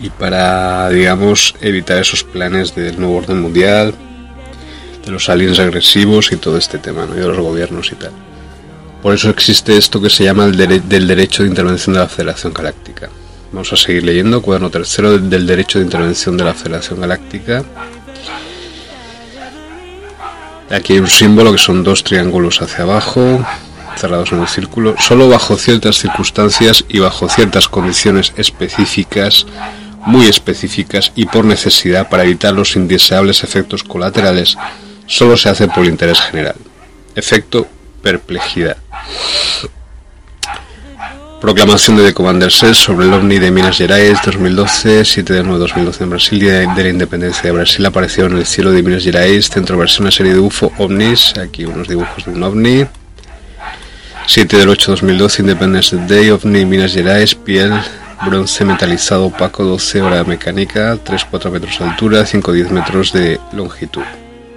y 0.02 0.10
para, 0.10 0.88
digamos, 0.88 1.54
evitar 1.60 1.98
esos 1.98 2.24
planes 2.24 2.74
del 2.74 2.98
nuevo 2.98 3.16
orden 3.16 3.40
mundial, 3.40 3.94
de 5.04 5.10
los 5.10 5.28
aliens 5.28 5.58
agresivos 5.58 6.32
y 6.32 6.36
todo 6.36 6.56
este 6.56 6.78
tema, 6.78 7.06
¿no? 7.06 7.14
y 7.14 7.20
de 7.20 7.28
los 7.28 7.38
gobiernos 7.38 7.92
y 7.92 7.96
tal. 7.96 8.12
Por 9.02 9.14
eso 9.14 9.30
existe 9.30 9.76
esto 9.76 10.00
que 10.00 10.10
se 10.10 10.24
llama 10.24 10.44
el 10.44 10.56
del 10.56 11.06
derecho 11.06 11.42
de 11.42 11.48
intervención 11.48 11.94
de 11.94 12.00
la 12.00 12.08
Federación 12.08 12.52
Galáctica. 12.52 13.08
Vamos 13.52 13.72
a 13.72 13.76
seguir 13.76 14.04
leyendo, 14.04 14.42
cuaderno 14.42 14.70
tercero 14.70 15.18
del 15.18 15.46
derecho 15.46 15.78
de 15.78 15.86
intervención 15.86 16.36
de 16.36 16.44
la 16.44 16.54
Federación 16.54 17.00
Galáctica. 17.00 17.64
Aquí 20.70 20.92
hay 20.92 21.00
un 21.00 21.08
símbolo 21.08 21.50
que 21.50 21.58
son 21.58 21.82
dos 21.82 22.04
triángulos 22.04 22.62
hacia 22.62 22.84
abajo, 22.84 23.44
cerrados 23.96 24.32
en 24.32 24.40
un 24.40 24.46
círculo. 24.46 24.94
Solo 24.98 25.28
bajo 25.28 25.56
ciertas 25.56 25.96
circunstancias 25.96 26.84
y 26.88 27.00
bajo 27.00 27.28
ciertas 27.28 27.68
condiciones 27.68 28.32
específicas 28.36 29.46
muy 30.06 30.26
específicas 30.26 31.12
y 31.14 31.26
por 31.26 31.44
necesidad 31.44 32.08
para 32.08 32.24
evitar 32.24 32.54
los 32.54 32.76
indeseables 32.76 33.44
efectos 33.44 33.84
colaterales, 33.84 34.56
solo 35.06 35.36
se 35.36 35.48
hace 35.48 35.68
por 35.68 35.86
interés 35.86 36.20
general. 36.20 36.56
Efecto 37.14 37.66
perplejidad. 38.02 38.76
Proclamación 41.40 41.96
de 41.96 42.04
The 42.04 42.12
Commander 42.12 42.52
6 42.52 42.76
sobre 42.76 43.06
el 43.06 43.14
OVNI 43.14 43.38
de 43.38 43.50
Minas 43.50 43.78
Gerais 43.78 44.18
2012, 44.26 45.06
7 45.06 45.32
de 45.32 45.42
9 45.42 45.54
de 45.54 45.60
2012 45.60 46.04
en 46.04 46.10
Brasil, 46.10 46.38
Día 46.38 46.52
de 46.52 46.82
la 46.82 46.88
Independencia 46.90 47.42
de 47.44 47.52
Brasil, 47.52 47.86
apareció 47.86 48.26
en 48.26 48.36
el 48.36 48.44
cielo 48.44 48.72
de 48.72 48.82
Minas 48.82 49.04
Gerais, 49.04 49.48
centro 49.48 49.78
versión 49.78 50.04
una 50.04 50.10
serie 50.10 50.34
de 50.34 50.38
UFO 50.38 50.70
OVNIs, 50.76 51.38
aquí 51.38 51.64
unos 51.64 51.88
dibujos 51.88 52.26
de 52.26 52.32
un 52.32 52.42
OVNI. 52.42 52.86
7 54.26 54.56
del 54.58 54.68
8 54.68 54.90
de 54.90 54.92
2012, 54.92 55.42
Independence 55.42 55.96
Day, 56.06 56.30
OVNI 56.30 56.66
Minas 56.66 56.92
Gerais, 56.92 57.34
piel 57.34 57.72
bronce 58.24 58.64
metalizado 58.64 59.26
opaco 59.26 59.64
12 59.64 60.02
horas 60.02 60.26
mecánica, 60.26 60.96
3-4 60.96 61.50
metros 61.50 61.78
de 61.78 61.84
altura, 61.84 62.22
5-10 62.24 62.70
metros 62.70 63.12
de 63.12 63.40
longitud. 63.52 64.02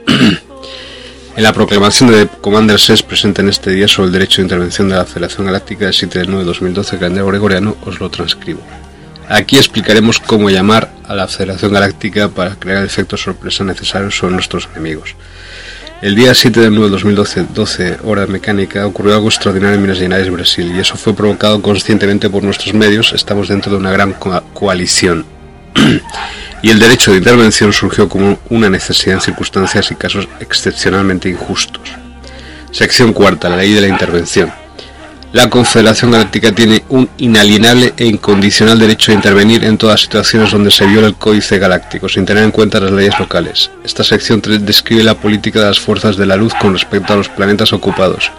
en 1.36 1.44
la 1.44 1.54
proclamación 1.54 2.12
de 2.12 2.28
Commander 2.42 2.80
6 2.80 3.04
presente 3.04 3.42
en 3.42 3.50
este 3.50 3.72
día 3.72 3.88
sobre 3.88 4.08
el 4.08 4.14
derecho 4.14 4.38
de 4.38 4.44
intervención 4.44 4.90
de 4.90 4.96
la 4.96 5.06
Federación 5.06 5.48
Galáctica 5.48 5.86
del 5.86 5.94
7 5.94 6.20
de 6.20 6.26
9 6.26 6.40
de 6.40 6.46
2012, 6.46 6.98
calendario 6.98 7.28
gregoriano, 7.28 7.78
os 7.86 8.00
lo 8.00 8.10
transcribo. 8.10 8.62
Aquí 9.30 9.58
explicaremos 9.58 10.20
cómo 10.20 10.50
llamar 10.50 10.92
a 11.08 11.16
la 11.16 11.28
Federación 11.28 11.74
Galáctica 11.74 12.30
para 12.30 12.56
crear 12.56 12.80
el 12.80 12.86
efecto 12.86 13.16
sorpresa 13.16 13.64
necesario 13.64 14.12
sobre 14.12 14.34
nuestros 14.34 14.68
enemigos. 14.74 15.16
El 16.04 16.16
día 16.16 16.34
7 16.34 16.60
de 16.60 16.70
9 16.70 16.88
de 16.88 16.92
2012, 16.92 17.46
12 17.54 17.98
horas 18.04 18.28
mecánica, 18.28 18.86
ocurrió 18.86 19.14
algo 19.14 19.30
extraordinario 19.30 19.76
en 19.76 19.82
Minas 19.84 20.00
Gerais, 20.00 20.30
Brasil, 20.30 20.70
y 20.76 20.80
eso 20.82 20.98
fue 20.98 21.16
provocado 21.16 21.62
conscientemente 21.62 22.30
por 22.30 22.44
nuestros 22.44 22.74
medios. 22.74 23.14
Estamos 23.14 23.48
dentro 23.48 23.72
de 23.72 23.78
una 23.78 23.90
gran 23.90 24.14
coalición. 24.54 25.26
y 26.62 26.70
el 26.70 26.80
derecho 26.80 27.12
de 27.12 27.20
intervención 27.20 27.72
surgió 27.72 28.10
como 28.10 28.38
una 28.50 28.70
necesidad 28.70 29.16
en 29.16 29.22
circunstancias 29.22 29.92
y 29.92 29.96
casos 29.96 30.28
excepcionalmente 30.42 31.30
injustos. 31.30 31.90
Sección 32.72 33.14
cuarta, 33.14 33.48
la 33.48 33.56
ley 33.56 33.72
de 33.72 33.80
la 33.80 33.88
intervención. 33.88 34.52
La 35.34 35.50
Confederación 35.50 36.12
Galáctica 36.12 36.52
tiene 36.52 36.84
un 36.90 37.10
inalienable 37.18 37.96
e 37.98 38.06
incondicional 38.06 38.78
derecho 38.78 39.12
a 39.12 39.16
intervenir 39.16 39.64
en 39.64 39.80
todas 39.80 40.02
situaciones 40.02 40.52
donde 40.52 40.70
se 40.70 40.86
viola 40.86 41.08
el 41.08 41.16
Códice 41.16 41.58
Galáctico, 41.58 42.08
sin 42.08 42.24
tener 42.24 42.44
en 42.44 42.52
cuenta 42.52 42.80
las 42.80 42.92
leyes 42.92 43.18
locales. 43.18 43.72
Esta 43.84 44.04
sección 44.04 44.44
describe 44.62 45.04
la 45.04 45.16
política 45.16 45.62
de 45.62 45.66
las 45.70 45.80
fuerzas 45.80 46.18
de 46.18 46.28
la 46.28 46.36
luz 46.36 46.54
con 46.62 46.74
respecto 46.74 47.14
a 47.14 47.16
los 47.16 47.30
planetas 47.30 47.74
ocupados. 47.74 48.32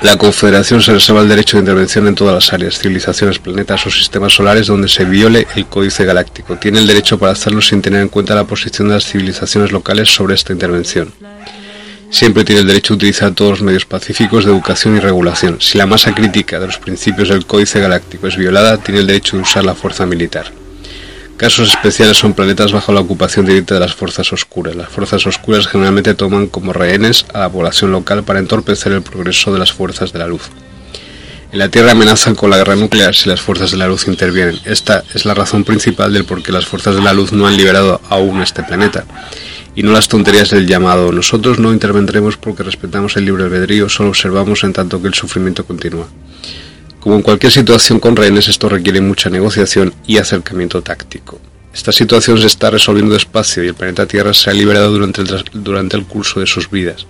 La 0.00 0.16
Confederación 0.16 0.80
se 0.80 0.94
reserva 0.94 1.20
el 1.20 1.28
derecho 1.28 1.58
de 1.58 1.64
intervención 1.64 2.08
en 2.08 2.14
todas 2.14 2.34
las 2.34 2.52
áreas, 2.54 2.78
civilizaciones, 2.78 3.38
planetas 3.38 3.86
o 3.86 3.90
sistemas 3.90 4.32
solares 4.32 4.68
donde 4.68 4.88
se 4.88 5.04
viole 5.04 5.46
el 5.54 5.66
Códice 5.66 6.06
Galáctico. 6.06 6.56
Tiene 6.56 6.78
el 6.78 6.86
derecho 6.86 7.18
para 7.18 7.32
hacerlo 7.32 7.60
sin 7.60 7.82
tener 7.82 8.00
en 8.00 8.08
cuenta 8.08 8.34
la 8.34 8.44
posición 8.44 8.88
de 8.88 8.94
las 8.94 9.04
civilizaciones 9.04 9.70
locales 9.70 10.08
sobre 10.08 10.34
esta 10.34 10.54
intervención 10.54 11.12
siempre 12.10 12.44
tiene 12.44 12.62
el 12.62 12.66
derecho 12.66 12.92
a 12.92 12.96
utilizar 12.96 13.32
todos 13.32 13.52
los 13.52 13.62
medios 13.62 13.86
pacíficos 13.86 14.44
de 14.44 14.50
educación 14.50 14.96
y 14.96 15.00
regulación. 15.00 15.60
Si 15.60 15.78
la 15.78 15.86
masa 15.86 16.14
crítica 16.14 16.58
de 16.58 16.66
los 16.66 16.78
principios 16.78 17.28
del 17.28 17.46
Códice 17.46 17.80
Galáctico 17.80 18.26
es 18.26 18.36
violada, 18.36 18.78
tiene 18.78 19.00
el 19.00 19.06
derecho 19.06 19.36
de 19.36 19.42
usar 19.42 19.64
la 19.64 19.74
fuerza 19.74 20.04
militar. 20.06 20.52
Casos 21.36 21.70
especiales 21.70 22.18
son 22.18 22.34
planetas 22.34 22.72
bajo 22.72 22.92
la 22.92 23.00
ocupación 23.00 23.46
directa 23.46 23.72
de 23.72 23.80
las 23.80 23.94
fuerzas 23.94 24.30
oscuras. 24.30 24.76
Las 24.76 24.90
fuerzas 24.90 25.26
oscuras 25.26 25.68
generalmente 25.68 26.12
toman 26.12 26.48
como 26.48 26.74
rehenes 26.74 27.24
a 27.32 27.38
la 27.38 27.48
población 27.48 27.92
local 27.92 28.24
para 28.24 28.40
entorpecer 28.40 28.92
el 28.92 29.00
progreso 29.00 29.50
de 29.50 29.58
las 29.58 29.72
fuerzas 29.72 30.12
de 30.12 30.18
la 30.18 30.26
luz. 30.26 30.50
En 31.52 31.58
la 31.58 31.70
Tierra 31.70 31.92
amenazan 31.92 32.34
con 32.34 32.50
la 32.50 32.58
guerra 32.58 32.76
nuclear 32.76 33.14
si 33.14 33.28
las 33.28 33.40
fuerzas 33.40 33.70
de 33.70 33.78
la 33.78 33.88
luz 33.88 34.06
intervienen. 34.06 34.60
Esta 34.66 35.02
es 35.14 35.24
la 35.24 35.32
razón 35.32 35.64
principal 35.64 36.12
del 36.12 36.24
por 36.24 36.42
qué 36.42 36.52
las 36.52 36.66
fuerzas 36.66 36.94
de 36.94 37.02
la 37.02 37.14
luz 37.14 37.32
no 37.32 37.46
han 37.46 37.56
liberado 37.56 38.02
aún 38.10 38.42
este 38.42 38.62
planeta. 38.62 39.04
Y 39.74 39.82
no 39.82 39.92
las 39.92 40.08
tonterías 40.08 40.50
del 40.50 40.66
llamado. 40.66 41.12
Nosotros 41.12 41.58
no 41.58 41.72
intervendremos 41.72 42.36
porque 42.36 42.62
respetamos 42.62 43.16
el 43.16 43.24
libre 43.24 43.44
albedrío, 43.44 43.88
solo 43.88 44.10
observamos 44.10 44.64
en 44.64 44.72
tanto 44.72 45.00
que 45.00 45.08
el 45.08 45.14
sufrimiento 45.14 45.64
continúa. 45.64 46.08
Como 46.98 47.16
en 47.16 47.22
cualquier 47.22 47.52
situación 47.52 47.98
con 47.98 48.14
rehenes, 48.14 48.48
esto 48.48 48.68
requiere 48.68 49.00
mucha 49.00 49.30
negociación 49.30 49.94
y 50.06 50.18
acercamiento 50.18 50.82
táctico. 50.82 51.40
Esta 51.72 51.92
situación 51.92 52.38
se 52.38 52.48
está 52.48 52.68
resolviendo 52.68 53.14
despacio 53.14 53.64
y 53.64 53.68
el 53.68 53.74
planeta 53.74 54.06
Tierra 54.06 54.34
se 54.34 54.50
ha 54.50 54.52
liberado 54.52 54.90
durante 54.90 55.22
el, 55.22 55.44
durante 55.52 55.96
el 55.96 56.04
curso 56.04 56.40
de 56.40 56.46
sus 56.46 56.68
vidas. 56.68 57.06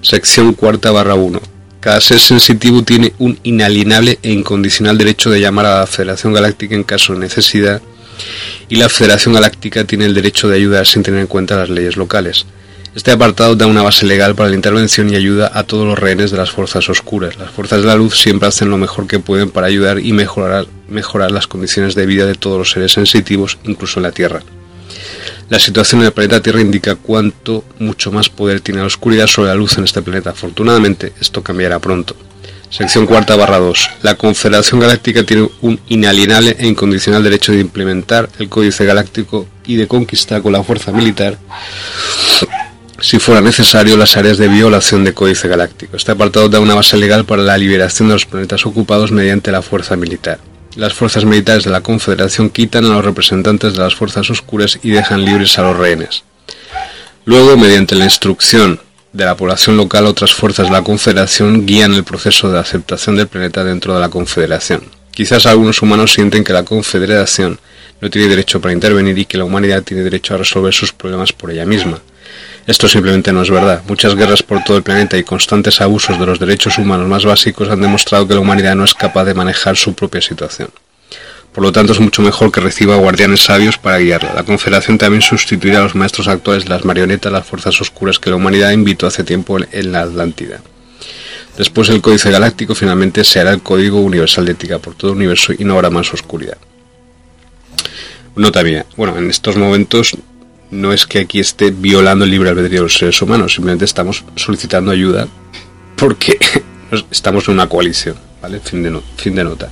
Sección 0.00 0.54
cuarta 0.54 0.90
barra 0.90 1.14
1. 1.14 1.40
Cada 1.80 2.00
ser 2.00 2.18
sensitivo 2.18 2.82
tiene 2.82 3.12
un 3.18 3.38
inalienable 3.42 4.18
e 4.22 4.32
incondicional 4.32 4.98
derecho 4.98 5.30
de 5.30 5.40
llamar 5.40 5.66
a 5.66 5.80
la 5.80 5.86
Federación 5.86 6.32
Galáctica 6.32 6.74
en 6.74 6.84
caso 6.84 7.12
de 7.12 7.20
necesidad 7.20 7.80
y 8.68 8.76
la 8.76 8.88
Federación 8.88 9.34
Galáctica 9.34 9.84
tiene 9.84 10.06
el 10.06 10.14
derecho 10.14 10.48
de 10.48 10.56
ayudar 10.56 10.86
sin 10.86 11.02
tener 11.02 11.20
en 11.20 11.26
cuenta 11.26 11.56
las 11.56 11.70
leyes 11.70 11.96
locales. 11.96 12.46
Este 12.92 13.12
apartado 13.12 13.54
da 13.54 13.66
una 13.66 13.82
base 13.82 14.04
legal 14.04 14.34
para 14.34 14.48
la 14.48 14.56
intervención 14.56 15.10
y 15.10 15.14
ayuda 15.14 15.52
a 15.54 15.62
todos 15.62 15.86
los 15.86 15.96
rehenes 15.96 16.32
de 16.32 16.36
las 16.36 16.50
fuerzas 16.50 16.88
oscuras. 16.88 17.36
Las 17.36 17.52
fuerzas 17.52 17.82
de 17.82 17.86
la 17.86 17.94
luz 17.94 18.18
siempre 18.18 18.48
hacen 18.48 18.68
lo 18.68 18.78
mejor 18.78 19.06
que 19.06 19.20
pueden 19.20 19.50
para 19.50 19.68
ayudar 19.68 20.00
y 20.00 20.12
mejorar, 20.12 20.66
mejorar 20.88 21.30
las 21.30 21.46
condiciones 21.46 21.94
de 21.94 22.06
vida 22.06 22.26
de 22.26 22.34
todos 22.34 22.58
los 22.58 22.72
seres 22.72 22.92
sensitivos, 22.92 23.58
incluso 23.62 24.00
en 24.00 24.02
la 24.02 24.12
Tierra. 24.12 24.42
La 25.50 25.60
situación 25.60 26.00
en 26.00 26.08
el 26.08 26.12
planeta 26.12 26.42
Tierra 26.42 26.60
indica 26.60 26.96
cuánto 26.96 27.64
mucho 27.78 28.10
más 28.10 28.28
poder 28.28 28.60
tiene 28.60 28.80
la 28.80 28.86
oscuridad 28.86 29.28
sobre 29.28 29.50
la 29.50 29.54
luz 29.54 29.78
en 29.78 29.84
este 29.84 30.02
planeta. 30.02 30.30
Afortunadamente, 30.30 31.12
esto 31.20 31.44
cambiará 31.44 31.78
pronto. 31.78 32.16
Sección 32.70 33.06
cuarta 33.06 33.34
barra 33.34 33.58
2. 33.58 33.90
La 34.02 34.14
Confederación 34.14 34.78
Galáctica 34.78 35.24
tiene 35.24 35.48
un 35.60 35.80
inalienable 35.88 36.54
e 36.56 36.68
incondicional 36.68 37.24
derecho 37.24 37.50
de 37.50 37.58
implementar 37.58 38.28
el 38.38 38.48
Códice 38.48 38.84
Galáctico 38.84 39.48
y 39.66 39.74
de 39.74 39.88
conquistar 39.88 40.40
con 40.40 40.52
la 40.52 40.62
fuerza 40.62 40.92
militar, 40.92 41.36
si 43.00 43.18
fuera 43.18 43.40
necesario, 43.40 43.96
las 43.96 44.16
áreas 44.16 44.38
de 44.38 44.46
violación 44.46 45.02
de 45.02 45.12
Códice 45.12 45.48
Galáctico. 45.48 45.96
Este 45.96 46.12
apartado 46.12 46.48
da 46.48 46.60
una 46.60 46.76
base 46.76 46.96
legal 46.96 47.24
para 47.24 47.42
la 47.42 47.58
liberación 47.58 48.06
de 48.06 48.14
los 48.14 48.26
planetas 48.26 48.64
ocupados 48.64 49.10
mediante 49.10 49.50
la 49.50 49.62
fuerza 49.62 49.96
militar. 49.96 50.38
Las 50.76 50.94
fuerzas 50.94 51.24
militares 51.24 51.64
de 51.64 51.70
la 51.70 51.80
Confederación 51.80 52.50
quitan 52.50 52.84
a 52.84 52.90
los 52.90 53.04
representantes 53.04 53.72
de 53.72 53.80
las 53.80 53.96
fuerzas 53.96 54.30
oscuras 54.30 54.78
y 54.84 54.90
dejan 54.90 55.24
libres 55.24 55.58
a 55.58 55.62
los 55.62 55.76
rehenes. 55.76 56.22
Luego, 57.24 57.56
mediante 57.56 57.96
la 57.96 58.04
instrucción 58.04 58.80
de 59.12 59.24
la 59.24 59.36
población 59.36 59.76
local, 59.76 60.06
otras 60.06 60.32
fuerzas 60.32 60.66
de 60.66 60.72
la 60.72 60.82
Confederación 60.82 61.66
guían 61.66 61.94
el 61.94 62.04
proceso 62.04 62.50
de 62.50 62.58
aceptación 62.58 63.16
del 63.16 63.26
planeta 63.26 63.64
dentro 63.64 63.94
de 63.94 64.00
la 64.00 64.08
Confederación. 64.08 64.82
Quizás 65.10 65.46
algunos 65.46 65.82
humanos 65.82 66.12
sienten 66.12 66.44
que 66.44 66.52
la 66.52 66.64
Confederación 66.64 67.58
no 68.00 68.08
tiene 68.08 68.28
derecho 68.28 68.60
para 68.60 68.72
intervenir 68.72 69.18
y 69.18 69.24
que 69.24 69.36
la 69.36 69.44
humanidad 69.44 69.82
tiene 69.82 70.02
derecho 70.02 70.34
a 70.34 70.38
resolver 70.38 70.72
sus 70.72 70.92
problemas 70.92 71.32
por 71.32 71.50
ella 71.50 71.66
misma. 71.66 72.00
Esto 72.66 72.88
simplemente 72.88 73.32
no 73.32 73.42
es 73.42 73.50
verdad. 73.50 73.82
Muchas 73.88 74.14
guerras 74.14 74.42
por 74.42 74.62
todo 74.62 74.76
el 74.76 74.82
planeta 74.82 75.18
y 75.18 75.24
constantes 75.24 75.80
abusos 75.80 76.18
de 76.18 76.26
los 76.26 76.38
derechos 76.38 76.78
humanos 76.78 77.08
más 77.08 77.24
básicos 77.24 77.68
han 77.68 77.80
demostrado 77.80 78.28
que 78.28 78.34
la 78.34 78.40
humanidad 78.40 78.76
no 78.76 78.84
es 78.84 78.94
capaz 78.94 79.24
de 79.24 79.34
manejar 79.34 79.76
su 79.76 79.94
propia 79.94 80.20
situación. 80.20 80.70
Por 81.52 81.64
lo 81.64 81.72
tanto, 81.72 81.92
es 81.92 82.00
mucho 82.00 82.22
mejor 82.22 82.52
que 82.52 82.60
reciba 82.60 82.96
guardianes 82.96 83.40
sabios 83.40 83.76
para 83.76 83.98
guiarla. 83.98 84.34
La 84.34 84.44
Confederación 84.44 84.98
también 84.98 85.22
sustituirá 85.22 85.80
a 85.80 85.82
los 85.82 85.96
maestros 85.96 86.28
actuales 86.28 86.68
las 86.68 86.84
marionetas, 86.84 87.32
las 87.32 87.46
fuerzas 87.46 87.80
oscuras 87.80 88.18
que 88.18 88.30
la 88.30 88.36
humanidad 88.36 88.70
invitó 88.70 89.06
hace 89.06 89.24
tiempo 89.24 89.58
en 89.58 89.92
la 89.92 90.02
Atlántida. 90.02 90.60
Después 91.56 91.88
el 91.88 92.00
Códice 92.00 92.30
Galáctico 92.30 92.74
finalmente 92.74 93.24
se 93.24 93.40
hará 93.40 93.52
el 93.52 93.62
Código 93.62 94.00
Universal 94.00 94.44
de 94.44 94.52
Ética 94.52 94.78
por 94.78 94.94
todo 94.94 95.10
el 95.10 95.16
universo 95.16 95.52
y 95.52 95.64
no 95.64 95.74
habrá 95.74 95.90
más 95.90 96.12
oscuridad. 96.14 96.56
Nota 98.36 98.62
bien, 98.62 98.84
bueno, 98.96 99.18
en 99.18 99.28
estos 99.28 99.56
momentos 99.56 100.16
no 100.70 100.92
es 100.92 101.06
que 101.06 101.18
aquí 101.18 101.40
esté 101.40 101.72
violando 101.72 102.24
el 102.24 102.30
libre 102.30 102.48
albedrío 102.48 102.78
de 102.78 102.84
los 102.84 102.96
seres 102.96 103.20
humanos, 103.20 103.54
simplemente 103.54 103.84
estamos 103.84 104.24
solicitando 104.36 104.92
ayuda 104.92 105.26
porque 105.96 106.38
estamos 107.10 107.48
en 107.48 107.54
una 107.54 107.68
coalición, 107.68 108.16
¿vale? 108.42 108.60
Fin 108.60 108.82
de, 108.82 109.00
fin 109.16 109.34
de 109.34 109.44
nota. 109.44 109.68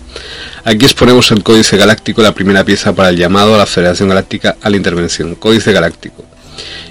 Aquí 0.64 0.84
exponemos 0.84 1.30
el 1.30 1.42
Códice 1.42 1.76
Galáctico, 1.76 2.22
la 2.22 2.34
primera 2.34 2.64
pieza 2.64 2.94
para 2.94 3.10
el 3.10 3.16
llamado 3.16 3.54
a 3.54 3.58
la 3.58 3.66
Federación 3.66 4.08
Galáctica 4.08 4.56
a 4.60 4.70
la 4.70 4.76
intervención. 4.76 5.34
Códice 5.34 5.72
Galáctico. 5.72 6.24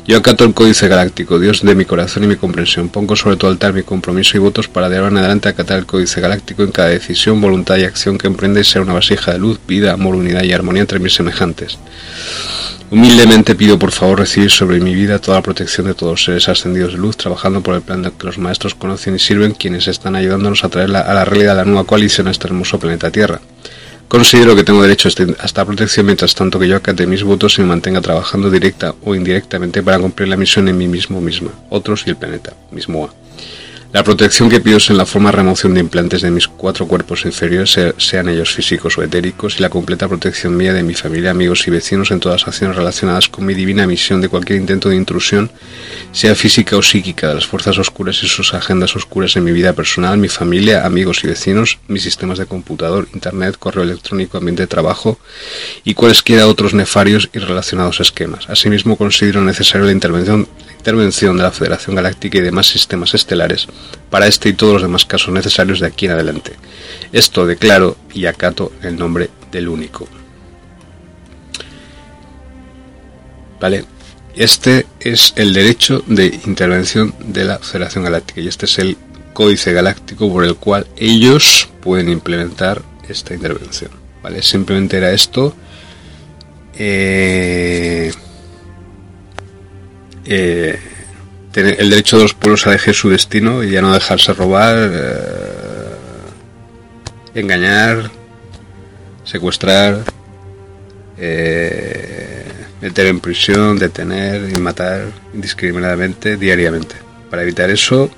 Yo 0.05 0.17
acato 0.17 0.45
el 0.45 0.53
Códice 0.53 0.87
Galáctico, 0.87 1.39
Dios 1.39 1.61
de 1.63 1.75
mi 1.75 1.85
corazón 1.85 2.23
y 2.23 2.27
mi 2.27 2.35
comprensión. 2.37 2.89
Pongo 2.89 3.15
sobre 3.15 3.35
tu 3.35 3.47
altar 3.47 3.73
mi 3.73 3.83
compromiso 3.83 4.37
y 4.37 4.39
votos 4.39 4.67
para 4.67 4.89
de 4.89 4.97
ahora 4.97 5.09
en 5.09 5.17
adelante 5.17 5.49
acatar 5.49 5.79
el 5.79 5.85
Códice 5.85 6.21
Galáctico 6.21 6.63
en 6.63 6.71
cada 6.71 6.89
decisión, 6.89 7.41
voluntad 7.41 7.77
y 7.77 7.83
acción 7.83 8.17
que 8.17 8.27
emprende 8.27 8.61
y 8.61 8.63
ser 8.63 8.81
una 8.81 8.93
vasija 8.93 9.33
de 9.33 9.39
luz, 9.39 9.59
vida, 9.67 9.93
amor, 9.93 10.15
unidad 10.15 10.43
y 10.43 10.53
armonía 10.53 10.81
entre 10.81 10.99
mis 10.99 11.13
semejantes. 11.13 11.77
Humildemente 12.89 13.53
pido 13.55 13.77
por 13.77 13.91
favor 13.91 14.19
recibir 14.19 14.49
sobre 14.49 14.79
mi 14.79 14.95
vida 14.95 15.19
toda 15.19 15.39
la 15.39 15.43
protección 15.43 15.87
de 15.87 15.93
todos 15.93 16.13
los 16.13 16.23
seres 16.23 16.47
ascendidos 16.47 16.93
de 16.93 16.99
luz, 16.99 17.17
trabajando 17.17 17.61
por 17.61 17.75
el 17.75 17.81
plan 17.81 18.01
de 18.01 18.11
que 18.11 18.25
los 18.25 18.37
maestros 18.37 18.75
conocen 18.75 19.15
y 19.15 19.19
sirven, 19.19 19.51
quienes 19.51 19.89
están 19.89 20.15
ayudándonos 20.15 20.63
a 20.63 20.69
traer 20.69 20.95
a 20.95 21.13
la 21.13 21.25
realidad 21.25 21.57
la 21.57 21.65
nueva 21.65 21.83
coalición 21.83 22.29
a 22.29 22.31
este 22.31 22.47
hermoso 22.47 22.79
planeta 22.79 23.11
Tierra. 23.11 23.41
Considero 24.07 24.55
que 24.55 24.63
tengo 24.63 24.81
derecho 24.81 25.09
este, 25.09 25.23
a 25.37 25.45
esta 25.45 25.65
protección 25.65 26.05
mientras 26.05 26.33
tanto 26.33 26.57
que 26.57 26.67
yo 26.67 26.77
acate 26.77 27.05
mis 27.05 27.23
votos 27.23 27.57
y 27.57 27.61
me 27.61 27.67
mantenga 27.67 27.99
trabajando 27.99 28.49
directa 28.49 28.95
o 29.03 29.13
indirectamente 29.15 29.83
para 29.83 29.99
cumplir 29.99 30.29
la 30.29 30.37
misión 30.37 30.69
en 30.69 30.77
mí 30.77 30.87
mismo 30.87 31.19
misma, 31.19 31.51
otros 31.69 32.03
y 32.07 32.11
el 32.11 32.15
planeta, 32.15 32.53
mismo 32.71 33.05
A. 33.05 33.26
La 33.93 34.03
protección 34.03 34.49
que 34.49 34.59
pido 34.59 34.77
es 34.77 34.89
en 34.89 34.97
la 34.97 35.05
forma 35.05 35.31
de 35.31 35.37
remoción 35.37 35.73
de 35.73 35.79
implantes 35.79 36.21
de 36.21 36.29
mis 36.29 36.47
cuatro 36.49 36.87
cuerpos 36.87 37.23
inferiores, 37.23 37.79
sean 37.97 38.27
ellos 38.27 38.53
físicos 38.53 38.97
o 38.97 39.01
etéricos, 39.01 39.57
y 39.57 39.61
la 39.61 39.69
completa 39.69 40.09
protección 40.09 40.57
mía 40.57 40.73
de 40.73 40.83
mi 40.83 40.93
familia, 40.93 41.31
amigos 41.31 41.65
y 41.67 41.71
vecinos 41.71 42.11
en 42.11 42.19
todas 42.19 42.45
acciones 42.47 42.75
relacionadas 42.75 43.29
con 43.29 43.45
mi 43.45 43.53
divina 43.53 43.87
misión 43.87 44.19
de 44.19 44.27
cualquier 44.27 44.59
intento 44.59 44.89
de 44.89 44.97
intrusión, 44.97 45.49
sea 46.11 46.35
física 46.35 46.75
o 46.75 46.81
psíquica, 46.81 47.29
de 47.29 47.35
las 47.35 47.47
fuerzas 47.47 47.77
oscuras 47.77 48.21
y 48.23 48.27
sus 48.27 48.53
agendas 48.53 48.93
oscuras 48.97 49.37
en 49.37 49.45
mi 49.45 49.53
vida 49.53 49.71
personal, 49.71 50.17
mi 50.17 50.27
familia, 50.27 50.85
amigos 50.85 51.23
y 51.23 51.27
vecinos, 51.27 51.79
mis 51.87 52.03
sistemas 52.03 52.37
de 52.39 52.45
computador, 52.45 53.07
internet, 53.13 53.55
correo 53.57 53.83
electrónico, 53.83 54.37
ambiente 54.37 54.63
de 54.63 54.67
trabajo 54.67 55.17
y 55.85 55.93
cualesquiera 55.93 56.47
otros 56.47 56.73
nefarios 56.73 57.29
y 57.33 57.39
relacionados 57.39 58.01
esquemas. 58.01 58.49
Asimismo, 58.49 58.97
considero 58.97 59.41
necesaria 59.41 59.87
la 59.87 59.93
intervención 59.93 60.47
intervención 60.87 61.35
de 61.35 61.43
la 61.43 61.51
Federación 61.51 61.97
Galáctica 61.97 62.37
y 62.37 62.41
demás 62.41 62.67
sistemas 62.67 63.13
estelares 63.13 63.67
para 64.09 64.25
este 64.25 64.47
y 64.47 64.53
todos 64.53 64.75
los 64.75 64.81
demás 64.83 65.03
casos 65.03 65.33
necesarios 65.33 65.81
de 65.81 65.87
aquí 65.87 66.05
en 66.05 66.13
adelante. 66.13 66.53
Esto 67.11 67.45
declaro 67.45 67.97
y 68.13 68.25
acato 68.25 68.71
el 68.81 68.97
nombre 68.97 69.29
del 69.51 69.67
único. 69.67 70.07
Vale, 73.59 73.83
este 74.33 74.85
es 75.01 75.33
el 75.35 75.53
derecho 75.53 76.05
de 76.07 76.27
intervención 76.45 77.13
de 77.19 77.43
la 77.43 77.59
Federación 77.59 78.05
Galáctica 78.05 78.39
y 78.39 78.47
este 78.47 78.65
es 78.65 78.79
el 78.79 78.95
códice 79.33 79.73
galáctico 79.73 80.31
por 80.31 80.45
el 80.45 80.55
cual 80.55 80.87
ellos 80.95 81.67
pueden 81.81 82.07
implementar 82.07 82.81
esta 83.09 83.33
intervención. 83.33 83.91
Vale, 84.23 84.41
simplemente 84.41 84.95
era 84.95 85.11
esto. 85.11 85.53
Eh, 86.79 88.13
eh, 90.27 90.79
el 91.55 91.89
derecho 91.89 92.17
de 92.17 92.23
los 92.23 92.33
pueblos 92.33 92.67
a 92.67 92.69
elegir 92.69 92.93
su 92.93 93.09
destino 93.09 93.63
y 93.63 93.71
ya 93.71 93.81
no 93.81 93.93
dejarse 93.93 94.33
robar, 94.33 94.75
eh, 94.77 95.95
engañar, 97.33 98.11
secuestrar, 99.23 100.03
eh, 101.17 102.45
meter 102.81 103.07
en 103.07 103.19
prisión, 103.19 103.79
detener 103.79 104.51
y 104.55 104.59
matar 104.59 105.07
indiscriminadamente 105.33 106.37
diariamente. 106.37 106.95
Para 107.29 107.41
evitar 107.41 107.69
eso, 107.69 108.11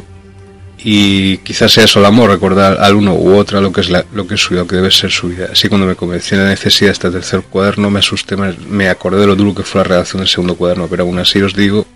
Y 0.85 1.39
quizás 1.39 1.73
sea 1.73 1.85
el 1.85 2.05
amor, 2.05 2.31
recordar 2.31 2.79
al 2.81 2.97
uno 2.97 3.15
u 3.15 3.37
otra 3.37 3.61
lo 3.61 3.71
que 3.73 3.83
es 3.83 3.91
lo 3.91 4.27
que 4.27 4.35
es 4.35 4.41
su 4.41 4.51
vida, 4.51 4.63
lo 4.63 4.67
que 4.67 4.75
debe 4.77 4.91
ser 4.91 5.13
su 5.13 5.29
vida. 5.29 5.51
Así 5.53 5.69
cuando 5.69 5.87
me 5.87 5.95
convencí 5.95 6.35
de 6.35 6.43
la 6.43 6.49
necesidad 6.49 6.89
de 6.89 6.95
este 6.95 7.09
tercer 7.11 7.43
cuaderno 7.43 7.89
me 7.89 8.01
asusté, 8.01 8.37
me, 8.37 8.89
acordé 8.89 9.21
de 9.21 9.29
lo 9.29 9.37
duro 9.37 9.55
que 9.55 9.63
fue 9.63 9.79
la 9.81 9.85
redacción 9.85 10.19
del 10.21 10.29
segundo 10.29 10.57
cuaderno, 10.57 10.89
pero 10.89 11.05
aún 11.05 11.21
así 11.21 11.41
os 11.41 11.55
digo 11.55 11.87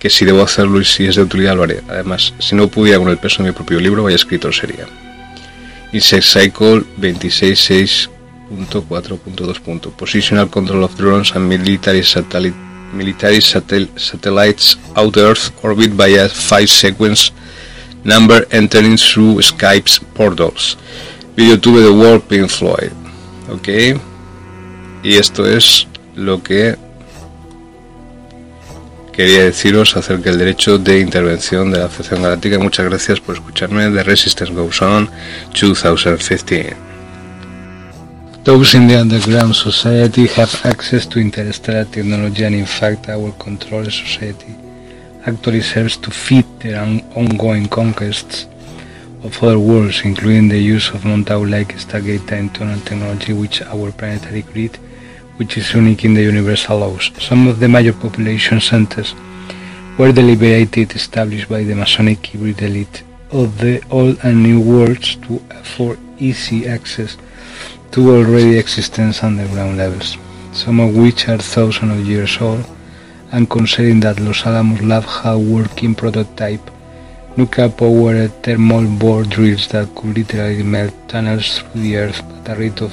que 0.00 0.10
si 0.10 0.24
debo 0.24 0.42
hacerlo 0.42 0.80
y 0.80 0.84
si 0.84 1.06
es 1.06 1.14
de 1.16 1.22
utilidad 1.22 1.54
lo 1.54 1.62
haré. 1.62 1.82
Además, 1.88 2.34
si 2.40 2.56
no 2.56 2.66
pudiera 2.68 2.98
con 2.98 3.08
el 3.08 3.18
peso 3.18 3.42
de 3.42 3.50
mi 3.50 3.54
propio 3.54 3.78
libro, 3.78 4.02
vaya 4.02 4.16
escritor 4.16 4.52
sería. 4.54 4.86
Insect 5.92 6.24
Cycle 6.24 6.82
266.4.2. 7.00 9.92
Positional 9.92 10.50
Control 10.50 10.84
of 10.84 10.96
Drones 10.96 11.36
and 11.36 11.48
Military 11.48 12.02
Satellite 12.02 12.56
military 12.92 13.40
satellites 13.40 14.76
out 14.96 15.16
Earth 15.16 15.52
orbit 15.62 15.92
via 15.92 16.28
five 16.28 16.68
sequence 16.68 17.30
number 18.04 18.46
entering 18.50 18.96
through 18.96 19.42
Skype's 19.42 19.98
portals. 20.14 20.76
YouTube 21.36 21.82
The 21.82 21.92
World 21.92 22.22
Pink 22.28 22.48
Floyd. 22.48 22.92
Ok. 23.50 23.68
Y 25.02 25.14
esto 25.14 25.46
es 25.46 25.86
lo 26.14 26.42
que 26.42 26.76
quería 29.12 29.44
deciros 29.44 29.96
acerca 29.96 30.30
del 30.30 30.38
derecho 30.38 30.78
de 30.78 31.00
intervención 31.00 31.70
de 31.70 31.78
la 31.78 31.88
Federación 31.88 32.22
Galáctica. 32.22 32.58
Muchas 32.58 32.86
gracias 32.86 33.20
por 33.20 33.36
escucharme. 33.36 33.90
The 33.90 34.02
Resistance 34.02 34.52
Goes 34.52 34.82
On 34.82 35.08
2015. 35.58 36.76
Those 38.44 38.76
in 38.76 38.88
the 38.88 38.98
underground 38.98 39.54
society 39.54 40.26
have 40.28 40.50
access 40.64 41.06
to 41.08 41.18
interstellar 41.18 41.84
technology 41.84 42.44
and 42.44 42.54
in 42.54 42.66
fact 42.66 43.08
our 43.08 43.32
control 43.32 43.84
society 43.84 44.56
actually 45.26 45.60
serves 45.60 45.96
to 45.98 46.10
feed 46.10 46.46
their 46.60 46.80
ongoing 47.14 47.66
conquests 47.68 48.46
of 49.22 49.42
other 49.42 49.58
worlds, 49.58 50.00
including 50.04 50.48
the 50.48 50.58
use 50.58 50.88
of 50.90 51.04
Montauk-like 51.04 51.74
Stargate 51.74 52.26
time 52.26 52.48
tunnel 52.50 52.80
technology 52.80 53.32
which 53.32 53.60
our 53.62 53.92
planetary 53.92 54.42
grid, 54.42 54.76
which 55.36 55.56
is 55.58 55.74
unique 55.74 56.04
in 56.04 56.14
the 56.14 56.22
universe, 56.22 56.66
allows. 56.68 57.10
Some 57.18 57.46
of 57.46 57.60
the 57.60 57.68
major 57.68 57.92
population 57.92 58.60
centers 58.60 59.14
were 59.98 60.12
deliberately 60.12 60.82
established 60.82 61.48
by 61.48 61.64
the 61.64 61.74
Masonic 61.74 62.26
hybrid 62.26 62.62
elite 62.62 63.02
of 63.30 63.58
the 63.58 63.82
old 63.90 64.18
and 64.24 64.42
new 64.42 64.60
worlds 64.60 65.16
to 65.16 65.42
afford 65.50 65.98
easy 66.18 66.66
access 66.66 67.16
to 67.92 68.10
already 68.10 68.58
existent 68.58 69.22
underground 69.22 69.76
levels, 69.76 70.16
some 70.52 70.80
of 70.80 70.96
which 70.96 71.28
are 71.28 71.38
thousands 71.38 72.00
of 72.00 72.06
years 72.06 72.40
old 72.40 72.64
and 73.32 73.48
considering 73.48 74.00
that 74.00 74.20
Los 74.20 74.44
Alamos 74.46 74.82
Lab 74.82 75.04
had 75.04 75.36
working 75.36 75.94
prototype 75.94 76.70
nuclear-powered 77.36 78.42
thermal 78.42 78.86
bore 78.98 79.22
drills 79.24 79.68
that 79.68 79.94
could 79.94 80.16
literally 80.16 80.62
melt 80.62 80.92
tunnels 81.08 81.58
through 81.58 81.80
the 81.80 81.96
earth 81.96 82.20
at 82.20 82.56
a 82.56 82.60
rate 82.60 82.80
of 82.80 82.92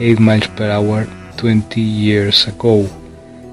8 0.00 0.18
miles 0.18 0.46
per 0.48 0.70
hour 0.70 1.06
20 1.36 1.80
years 1.80 2.46
ago. 2.46 2.88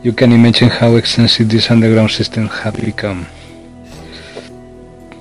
You 0.04 0.14
can 0.14 0.32
imagine 0.32 0.70
how 0.70 0.96
extensive 0.96 1.50
this 1.50 1.70
underground 1.70 2.12
system 2.12 2.48
have 2.48 2.76
become. 2.76 3.26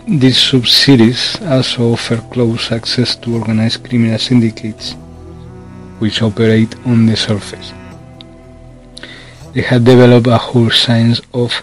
These 0.06 0.38
subsidies 0.38 1.40
also 1.42 1.92
offer 1.92 2.18
close 2.30 2.70
access 2.70 3.16
to 3.16 3.36
organized 3.36 3.84
criminal 3.84 4.18
syndicates, 4.18 4.92
which 5.98 6.22
operate 6.22 6.74
on 6.86 7.06
the 7.06 7.16
surface. 7.16 7.72
They 9.54 9.62
had 9.62 9.84
developed 9.84 10.26
a 10.26 10.36
whole 10.36 10.70
science 10.70 11.20
of 11.32 11.62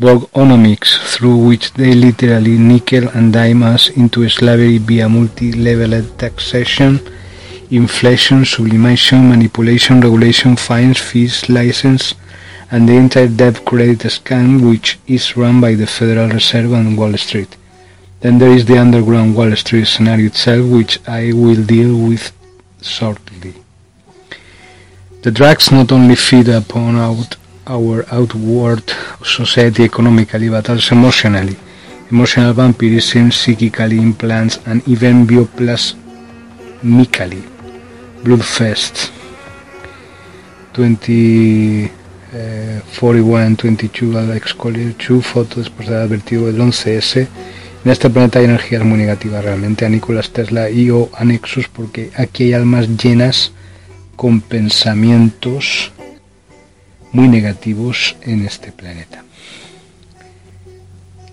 Borgonomics 0.00 0.96
through 1.12 1.36
which 1.46 1.74
they 1.74 1.92
literally 1.92 2.56
nickel 2.56 3.06
and 3.10 3.34
dime 3.34 3.62
us 3.62 3.90
into 3.90 4.26
slavery 4.30 4.78
via 4.78 5.10
multi-leveled 5.10 6.18
taxation, 6.18 7.00
inflation, 7.70 8.46
sublimation, 8.46 9.28
manipulation, 9.28 10.00
regulation, 10.00 10.56
fines, 10.56 10.98
fees, 10.98 11.50
license, 11.50 12.14
and 12.70 12.88
the 12.88 12.94
entire 12.94 13.28
debt 13.28 13.62
credit 13.66 13.98
scam 13.98 14.66
which 14.70 14.98
is 15.06 15.36
run 15.36 15.60
by 15.60 15.74
the 15.74 15.86
Federal 15.86 16.30
Reserve 16.30 16.72
and 16.72 16.96
Wall 16.96 17.14
Street. 17.18 17.54
Then 18.20 18.38
there 18.38 18.52
is 18.52 18.64
the 18.64 18.78
underground 18.78 19.36
Wall 19.36 19.54
Street 19.56 19.84
scenario 19.84 20.28
itself 20.28 20.64
which 20.66 20.98
I 21.06 21.34
will 21.34 21.62
deal 21.62 21.94
with 22.08 22.32
shortly. 22.80 23.61
The 25.22 25.30
drugs 25.30 25.70
not 25.70 25.92
only 25.92 26.16
feed 26.16 26.48
upon 26.48 26.96
our 27.66 28.04
outward 28.10 28.82
society 29.22 29.84
economically 29.84 30.48
but 30.48 30.68
also 30.68 30.96
emotionally. 30.96 31.56
Emotional 32.10 32.52
vampirism, 32.52 33.30
psychically 33.30 33.98
implants, 33.98 34.58
and 34.66 34.82
even 34.88 35.24
bioplasmically. 35.24 37.44
Bloodfest 38.24 39.12
20, 40.72 41.92
41 42.98 43.56
22 43.56 44.16
Alex 44.16 44.54
Collier 44.54 44.96
2 44.96 45.22
foto 45.22 45.60
después 45.60 45.88
de 45.88 45.94
haber 45.94 46.06
advertido 46.06 46.48
el 46.48 46.58
11S 46.58 47.28
en 47.84 47.90
este 47.90 48.10
planeta 48.10 48.38
hay 48.38 48.46
energías 48.46 48.84
muy 48.84 48.98
negativas 48.98 49.44
realmente 49.44 49.84
a 49.84 49.88
Nicolás 49.88 50.30
Tesla 50.30 50.70
y 50.70 50.90
o 50.90 51.10
anexos 51.14 51.68
porque 51.68 52.10
aquí 52.16 52.44
hay 52.44 52.52
almas 52.54 52.88
llenas 52.96 53.52
con 54.16 54.40
pensamientos 54.40 55.92
muy 57.12 57.28
negativos 57.28 58.16
en 58.22 58.44
este 58.44 58.72
planeta. 58.72 59.24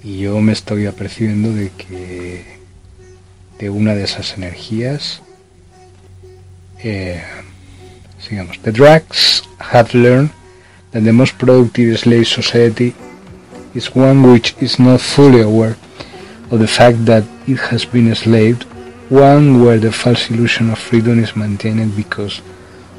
Y 0.03 0.19
yo 0.19 0.39
me 0.39 0.53
estoy 0.53 0.85
apercibiendo 0.85 1.53
de 1.53 1.71
que 1.71 2.45
de 3.59 3.69
una 3.69 3.93
de 3.95 4.03
esas 4.03 4.33
energías, 4.37 5.21
eh, 6.81 7.21
sigamos, 8.19 8.59
the 8.61 8.71
drugs 8.71 9.43
have 9.59 9.93
learned 9.93 10.31
that 10.91 11.03
the 11.03 11.11
most 11.11 11.37
productive 11.37 11.97
slave 11.97 12.25
society 12.25 12.93
is 13.73 13.93
one 13.93 14.31
which 14.31 14.55
is 14.61 14.79
not 14.79 14.99
fully 15.01 15.41
aware 15.41 15.75
of 16.51 16.59
the 16.59 16.67
fact 16.67 17.05
that 17.05 17.23
it 17.47 17.57
has 17.71 17.85
been 17.85 18.07
enslaved, 18.07 18.65
one 19.09 19.63
where 19.63 19.79
the 19.79 19.91
false 19.91 20.29
illusion 20.29 20.69
of 20.69 20.79
freedom 20.79 21.21
is 21.21 21.35
maintained 21.35 21.95
because 21.95 22.41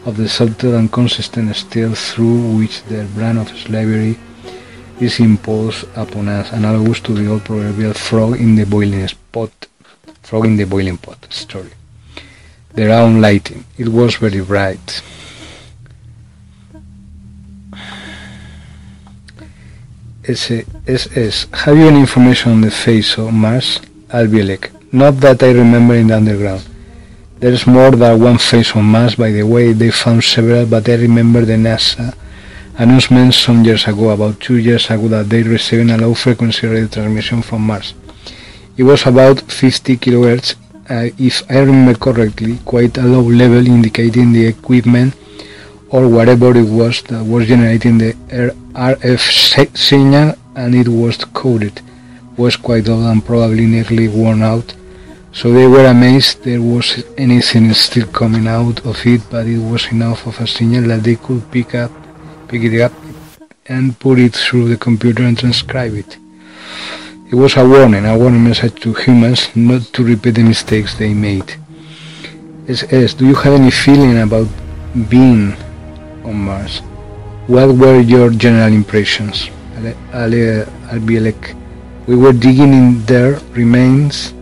of 0.07 0.17
the 0.17 0.29
subtle 0.29 0.75
and 0.77 0.91
consistent 0.91 1.55
steel 1.55 1.95
through 1.95 2.59
which 2.59 2.83
the 2.85 3.05
brand 3.15 3.39
of 3.39 3.49
slavery 3.49 4.19
is 5.01 5.21
imposed 5.21 5.85
upon 5.97 6.29
us, 6.29 6.53
analogous 6.53 7.01
to 7.01 7.13
the 7.13 7.31
old 7.31 7.45
proverbial 7.45 7.95
frog 7.95 8.41
in 8.41 8.55
the 8.55 8.65
boiling 8.65 9.09
pot, 9.33 9.67
frog 10.23 10.47
in 10.47 10.57
the 10.57 10.65
boiling 10.65 10.99
pot 10.99 11.27
story. 11.31 11.71
Their 12.75 12.93
own 12.93 13.21
lighting, 13.21 13.65
it 13.77 13.89
was 13.89 14.17
very 14.17 14.43
bright. 14.43 15.03
SSS, 20.23 21.47
have 21.53 21.77
you 21.77 21.89
any 21.89 22.01
information 22.01 22.53
on 22.53 22.61
the 22.61 22.71
face 22.71 23.19
of 23.19 23.33
Mars? 23.33 23.81
Al 24.11 24.27
Bielek, 24.27 24.93
not 24.93 25.17
that 25.21 25.43
I 25.43 25.53
remember 25.53 25.95
in 25.95 26.09
the 26.09 26.17
underground. 26.17 26.70
There's 27.41 27.67
more 27.67 27.91
than 27.91 28.21
one 28.21 28.37
face 28.37 28.77
on 28.77 28.85
Mars, 28.85 29.15
by 29.15 29.31
the 29.31 29.45
way, 29.45 29.73
they 29.73 29.91
found 29.91 30.23
several, 30.23 30.67
but 30.67 30.87
I 30.91 30.97
remember 30.97 31.47
the 31.47 31.55
NASA 31.55 32.15
announcement 32.77 33.33
some 33.33 33.65
years 33.65 33.87
ago, 33.87 34.11
about 34.11 34.41
two 34.41 34.59
years 34.59 34.91
ago, 34.91 35.09
that 35.09 35.31
they 35.31 35.43
received 35.43 35.89
a 35.89 35.97
low 35.97 36.13
frequency 36.13 36.67
radio 36.67 36.87
transmission 36.87 37.41
from 37.41 37.63
Mars. 37.63 37.95
It 38.77 38.83
was 38.83 39.07
about 39.07 39.41
50 39.41 39.97
kilohertz, 39.97 40.55
uh, 40.91 41.09
if 41.17 41.51
I 41.51 41.61
remember 41.61 41.95
correctly, 41.95 42.59
quite 42.67 42.99
a 42.99 43.05
low 43.05 43.23
level 43.23 43.67
indicating 43.67 44.33
the 44.33 44.45
equipment 44.45 45.15
or 45.89 46.09
whatever 46.09 46.55
it 46.55 46.69
was 46.69 47.01
that 47.05 47.25
was 47.25 47.47
generating 47.47 47.97
the 47.97 48.13
RF 48.75 49.77
signal 49.79 50.35
and 50.57 50.75
it 50.75 50.89
was 50.89 51.17
coded. 51.25 51.81
Was 52.37 52.57
quite 52.57 52.87
old 52.87 53.07
and 53.07 53.25
probably 53.25 53.65
nearly 53.65 54.09
worn 54.09 54.43
out 54.43 54.75
so 55.33 55.53
they 55.53 55.67
were 55.67 55.87
amazed 55.87 56.43
there 56.43 56.61
was 56.61 57.05
anything 57.17 57.73
still 57.73 58.07
coming 58.09 58.49
out 58.49 58.85
of 58.85 59.07
it, 59.07 59.23
but 59.31 59.47
it 59.47 59.59
was 59.59 59.87
enough 59.93 60.27
of 60.27 60.41
a 60.41 60.47
signal 60.47 60.89
that 60.89 61.05
they 61.05 61.17
could 61.17 61.49
pick 61.53 61.75
up, 61.75 61.93
pick 62.49 62.63
it 62.63 62.81
up, 62.81 62.93
and 63.67 63.99
put 64.01 64.19
it 64.19 64.35
through 64.35 64.69
the 64.69 64.77
computer 64.77 65.23
and 65.23 65.39
transcribe 65.39 65.95
it. 65.95 66.19
It 67.31 67.37
was 67.37 67.57
a 67.57 67.67
warning, 67.67 68.07
a 68.07 68.19
warning 68.19 68.43
message 68.43 68.81
to 68.83 68.93
humans 68.93 69.49
not 69.55 69.83
to 69.95 70.03
repeat 70.03 70.35
the 70.35 70.43
mistakes 70.43 70.99
they 70.99 71.15
made. 71.15 71.55
SS, 72.69 73.15
do 73.15 73.27
you 73.27 73.37
have 73.37 73.55
any 73.55 73.71
feeling 73.71 74.19
about 74.19 74.49
being 75.09 75.55
on 76.25 76.35
Mars? 76.35 76.81
What 77.47 77.77
were 77.77 78.01
your 78.01 78.31
general 78.31 78.73
impressions? 78.73 79.49
Ale, 80.13 80.67
Al 80.91 81.01
Bielek, 81.07 81.57
we 82.09 82.17
were 82.17 82.33
digging 82.33 82.73
in 82.73 83.05
their 83.07 83.39
remains 83.53 84.35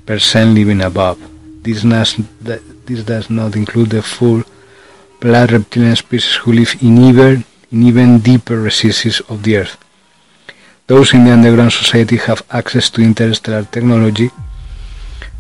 percent 0.05 0.55
living 0.55 0.83
above. 0.83 1.19
This 1.63 1.83
this 2.85 3.03
does 3.05 3.31
not 3.31 3.57
include 3.57 3.91
the 3.91 4.03
full 4.03 4.45
blood 5.21 5.53
reptilian 5.53 5.97
species 5.97 6.35
who 6.37 6.53
live 6.53 6.75
in 6.83 6.99
even, 6.99 7.45
in 7.73 7.83
even 7.83 8.19
deeper 8.19 8.59
recesses 8.61 9.21
of 9.29 9.43
the 9.43 9.57
Earth. 9.57 9.77
Those 10.87 11.15
in 11.15 11.25
the 11.25 11.33
underground 11.33 11.73
society 11.73 12.17
have 12.17 12.43
access 12.51 12.91
to 12.91 13.03
interstellar 13.03 13.65
technology, 13.65 14.31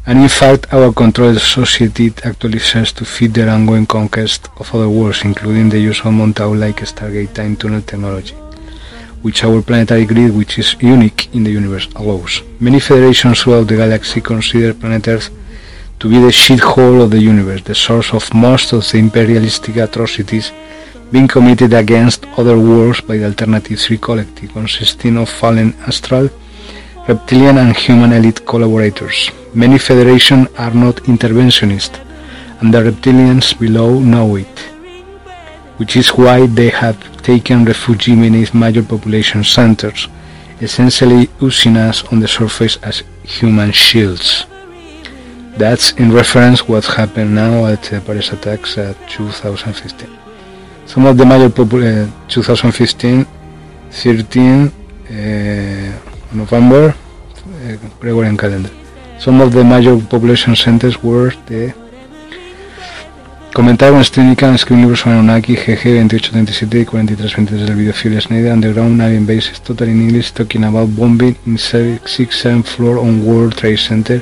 and 0.06 0.18
in 0.18 0.28
fact 0.28 0.72
our 0.72 0.92
controlled 0.92 1.40
society 1.40 2.12
actually 2.24 2.58
serves 2.58 2.92
to 2.92 3.04
feed 3.04 3.34
their 3.34 3.50
ongoing 3.50 3.86
conquest 3.86 4.48
of 4.58 4.74
other 4.74 4.88
worlds, 4.88 5.22
including 5.24 5.68
the 5.68 5.78
use 5.78 6.00
of 6.00 6.12
Montauk-like 6.12 6.80
Stargate 6.80 7.34
time 7.34 7.56
tunnel 7.56 7.82
technology 7.82 8.34
which 9.26 9.42
our 9.42 9.60
planetary 9.60 10.04
grid, 10.04 10.36
which 10.36 10.56
is 10.56 10.76
unique 10.80 11.34
in 11.34 11.42
the 11.42 11.50
universe, 11.50 11.88
allows. 11.96 12.42
Many 12.60 12.78
federations 12.78 13.42
throughout 13.42 13.66
the 13.66 13.76
galaxy 13.76 14.20
consider 14.20 14.72
planet 14.72 15.08
Earth 15.08 15.30
to 15.98 16.08
be 16.08 16.18
the 16.18 16.28
shithole 16.28 17.02
of 17.02 17.10
the 17.10 17.20
universe, 17.20 17.62
the 17.62 17.74
source 17.74 18.12
of 18.12 18.32
most 18.34 18.72
of 18.72 18.88
the 18.90 18.98
imperialistic 18.98 19.76
atrocities 19.76 20.52
being 21.10 21.28
committed 21.28 21.72
against 21.72 22.26
other 22.36 22.58
worlds 22.58 23.00
by 23.00 23.16
the 23.16 23.24
Alternative 23.24 23.78
3 23.78 23.98
Collective, 23.98 24.52
consisting 24.52 25.16
of 25.16 25.28
fallen 25.28 25.72
astral, 25.86 26.28
reptilian 27.08 27.58
and 27.58 27.76
human 27.76 28.12
elite 28.12 28.44
collaborators. 28.44 29.30
Many 29.54 29.78
federations 29.78 30.48
are 30.58 30.74
not 30.74 30.96
interventionist, 31.04 32.00
and 32.60 32.74
the 32.74 32.82
reptilians 32.82 33.58
below 33.58 34.00
know 34.00 34.36
it, 34.36 34.58
which 35.78 35.96
is 35.96 36.08
why 36.08 36.46
they 36.46 36.70
have 36.70 36.98
taken 37.22 37.64
refuge 37.64 38.08
in 38.08 38.20
beneath 38.20 38.52
major 38.52 38.82
population 38.82 39.44
centers, 39.44 40.08
essentially 40.60 41.30
using 41.40 41.76
us 41.76 42.04
on 42.12 42.20
the 42.20 42.28
surface 42.28 42.76
as 42.82 43.02
human 43.22 43.70
shields. 43.70 44.46
That's 45.56 45.92
in 45.92 46.12
reference 46.12 46.68
what 46.68 46.84
happened 46.84 47.34
now 47.34 47.66
at 47.66 47.82
the 47.84 48.00
Paris 48.00 48.30
attacks 48.32 48.76
at 48.76 48.96
2015. 49.08 50.06
Some 50.84 51.06
of 51.06 51.16
the 51.16 51.24
major 51.24 51.46
uh, 51.46 52.28
2015, 52.28 53.26
13 53.90 54.66
uh, 54.68 55.98
November, 56.32 56.94
uh, 56.94 57.76
Gregorian 58.00 58.36
calendar. 58.36 58.70
Some 59.18 59.40
of 59.40 59.52
the 59.52 59.64
major 59.64 59.96
population 59.96 60.54
centers 60.54 61.02
were 61.02 61.30
the 61.46 61.74
Comentar 63.56 63.90
con 63.90 64.04
Strenica, 64.04 64.54
escribe 64.54 64.76
un 64.76 64.82
libro 64.82 64.96
sobre 64.96 65.14
Anunnaki, 65.14 65.54
GG 65.56 66.06
2837 66.08 66.80
y 66.80 66.84
4323 66.84 67.66
del 67.66 67.74
video 67.74 67.94
Phil 67.94 68.20
Snyder, 68.20 68.52
Underground 68.52 69.00
Alien 69.00 69.26
Bases, 69.26 69.62
Total 69.62 69.88
in 69.88 70.02
English, 70.02 70.32
talking 70.32 70.62
about 70.64 70.90
bombing 70.94 71.34
in 71.46 71.56
6th, 71.56 72.28
7th 72.32 72.64
floor 72.64 72.98
on 72.98 73.26
World 73.26 73.54
Trade 73.54 73.78
Center, 73.78 74.20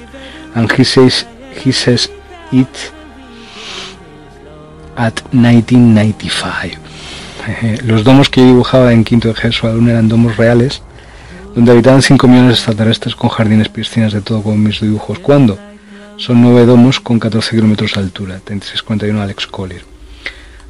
and 0.55 0.71
he 0.73 0.85
says, 0.85 1.27
he 1.63 1.73
says 1.73 2.09
it 2.53 2.93
at 4.97 5.23
1995. 5.33 6.79
Los 7.85 8.05
domos 8.05 8.31
que 8.31 8.41
yo 8.41 8.47
dibujaba 8.47 8.93
en 8.93 9.05
quinto 9.05 9.29
de 9.29 9.35
Jesús 9.35 9.71
eran 9.89 10.09
domos 10.09 10.37
reales, 10.37 10.83
donde 11.55 11.73
habitaban 11.73 12.03
5 12.03 12.27
millones 12.27 12.49
de 12.49 12.55
extraterrestres 12.55 13.15
con 13.15 13.31
jardines, 13.31 13.69
piscinas, 13.69 14.13
de 14.13 14.21
todo 14.21 14.43
como 14.43 14.57
mis 14.57 14.81
dibujos. 14.81 15.19
¿Cuándo? 15.19 15.59
Son 16.17 16.41
nueve 16.41 16.65
domos 16.65 17.01
con 17.01 17.19
14 17.19 17.57
kilómetros 17.57 17.95
de 17.95 18.01
altura, 18.01 18.41
3641 18.45 19.21
Alex 19.21 19.47
Collier. 19.49 19.83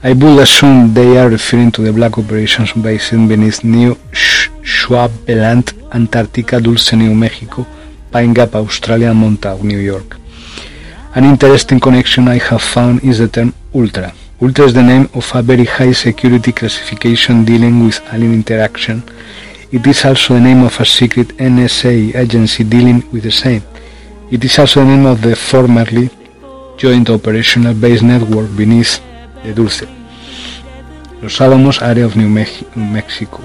I 0.02 0.12
would 0.12 0.40
assume 0.40 0.92
they 0.92 1.16
are 1.18 1.28
referring 1.30 1.70
to 1.72 1.82
the 1.82 1.90
black 1.90 2.18
operations 2.18 2.72
based 2.74 3.12
beneath 3.26 3.62
New 3.62 3.96
Schwabeland, 4.62 5.72
Antarctica, 5.90 6.60
Dulce, 6.60 6.96
New 6.96 7.14
Mexico, 7.14 7.66
Pine 8.14 8.32
Gap, 8.32 8.54
Australia, 8.54 9.10
and 9.10 9.18
Montauk, 9.18 9.64
New 9.64 9.78
York. 9.78 10.16
An 11.16 11.24
interesting 11.24 11.80
connection 11.80 12.28
I 12.28 12.38
have 12.38 12.62
found 12.62 13.02
is 13.02 13.18
the 13.18 13.26
term 13.26 13.52
Ultra. 13.74 14.14
Ultra 14.40 14.66
is 14.66 14.72
the 14.72 14.84
name 14.84 15.08
of 15.14 15.28
a 15.34 15.42
very 15.42 15.64
high 15.64 15.90
security 15.90 16.52
classification 16.52 17.44
dealing 17.44 17.84
with 17.84 18.00
alien 18.12 18.34
interaction. 18.34 19.02
It 19.72 19.84
is 19.84 20.04
also 20.04 20.34
the 20.34 20.40
name 20.42 20.62
of 20.62 20.78
a 20.78 20.86
secret 20.86 21.26
NSA 21.38 22.14
agency 22.14 22.62
dealing 22.62 23.02
with 23.10 23.24
the 23.24 23.32
same. 23.32 23.64
It 24.30 24.44
is 24.44 24.60
also 24.60 24.84
the 24.84 24.86
name 24.94 25.06
of 25.06 25.20
the 25.20 25.34
formerly 25.34 26.08
Joint 26.76 27.10
Operational 27.10 27.74
Base 27.74 28.02
Network 28.02 28.56
beneath 28.56 29.00
the 29.42 29.52
Dulce, 29.52 29.88
Los 31.20 31.40
Alamos 31.40 31.82
area 31.82 32.06
of 32.06 32.14
New 32.14 32.28
Mexico. 32.28 33.40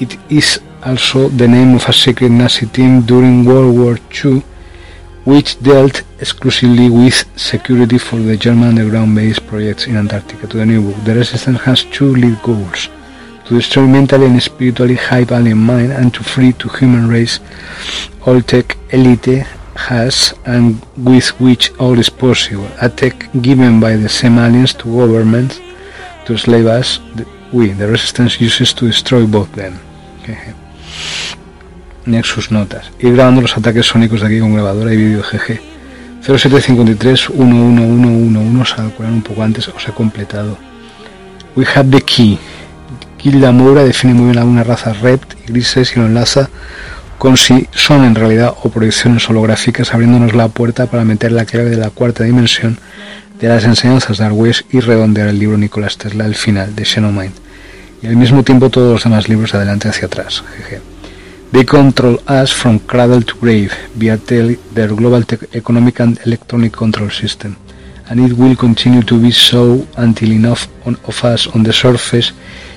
It 0.00 0.16
is 0.30 0.58
also 0.84 1.28
the 1.28 1.48
name 1.48 1.74
of 1.74 1.88
a 1.88 1.92
secret 1.92 2.30
Nazi 2.30 2.66
team 2.66 3.02
during 3.02 3.44
World 3.44 3.76
War 3.78 3.98
II 4.24 4.42
which 5.24 5.58
dealt 5.62 6.02
exclusively 6.20 6.90
with 6.90 7.24
security 7.36 7.96
for 7.98 8.16
the 8.16 8.36
German 8.36 8.68
underground 8.68 9.14
base 9.14 9.38
projects 9.38 9.86
in 9.86 9.96
Antarctica. 9.96 10.46
To 10.46 10.58
the 10.58 10.66
new 10.66 10.82
book, 10.82 11.04
the 11.04 11.14
resistance 11.14 11.60
has 11.62 11.84
two 11.84 12.14
lead 12.14 12.42
goals 12.42 12.88
to 13.46 13.56
destroy 13.56 13.86
mentally 13.86 14.26
and 14.26 14.42
spiritually 14.42 14.96
high 14.96 15.26
alien 15.30 15.58
mind 15.58 15.92
and 15.92 16.12
to 16.14 16.22
free 16.22 16.52
to 16.54 16.68
human 16.68 17.08
race 17.08 17.40
all 18.26 18.40
tech 18.40 18.76
elite 18.90 19.46
has 19.76 20.34
and 20.46 20.84
with 20.96 21.28
which 21.40 21.72
all 21.78 21.98
is 21.98 22.08
possible, 22.08 22.68
a 22.80 22.88
tech 22.88 23.28
given 23.42 23.80
by 23.80 23.96
the 23.96 24.08
same 24.08 24.38
aliens 24.38 24.72
to 24.74 24.84
governments 24.84 25.60
to 26.26 26.36
slave 26.38 26.66
us, 26.66 27.00
we, 27.52 27.72
the 27.72 27.86
resistance 27.86 28.40
uses 28.40 28.72
to 28.72 28.86
destroy 28.86 29.26
both 29.26 29.52
them. 29.52 29.78
Nexus 32.06 32.50
Notas. 32.50 32.90
Ir 32.98 33.14
grabando 33.14 33.40
los 33.40 33.56
ataques 33.56 33.86
sónicos 33.86 34.20
de 34.20 34.26
aquí 34.26 34.40
con 34.40 34.54
grabadora 34.54 34.92
y 34.92 34.96
vídeo 34.96 35.22
GG. 35.22 35.60
0753 36.22 37.30
11111 37.30 38.74
se 38.74 38.80
ha 38.80 39.06
un 39.06 39.22
poco 39.22 39.42
antes 39.42 39.68
o 39.68 39.78
se 39.78 39.90
ha 39.90 39.94
completado. 39.94 40.56
We 41.56 41.66
have 41.74 41.90
the 41.90 42.00
key. 42.00 42.38
Kill 43.18 43.40
la 43.40 43.52
Moura 43.52 43.84
define 43.84 44.14
muy 44.14 44.26
bien 44.26 44.38
a 44.38 44.44
una 44.44 44.64
raza 44.64 44.92
rept 44.92 45.34
y 45.46 45.52
grises 45.52 45.96
y 45.96 46.00
lo 46.00 46.06
enlaza 46.06 46.48
con 47.18 47.36
si 47.36 47.68
son 47.72 48.04
en 48.04 48.14
realidad 48.14 48.54
o 48.62 48.70
proyecciones 48.70 49.28
holográficas 49.30 49.94
abriéndonos 49.94 50.34
la 50.34 50.48
puerta 50.48 50.86
para 50.86 51.04
meter 51.04 51.32
la 51.32 51.46
clave 51.46 51.70
de 51.70 51.76
la 51.76 51.90
cuarta 51.90 52.24
dimensión 52.24 52.78
de 53.40 53.48
las 53.48 53.64
enseñanzas 53.64 54.18
de 54.18 54.24
Arwes 54.24 54.64
y 54.70 54.80
redondear 54.80 55.28
el 55.28 55.38
libro 55.38 55.56
Nicolás 55.56 55.98
Tesla, 55.98 56.26
el 56.26 56.34
final 56.34 56.74
de 56.74 56.84
Xenomind, 56.84 57.34
y 58.02 58.06
al 58.06 58.16
mismo 58.16 58.42
tiempo 58.42 58.70
todos 58.70 58.92
los 58.92 59.04
demás 59.04 59.28
libros 59.28 59.52
de 59.52 59.58
adelante 59.58 59.88
hacia 59.88 60.06
atrás. 60.06 60.44
They 61.54 61.62
control 61.62 62.18
us 62.26 62.50
from 62.50 62.80
cradle 62.80 63.22
to 63.22 63.34
grave 63.38 63.72
via 63.94 64.16
their 64.16 64.88
global 64.88 65.22
economic 65.54 66.00
and 66.00 66.18
electronic 66.26 66.72
control 66.72 67.10
system, 67.10 67.56
and 68.10 68.18
it 68.18 68.32
will 68.32 68.56
continue 68.56 69.02
to 69.02 69.22
be 69.22 69.30
so 69.30 69.86
until 69.96 70.32
enough 70.32 70.66
of 70.84 71.24
us 71.24 71.46
on 71.54 71.62
the 71.62 71.72
surface 71.72 72.32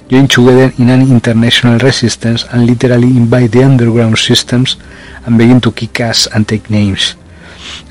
join 0.10 0.28
together 0.28 0.72
in 0.78 0.90
an 0.90 1.02
international 1.02 1.80
resistance 1.80 2.46
and 2.52 2.68
literally 2.68 3.18
invade 3.18 3.52
the 3.52 3.64
underground 3.64 4.16
systems 4.20 4.78
and 5.26 5.40
begin 5.40 5.60
to 5.60 5.72
kick 5.72 6.00
ass 6.00 6.28
and 6.28 6.48
take 6.48 6.70
names. 6.70 7.16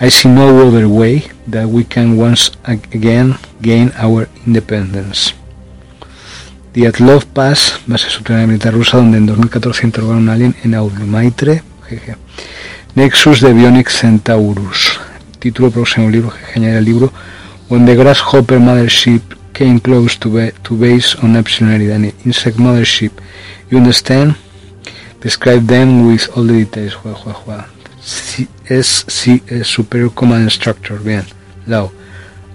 I 0.01 0.09
see 0.09 0.28
no 0.28 0.68
other 0.68 0.89
way 0.89 1.24
that 1.49 1.66
we 1.66 1.82
can 1.82 2.16
once 2.16 2.53
again 2.64 3.34
gain 3.61 3.91
our 3.97 4.28
independence. 4.47 5.32
The 6.76 6.88
Atlov 6.88 7.24
Pass, 7.24 7.80
base 7.86 8.10
subterránea 8.10 8.48
militar 8.48 8.74
rusa, 8.74 8.98
donde 8.98 9.16
en 9.16 9.24
2014 9.24 9.86
interrogaron 9.86 10.18
a 10.18 10.22
un 10.24 10.28
alien 10.28 10.54
en 10.62 10.74
Audimaitre, 10.74 11.62
jeje. 11.88 12.16
Nexus 12.94 13.40
de 13.40 13.54
Bionic 13.54 13.88
Centaurus. 13.88 15.00
Título 15.38 15.70
próximo 15.70 16.10
libro, 16.10 16.30
jeje, 16.32 16.58
añade 16.58 16.76
el 16.76 16.84
libro 16.84 17.14
When 17.70 17.86
the 17.86 17.94
Grasshopper 17.94 18.58
Mothership 18.58 19.22
came 19.54 19.80
close 19.80 20.18
to, 20.18 20.28
to 20.64 20.76
base 20.76 21.16
on 21.22 21.36
Epsilon 21.36 21.72
Eridani, 21.72 22.12
insect 22.26 22.58
mothership. 22.58 23.12
You 23.70 23.78
understand? 23.78 24.36
Describe 25.22 25.66
them 25.66 26.06
with 26.08 26.28
all 26.36 26.46
the 26.46 26.52
details. 26.52 26.92
Jua, 26.92 27.14
jua, 27.14 27.32
jua. 27.32 27.66
SC 28.68 29.64
Superior 29.64 30.10
Command 30.10 30.50
Structure. 30.50 30.98
Bien. 30.98 31.24
Law. 31.66 31.90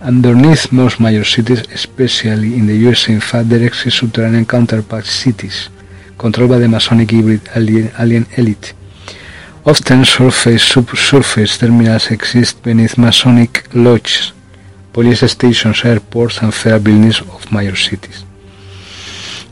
Underneath 0.02 0.72
most 0.72 1.00
major 1.00 1.24
cities, 1.24 1.62
especially 1.72 2.56
in 2.56 2.66
the 2.66 2.76
USA, 2.76 3.14
in 3.14 3.22
fact, 3.22 3.50
there 3.50 3.64
exist 3.64 4.00
subterranean 4.00 4.46
counterpart 4.46 5.06
cities 5.06 5.70
controlled 6.18 6.50
by 6.50 6.58
the 6.58 6.68
Masonic 6.68 7.12
hybrid 7.12 7.42
alien, 7.56 7.92
alien 8.00 8.26
elite. 8.36 8.74
Often 9.64 10.06
surface 10.06 10.64
subsurface 10.64 11.60
terminals 11.60 12.10
exist 12.10 12.64
beneath 12.64 12.98
Masonic 12.98 13.68
lodges 13.76 14.34
police 14.92 15.22
stations, 15.32 15.86
airports, 15.86 16.42
and 16.42 16.54
fair 16.54 16.80
buildings 16.80 17.22
of 17.22 17.52
major 17.52 17.76
cities. 17.76 18.26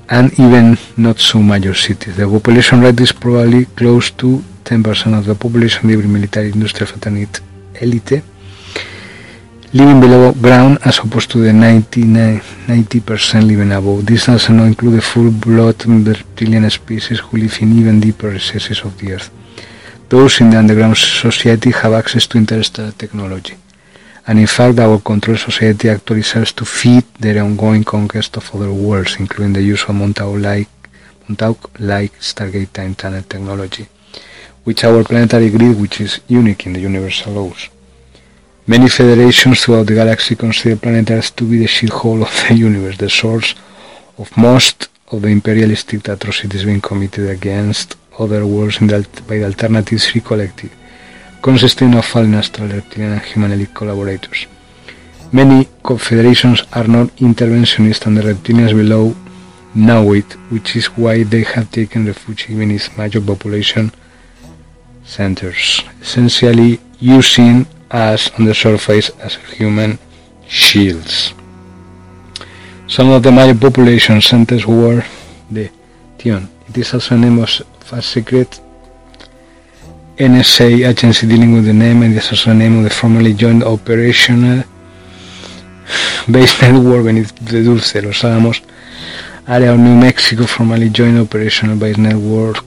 And 0.09 0.33
even 0.39 0.77
not 0.97 1.19
so 1.19 1.39
major 1.39 1.75
cities. 1.75 2.17
The 2.17 2.27
population 2.27 2.81
rate 2.81 2.99
is 2.99 3.11
probably 3.11 3.65
close 3.65 4.09
to 4.11 4.43
10% 4.63 5.17
of 5.17 5.25
the 5.25 5.35
population 5.35 5.87
living 5.87 6.11
military 6.11 6.51
industrial 6.51 6.87
fraternity 6.87 7.41
elite 7.79 8.23
living 9.71 9.99
below 9.99 10.31
ground 10.33 10.79
as 10.85 10.97
opposed 10.99 11.29
to 11.31 11.39
the 11.39 11.51
90% 11.51 13.47
living 13.47 13.71
above. 13.71 14.05
This 14.05 14.25
does 14.25 14.49
not 14.49 14.65
include 14.65 14.95
the 14.95 15.01
full-blood 15.01 15.85
reptilian 15.85 16.69
species 16.69 17.19
who 17.19 17.37
live 17.37 17.57
in 17.61 17.77
even 17.77 17.99
deeper 17.99 18.29
recesses 18.29 18.81
of 18.81 18.97
the 18.97 19.13
earth. 19.13 19.29
Those 20.09 20.41
in 20.41 20.49
the 20.49 20.57
underground 20.57 20.97
society 20.97 21.71
have 21.71 21.93
access 21.93 22.25
to 22.27 22.37
interstellar 22.39 22.91
technology 22.91 23.55
and 24.29 24.37
in 24.39 24.47
fact 24.47 24.79
our 24.79 24.99
control 24.99 25.37
society 25.37 25.89
actually 25.89 26.21
serves 26.23 26.51
to 26.53 26.65
feed 26.65 27.03
their 27.19 27.43
ongoing 27.43 27.83
conquest 27.83 28.37
of 28.37 28.53
other 28.53 28.71
worlds, 28.71 29.15
including 29.19 29.53
the 29.53 29.61
use 29.61 29.83
of 29.83 29.95
Montauk-like 29.95 30.69
Montauk-like 31.27 32.13
Stargate 32.19 32.71
time 32.73 32.95
tunnel 32.95 33.23
technology, 33.23 33.87
which 34.63 34.83
our 34.83 35.03
planetary 35.03 35.49
grid, 35.49 35.79
which 35.79 36.01
is 36.01 36.19
unique 36.27 36.65
in 36.65 36.73
the 36.73 36.79
universe, 36.79 37.25
allows. 37.25 37.69
Many 38.69 38.87
federations 38.87 39.63
throughout 39.63 39.87
the 39.87 39.95
galaxy 39.95 40.35
consider 40.35 40.75
planet 40.75 41.09
Earth 41.09 41.35
to 41.37 41.43
be 41.43 41.57
the 41.57 41.65
shithole 41.65 42.21
of 42.21 42.31
the 42.47 42.53
universe, 42.53 42.97
the 42.99 43.09
source 43.09 43.55
of 44.19 44.29
most 44.37 44.89
of 45.11 45.23
the 45.23 45.29
imperialistic 45.29 46.07
atrocities 46.07 46.65
being 46.65 46.79
committed 46.79 47.31
against 47.31 47.95
other 48.19 48.45
worlds 48.45 48.77
the, 48.77 49.07
by 49.27 49.39
the 49.39 49.45
Alternative 49.45 49.99
Three 49.99 50.21
Collective, 50.21 50.71
consisting 51.41 51.95
of 51.95 52.05
fallen 52.05 52.35
astral, 52.35 52.67
reptilian 52.67 53.13
and 53.13 53.21
human 53.23 53.53
elite 53.53 53.73
collaborators. 53.73 54.45
Many 55.31 55.67
confederations 55.81 56.61
are 56.71 56.87
not 56.87 57.07
interventionist 57.17 58.05
and 58.05 58.17
the 58.17 58.21
reptilians 58.21 58.75
below 58.75 59.15
know 59.73 60.13
it, 60.13 60.31
which 60.51 60.75
is 60.75 60.85
why 60.95 61.23
they 61.23 61.41
have 61.41 61.71
taken 61.71 62.05
refuge 62.05 62.47
in 62.51 62.69
its 62.69 62.95
major 62.95 63.19
population 63.19 63.91
centers, 65.05 65.81
essentially 66.03 66.79
using 66.99 67.65
us 67.91 68.31
on 68.37 68.45
the 68.45 68.53
surface 68.53 69.09
as 69.19 69.35
human 69.35 69.97
shields. 70.47 71.33
Some 72.87 73.11
of 73.11 73.23
the 73.23 73.31
major 73.31 73.57
population 73.57 74.21
centers 74.21 74.65
were 74.65 75.03
the 75.51 75.69
Tion. 76.17 76.49
It 76.67 76.77
is 76.77 76.93
also 76.93 77.15
a 77.15 77.17
name 77.17 77.39
of 77.39 77.49
a 77.91 78.01
secret 78.01 78.59
NSA 80.17 80.87
agency 80.87 81.27
dealing 81.27 81.53
with 81.53 81.65
the 81.65 81.73
name 81.73 82.03
and 82.03 82.13
is 82.15 82.29
also 82.31 82.49
the 82.49 82.55
name 82.55 82.79
of 82.79 82.83
the 82.83 82.89
formerly 82.89 83.33
joined 83.33 83.63
operational 83.75 84.63
base 86.29 86.61
network 86.61 87.05
beneath 87.05 87.33
the 87.37 87.63
Dulce, 87.63 87.95
Los 87.95 88.23
Alamos, 88.23 88.61
area 89.47 89.71
of 89.73 89.79
New 89.79 89.95
Mexico, 89.95 90.45
formerly 90.45 90.89
joined 90.89 91.19
operational 91.19 91.77
base 91.77 91.97
network 91.97 92.65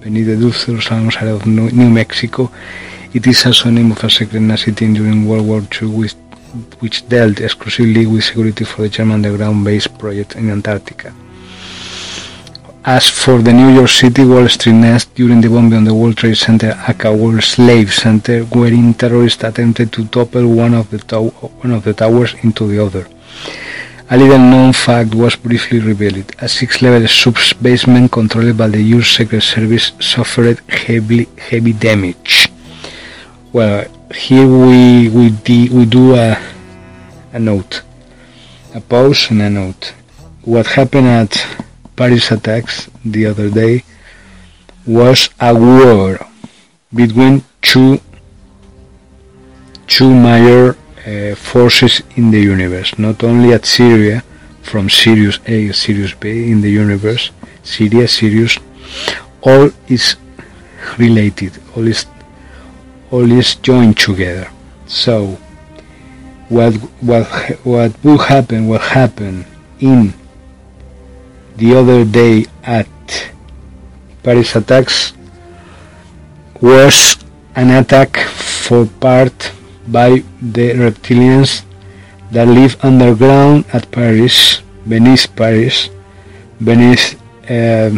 beneath 0.00 0.26
the 0.26 0.36
Dulce, 0.36 0.68
Los 0.68 0.90
Alamos 0.90 1.16
area 1.16 1.34
of 1.34 1.46
New 1.46 1.90
Mexico. 1.90 2.50
It 3.14 3.28
is 3.28 3.46
also 3.46 3.66
the 3.66 3.70
name 3.76 3.92
of 3.92 4.02
a 4.02 4.10
secret 4.10 4.40
Nazi 4.40 4.72
team 4.72 4.94
during 4.94 5.28
World 5.28 5.46
War 5.46 5.62
II 5.80 5.86
which, 5.86 6.14
which 6.80 7.08
dealt 7.08 7.40
exclusively 7.40 8.06
with 8.06 8.24
security 8.24 8.64
for 8.64 8.82
the 8.82 8.88
German 8.88 9.24
underground 9.24 9.64
base 9.64 9.86
project 9.86 10.34
in 10.34 10.50
Antarctica. 10.50 11.14
As 12.84 13.08
for 13.08 13.38
the 13.38 13.52
New 13.52 13.68
York 13.72 13.90
City 13.90 14.24
Wall 14.24 14.48
Street 14.48 14.72
nest 14.72 15.14
during 15.14 15.40
the 15.40 15.48
bombing 15.48 15.74
on 15.74 15.84
the 15.84 15.94
World 15.94 16.16
Trade 16.16 16.36
Center, 16.36 16.76
aka 16.88 17.14
World 17.14 17.44
Slave 17.44 17.94
Center, 17.94 18.42
wherein 18.46 18.92
terrorists 18.94 19.44
attempted 19.44 19.92
to 19.92 20.06
topple 20.06 20.48
one 20.48 20.74
of 20.74 20.90
the, 20.90 20.98
one 21.62 21.70
of 21.70 21.84
the 21.84 21.94
towers 21.94 22.34
into 22.42 22.66
the 22.66 22.84
other. 22.84 23.06
A 24.10 24.16
little 24.18 24.38
known 24.38 24.72
fact 24.72 25.14
was 25.14 25.36
briefly 25.36 25.78
revealed. 25.78 26.34
A 26.40 26.48
six-level 26.48 27.06
sub-basement 27.06 28.10
controlled 28.10 28.58
by 28.58 28.66
the 28.66 28.82
US 28.96 29.06
Secret 29.06 29.42
Service 29.42 29.92
suffered 30.00 30.58
heavy, 30.68 31.28
heavy 31.38 31.72
damage. 31.72 32.48
Well, 33.54 33.86
here 34.12 34.48
we 34.48 35.08
we, 35.10 35.30
we 35.68 35.84
do 35.86 36.16
a, 36.16 36.36
a 37.32 37.38
note, 37.38 37.82
a 38.74 38.80
pause 38.80 39.30
and 39.30 39.40
a 39.42 39.48
note. 39.48 39.94
What 40.42 40.66
happened 40.66 41.06
at 41.06 41.46
Paris 41.94 42.32
attacks 42.32 42.90
the 43.04 43.26
other 43.26 43.50
day 43.50 43.84
was 44.84 45.28
a 45.38 45.54
war 45.54 46.18
between 46.92 47.44
two 47.62 48.00
two 49.86 50.12
major 50.12 50.76
uh, 51.06 51.36
forces 51.36 52.02
in 52.16 52.32
the 52.32 52.40
universe, 52.40 52.98
not 52.98 53.22
only 53.22 53.52
at 53.52 53.66
Syria, 53.66 54.24
from 54.62 54.90
Sirius 54.90 55.38
A, 55.46 55.70
Sirius 55.70 56.12
B 56.14 56.50
in 56.50 56.60
the 56.60 56.72
universe, 56.72 57.30
Syria, 57.62 58.08
Sirius, 58.08 58.58
all 59.42 59.70
is 59.86 60.16
related, 60.98 61.52
all 61.76 61.86
is 61.86 62.04
all 63.14 63.30
is 63.30 63.54
joined 63.54 63.96
together. 63.96 64.50
So, 64.90 65.38
what 66.48 66.74
what 67.00 67.24
what 67.62 67.94
will 68.02 68.18
happen? 68.18 68.66
What 68.66 68.82
happened 68.82 69.46
in 69.78 70.12
the 71.56 71.78
other 71.78 72.04
day 72.04 72.46
at 72.64 72.90
Paris 74.24 74.56
attacks 74.56 75.12
was 76.60 77.16
an 77.54 77.70
attack 77.70 78.18
for 78.18 78.86
part 78.98 79.52
by 79.86 80.24
the 80.42 80.74
reptilians 80.82 81.62
that 82.32 82.48
live 82.48 82.74
underground 82.82 83.64
at 83.72 83.90
Paris, 83.92 84.58
beneath 84.88 85.30
Paris, 85.36 85.88
beneath 86.58 87.14
uh, 87.46 87.94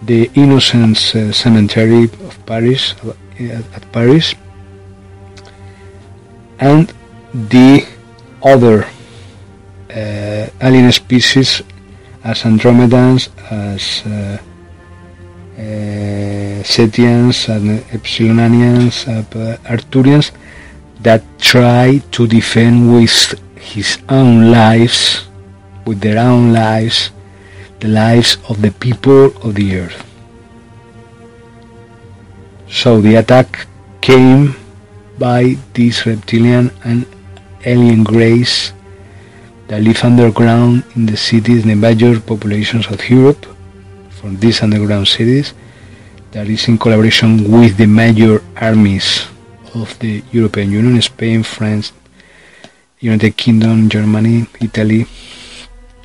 the 0.00 0.30
Innocents 0.34 1.14
uh, 1.14 1.30
Cemetery 1.32 2.04
of 2.24 2.38
Paris, 2.46 2.94
at 3.48 3.92
Paris, 3.92 4.34
and 6.58 6.92
the 7.32 7.86
other 8.42 8.84
uh, 9.90 10.46
alien 10.60 10.92
species 10.92 11.62
as 12.22 12.42
Andromedans, 12.42 13.28
as 13.50 14.02
uh, 14.06 14.38
uh, 15.56 16.62
Setians, 16.62 17.48
and 17.48 17.80
Epsilonians, 17.90 19.08
uh, 19.08 19.56
Arcturians, 19.64 20.32
that 21.00 21.22
try 21.38 22.02
to 22.12 22.26
defend 22.26 22.92
with 22.92 23.40
his 23.56 23.98
own 24.08 24.50
lives, 24.50 25.28
with 25.86 26.00
their 26.00 26.18
own 26.18 26.52
lives, 26.52 27.10
the 27.80 27.88
lives 27.88 28.36
of 28.48 28.60
the 28.60 28.70
people 28.70 29.32
of 29.42 29.54
the 29.54 29.78
earth. 29.80 30.09
So 32.70 33.00
the 33.00 33.16
attack 33.16 33.66
came 34.00 34.54
by 35.18 35.56
these 35.74 36.06
reptilian 36.06 36.70
and 36.84 37.04
alien 37.64 38.04
grays 38.04 38.72
that 39.66 39.82
live 39.82 40.02
underground 40.04 40.84
in 40.94 41.06
the 41.06 41.16
cities, 41.16 41.64
the 41.64 41.74
major 41.74 42.18
populations 42.20 42.86
of 42.86 43.02
Europe, 43.10 43.44
from 44.08 44.38
these 44.38 44.62
underground 44.62 45.08
cities, 45.08 45.52
that 46.30 46.48
is 46.48 46.68
in 46.68 46.78
collaboration 46.78 47.50
with 47.50 47.76
the 47.76 47.86
major 47.86 48.40
armies 48.56 49.26
of 49.74 49.98
the 49.98 50.22
European 50.30 50.70
Union, 50.70 51.02
Spain, 51.02 51.42
France, 51.42 51.92
United 53.00 53.36
Kingdom, 53.36 53.88
Germany, 53.88 54.46
Italy, 54.60 55.06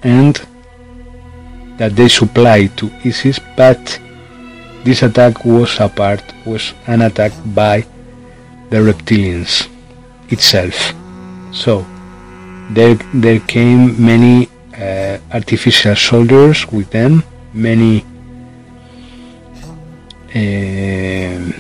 and 0.02 0.42
that 1.78 1.96
they 1.96 2.08
supply 2.08 2.66
to 2.68 2.92
ISIS, 3.04 3.40
but 3.56 4.00
this 4.86 5.02
attack 5.02 5.44
was 5.44 5.80
a 5.80 5.90
part, 5.90 6.22
was 6.46 6.74
an 6.86 7.02
attack 7.02 7.34
by 7.58 7.84
the 8.70 8.78
reptilians 8.78 9.68
itself. 10.30 10.94
So 11.52 11.84
there, 12.70 12.94
there 13.14 13.40
came 13.40 13.98
many 13.98 14.48
uh, 14.78 15.18
artificial 15.34 15.96
soldiers 15.96 16.68
with 16.72 16.92
them, 16.92 17.24
many 17.52 18.06
uh, 20.36 21.52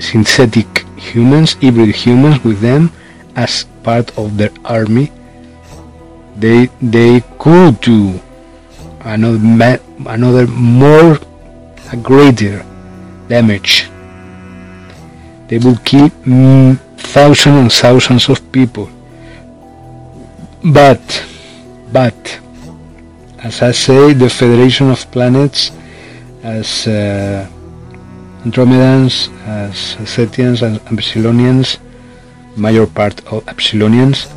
synthetic 0.00 0.66
humans, 0.98 1.54
hybrid 1.54 1.94
humans 1.94 2.42
with 2.42 2.60
them 2.60 2.90
as 3.36 3.64
part 3.84 4.10
of 4.18 4.36
their 4.36 4.50
army. 4.64 5.12
They 6.36 6.68
they 6.80 7.22
could 7.38 7.80
do 7.80 8.18
another 9.04 9.78
another 10.06 10.46
more 10.46 11.18
a 11.92 11.96
greater 11.96 12.64
damage. 13.28 13.88
They 15.48 15.58
will 15.58 15.76
kill 15.78 16.10
mm, 16.24 16.78
thousands 16.96 17.56
and 17.56 17.72
thousands 17.72 18.28
of 18.28 18.38
people. 18.52 18.88
But, 20.64 21.24
but, 21.92 22.40
as 23.38 23.62
I 23.62 23.72
say, 23.72 24.12
the 24.12 24.30
Federation 24.30 24.90
of 24.90 25.10
Planets, 25.10 25.72
as 26.42 26.86
uh, 26.86 27.48
Andromedans, 28.44 29.28
as 29.46 29.76
Setians, 30.08 30.62
and 30.62 30.78
Epsilonians, 30.86 31.78
major 32.56 32.86
part 32.86 33.20
of 33.32 33.44
Epsilonians, 33.46 34.28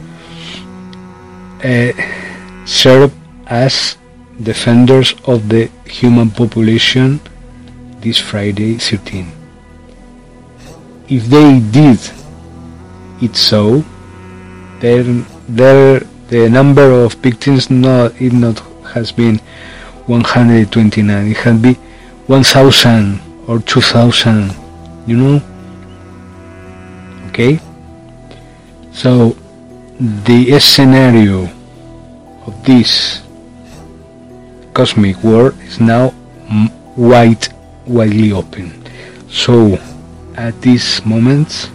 uh, 1.63 2.65
serve 2.65 3.13
as 3.47 3.97
defenders 4.41 5.13
of 5.25 5.47
the 5.49 5.69
human 5.85 6.29
population 6.31 7.19
this 8.03 8.19
Friday 8.19 8.77
13. 8.77 9.31
If 11.07 11.25
they 11.25 11.59
did 11.71 11.99
it 13.21 13.35
so, 13.35 13.83
then 14.79 15.25
the 15.47 16.49
number 16.49 16.91
of 16.91 17.13
victims 17.15 17.69
not 17.69 18.19
it 18.21 18.33
not 18.33 18.59
has 18.93 19.11
been 19.11 19.39
129. 20.07 21.31
It 21.31 21.37
can 21.37 21.61
be 21.61 21.73
1,000 22.27 23.21
or 23.47 23.59
2,000. 23.59 24.51
You 25.07 25.17
know. 25.17 25.41
Okay. 27.29 27.59
So 28.91 29.35
the 29.99 30.59
scenario 30.59 31.49
of 32.45 32.63
this 32.65 33.21
cosmic 34.73 35.23
war 35.23 35.53
is 35.61 35.79
now 35.79 36.13
wide, 36.95 37.47
widely 37.87 38.31
open. 38.31 38.71
So 39.29 39.79
at 40.35 40.61
this 40.61 41.05
moment, 41.05 41.69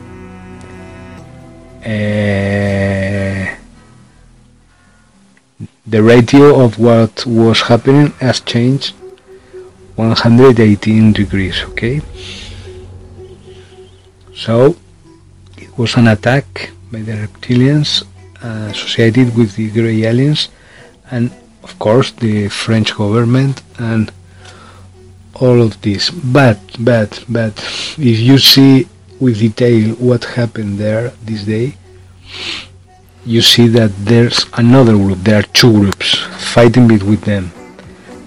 uh, 1.80 3.54
the 5.86 6.02
ratio 6.02 6.60
of 6.64 6.78
what 6.78 7.24
was 7.26 7.60
happening 7.62 8.12
has 8.20 8.40
changed 8.40 8.94
118 9.96 11.12
degrees. 11.12 11.62
Okay, 11.70 12.00
so 14.34 14.76
it 15.56 15.76
was 15.76 15.96
an 15.96 16.08
attack 16.08 16.70
by 16.92 17.00
the 17.00 17.12
reptilians 17.12 18.04
uh, 18.42 18.70
associated 18.70 19.36
with 19.36 19.56
the 19.56 19.70
grey 19.70 20.04
aliens 20.04 20.48
and 21.10 21.30
of 21.62 21.78
course 21.78 22.12
the 22.12 22.48
French 22.48 22.94
government 22.94 23.62
and 23.78 24.12
all 25.40 25.62
of 25.62 25.80
this. 25.82 26.10
But 26.10 26.58
but 26.78 27.24
but 27.28 27.54
if 27.98 28.18
you 28.20 28.38
see 28.38 28.88
with 29.20 29.38
detail 29.38 29.94
what 29.96 30.24
happened 30.24 30.78
there 30.78 31.10
this 31.24 31.44
day 31.44 31.74
you 33.24 33.42
see 33.42 33.68
that 33.68 33.90
there's 34.06 34.46
another 34.54 34.96
group. 34.96 35.18
There 35.18 35.38
are 35.38 35.48
two 35.52 35.72
groups 35.72 36.14
fighting 36.54 36.88
between 36.88 37.20
them. 37.20 37.52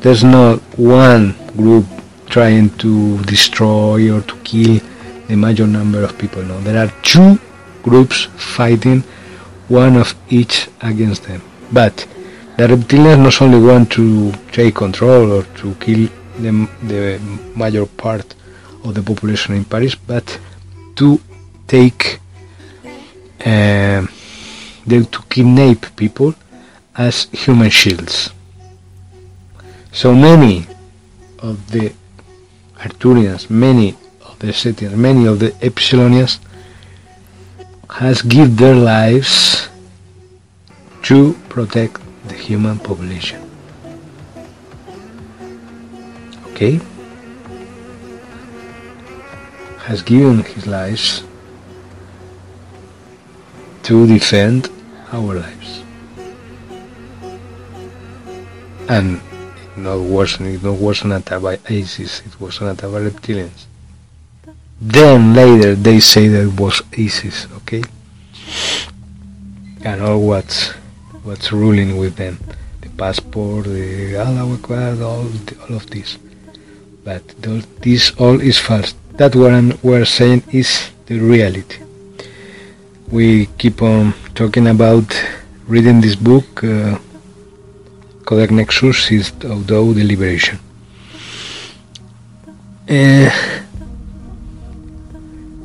There's 0.01 0.23
not 0.23 0.59
one 0.77 1.35
group 1.57 1.85
trying 2.29 2.69
to 2.77 3.21
destroy 3.23 4.15
or 4.15 4.21
to 4.21 4.35
kill 4.43 4.79
the 5.27 5.35
major 5.35 5.65
number 5.65 6.03
of 6.03 6.17
people 6.17 6.43
no. 6.43 6.59
There 6.61 6.77
are 6.77 6.91
two 7.01 7.39
groups 7.83 8.25
fighting 8.55 9.01
one 9.69 9.97
of 9.97 10.13
each 10.29 10.67
against 10.81 11.23
them. 11.23 11.41
But 11.71 12.05
the 12.57 12.67
reptilians 12.67 13.23
not 13.23 13.41
only 13.41 13.59
want 13.59 13.91
to 13.93 14.31
take 14.51 14.75
control 14.75 15.31
or 15.31 15.43
to 15.61 15.73
kill 15.75 16.09
the, 16.41 16.69
the 16.84 17.19
major 17.55 17.85
part 17.85 18.35
of 18.84 18.93
the 18.95 19.01
population 19.01 19.55
in 19.55 19.65
Paris, 19.65 19.95
but 19.95 20.39
to 20.95 21.19
take 21.68 22.19
uh, 23.45 24.05
to 24.88 25.23
kidnap 25.30 25.95
people 25.95 26.34
as 26.95 27.27
human 27.31 27.69
shields. 27.69 28.31
So 29.91 30.13
many 30.13 30.65
of 31.39 31.72
the 31.72 31.93
Arcturians, 32.77 33.49
many 33.49 33.95
of 34.26 34.39
the 34.39 34.53
Setians, 34.53 34.95
many 34.95 35.26
of 35.26 35.39
the 35.39 35.51
Epsilonians 35.61 36.39
has 37.89 38.22
give 38.22 38.57
their 38.57 38.76
lives 38.76 39.69
to 41.03 41.34
protect 41.49 41.99
the 42.27 42.34
human 42.34 42.80
population. 42.80 43.50
Okay? 46.61 46.79
Has 49.79 50.03
given 50.03 50.43
his 50.43 50.67
lives 50.67 51.23
to 53.81 54.05
defend 54.05 54.69
our 55.11 55.41
lives. 55.41 55.81
And 58.88 59.17
it 59.17 59.77
not 59.77 60.01
wasn't 60.01 60.49
it 60.49 60.61
not 60.61 60.77
was 60.77 61.01
attack 61.01 61.41
by 61.41 61.57
ISIS, 61.67 62.21
it 62.27 62.39
was 62.39 62.61
an 62.61 62.67
attack 62.67 62.91
by 62.91 62.99
reptilians. 63.09 63.65
Then 64.79 65.33
later 65.33 65.73
they 65.73 65.99
say 65.99 66.27
that 66.27 66.43
it 66.43 66.59
was 66.59 66.83
ISIS, 66.95 67.47
okay? 67.63 67.81
And 69.83 70.03
all 70.03 70.21
what's 70.21 70.69
what's 71.23 71.51
ruling 71.51 71.97
with 71.97 72.17
them. 72.17 72.38
The 72.81 72.89
passport, 72.89 73.65
the 73.65 74.15
all, 75.01 75.25
all 75.25 75.75
of 75.75 75.89
this. 75.89 76.19
But 77.03 77.23
this 77.81 78.11
all 78.17 78.39
is 78.39 78.57
false. 78.57 78.93
That 79.13 79.35
what 79.35 79.83
we're 79.83 80.05
saying 80.05 80.43
is 80.51 80.91
the 81.07 81.19
reality. 81.19 81.83
We 83.09 83.47
keep 83.57 83.81
on 83.81 84.13
talking 84.35 84.67
about 84.67 85.09
reading 85.67 86.01
this 86.01 86.15
book, 86.15 86.63
uh, 86.63 86.97
Codex 88.25 88.51
Nexus 88.51 89.11
is 89.11 89.33
although 89.43 89.93
the 89.93 90.03
liberation. 90.03 90.59
Uh, 92.87 93.29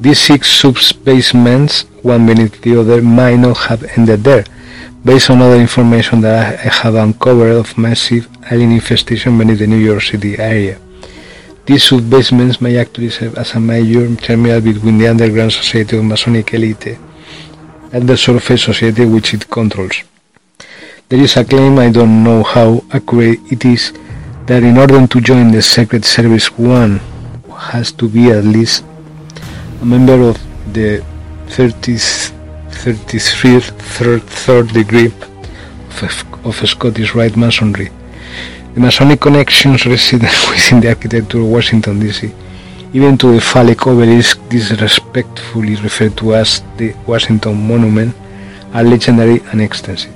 these 0.00 0.20
six 0.20 0.62
subbasements, 0.62 1.84
one 2.02 2.26
beneath 2.26 2.60
the 2.62 2.80
other, 2.80 3.02
might 3.02 3.36
not 3.36 3.56
have 3.68 3.84
ended 3.96 4.24
there 4.24 4.44
based 5.04 5.30
on 5.30 5.40
other 5.40 5.60
information 5.60 6.20
that 6.22 6.58
I 6.66 6.68
have 6.82 6.94
uncovered 6.94 7.52
of 7.52 7.78
massive 7.78 8.28
alien 8.50 8.72
infestation 8.72 9.38
beneath 9.38 9.60
the 9.60 9.66
New 9.66 9.78
York 9.78 10.02
City 10.02 10.38
area. 10.38 10.80
These 11.66 11.82
sub-basements 11.82 12.60
may 12.60 12.78
actually 12.78 13.10
serve 13.10 13.36
as 13.36 13.54
a 13.54 13.60
major 13.60 14.14
terminal 14.16 14.60
between 14.60 14.98
the 14.98 15.08
underground 15.08 15.52
society 15.52 15.98
of 15.98 16.04
Masonic 16.04 16.54
elite 16.54 16.96
and 17.92 18.08
the 18.08 18.16
surface 18.16 18.62
society 18.62 19.04
which 19.04 19.34
it 19.34 19.50
controls. 19.50 19.96
There 21.08 21.18
is 21.18 21.36
a 21.36 21.44
claim, 21.44 21.78
I 21.80 21.90
don't 21.90 22.22
know 22.22 22.44
how 22.44 22.84
accurate 22.92 23.40
it 23.50 23.64
is, 23.64 23.92
that 24.46 24.62
in 24.62 24.78
order 24.78 25.06
to 25.08 25.20
join 25.20 25.50
the 25.50 25.60
Secret 25.60 26.04
Service 26.04 26.46
one 26.56 27.00
has 27.72 27.90
to 27.92 28.08
be 28.08 28.30
at 28.30 28.44
least 28.44 28.84
a 29.82 29.84
member 29.84 30.20
of 30.22 30.38
the 30.72 31.02
30th 31.48 32.32
33rd 32.70 33.62
third, 33.80 34.22
third 34.22 34.68
degree 34.68 35.06
of, 36.02 36.46
of 36.46 36.68
Scottish 36.68 37.14
Rite 37.14 37.36
Masonry. 37.36 37.90
The 38.76 38.82
Masonic 38.82 39.20
connections 39.22 39.86
resident 39.86 40.36
within 40.50 40.80
the 40.80 40.88
architecture 40.90 41.40
of 41.40 41.46
Washington 41.46 41.98
DC 41.98 42.30
Even 42.92 43.16
to 43.16 43.32
the 43.32 43.40
phallic 43.40 43.86
obelisk 43.86 44.38
disrespectfully 44.50 45.76
referred 45.76 46.14
to 46.18 46.34
as 46.34 46.62
the 46.76 46.92
Washington 47.06 47.56
Monument 47.66 48.14
are 48.74 48.84
legendary 48.84 49.40
and 49.50 49.62
extensive. 49.62 50.12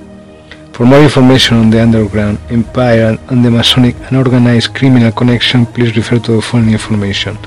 For 0.73 0.85
more 0.85 1.01
information 1.01 1.57
on 1.57 1.71
the 1.71 1.81
underground 1.81 2.37
empire 2.51 3.17
and 3.29 3.43
the 3.43 3.49
Masonic 3.49 3.95
and 4.05 4.17
organized 4.17 4.75
criminal 4.75 5.11
connection, 5.11 5.65
please 5.65 5.97
refer 5.97 6.19
to 6.19 6.33
the 6.33 6.41
following 6.43 6.73
information. 6.73 7.39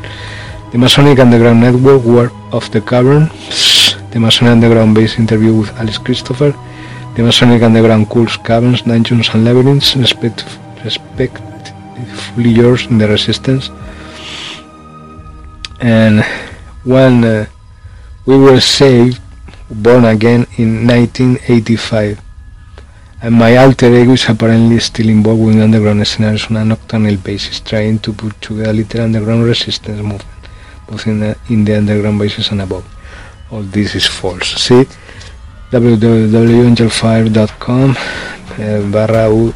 The 0.72 0.78
Masonic 0.78 1.20
Underground 1.20 1.60
Network 1.60 2.04
War 2.04 2.32
of 2.50 2.68
the 2.72 2.80
Caverns, 2.80 3.94
the 4.10 4.18
Masonic 4.18 4.50
Underground 4.50 4.96
Base 4.96 5.16
interview 5.20 5.54
with 5.60 5.70
Alice 5.78 5.98
Christopher, 5.98 6.52
the 7.14 7.22
Masonic 7.22 7.62
Underground 7.62 8.10
Cults, 8.10 8.36
Caverns, 8.36 8.82
Dungeons 8.82 9.28
and 9.28 9.44
Labyrinths, 9.44 9.94
respect, 9.94 10.44
respectively 10.84 12.50
yours 12.50 12.86
in 12.86 12.98
the 12.98 13.08
Resistance. 13.08 13.70
And 15.80 16.22
when 16.84 17.24
uh, 17.24 17.46
we 18.26 18.38
were 18.38 18.60
saved, 18.60 19.20
born 19.70 20.04
again 20.04 20.46
in 20.56 20.86
1985, 20.86 22.20
and 23.22 23.34
my 23.34 23.56
alter 23.56 23.92
ego 23.94 24.12
is 24.12 24.28
apparently 24.28 24.78
still 24.80 25.08
involved 25.08 25.42
with 25.42 25.58
underground 25.60 26.06
scenarios 26.06 26.50
on 26.50 26.56
a 26.56 26.64
nocturnal 26.64 27.16
basis, 27.16 27.60
trying 27.60 27.98
to 28.00 28.12
put 28.12 28.38
together 28.40 28.70
a 28.70 28.74
little 28.74 29.00
underground 29.00 29.44
resistance 29.44 30.00
movement, 30.00 30.24
both 30.88 31.06
in 31.06 31.20
the, 31.20 31.36
in 31.48 31.64
the 31.64 31.76
underground 31.76 32.18
bases 32.18 32.50
and 32.50 32.60
above. 32.60 32.84
All 33.50 33.62
this 33.62 33.94
is 33.94 34.06
false. 34.06 34.54
See 34.56 34.84
www.angelfire.com 35.70 37.96
eh, 38.58 38.80
barra 38.90 39.28
ut 39.28 39.54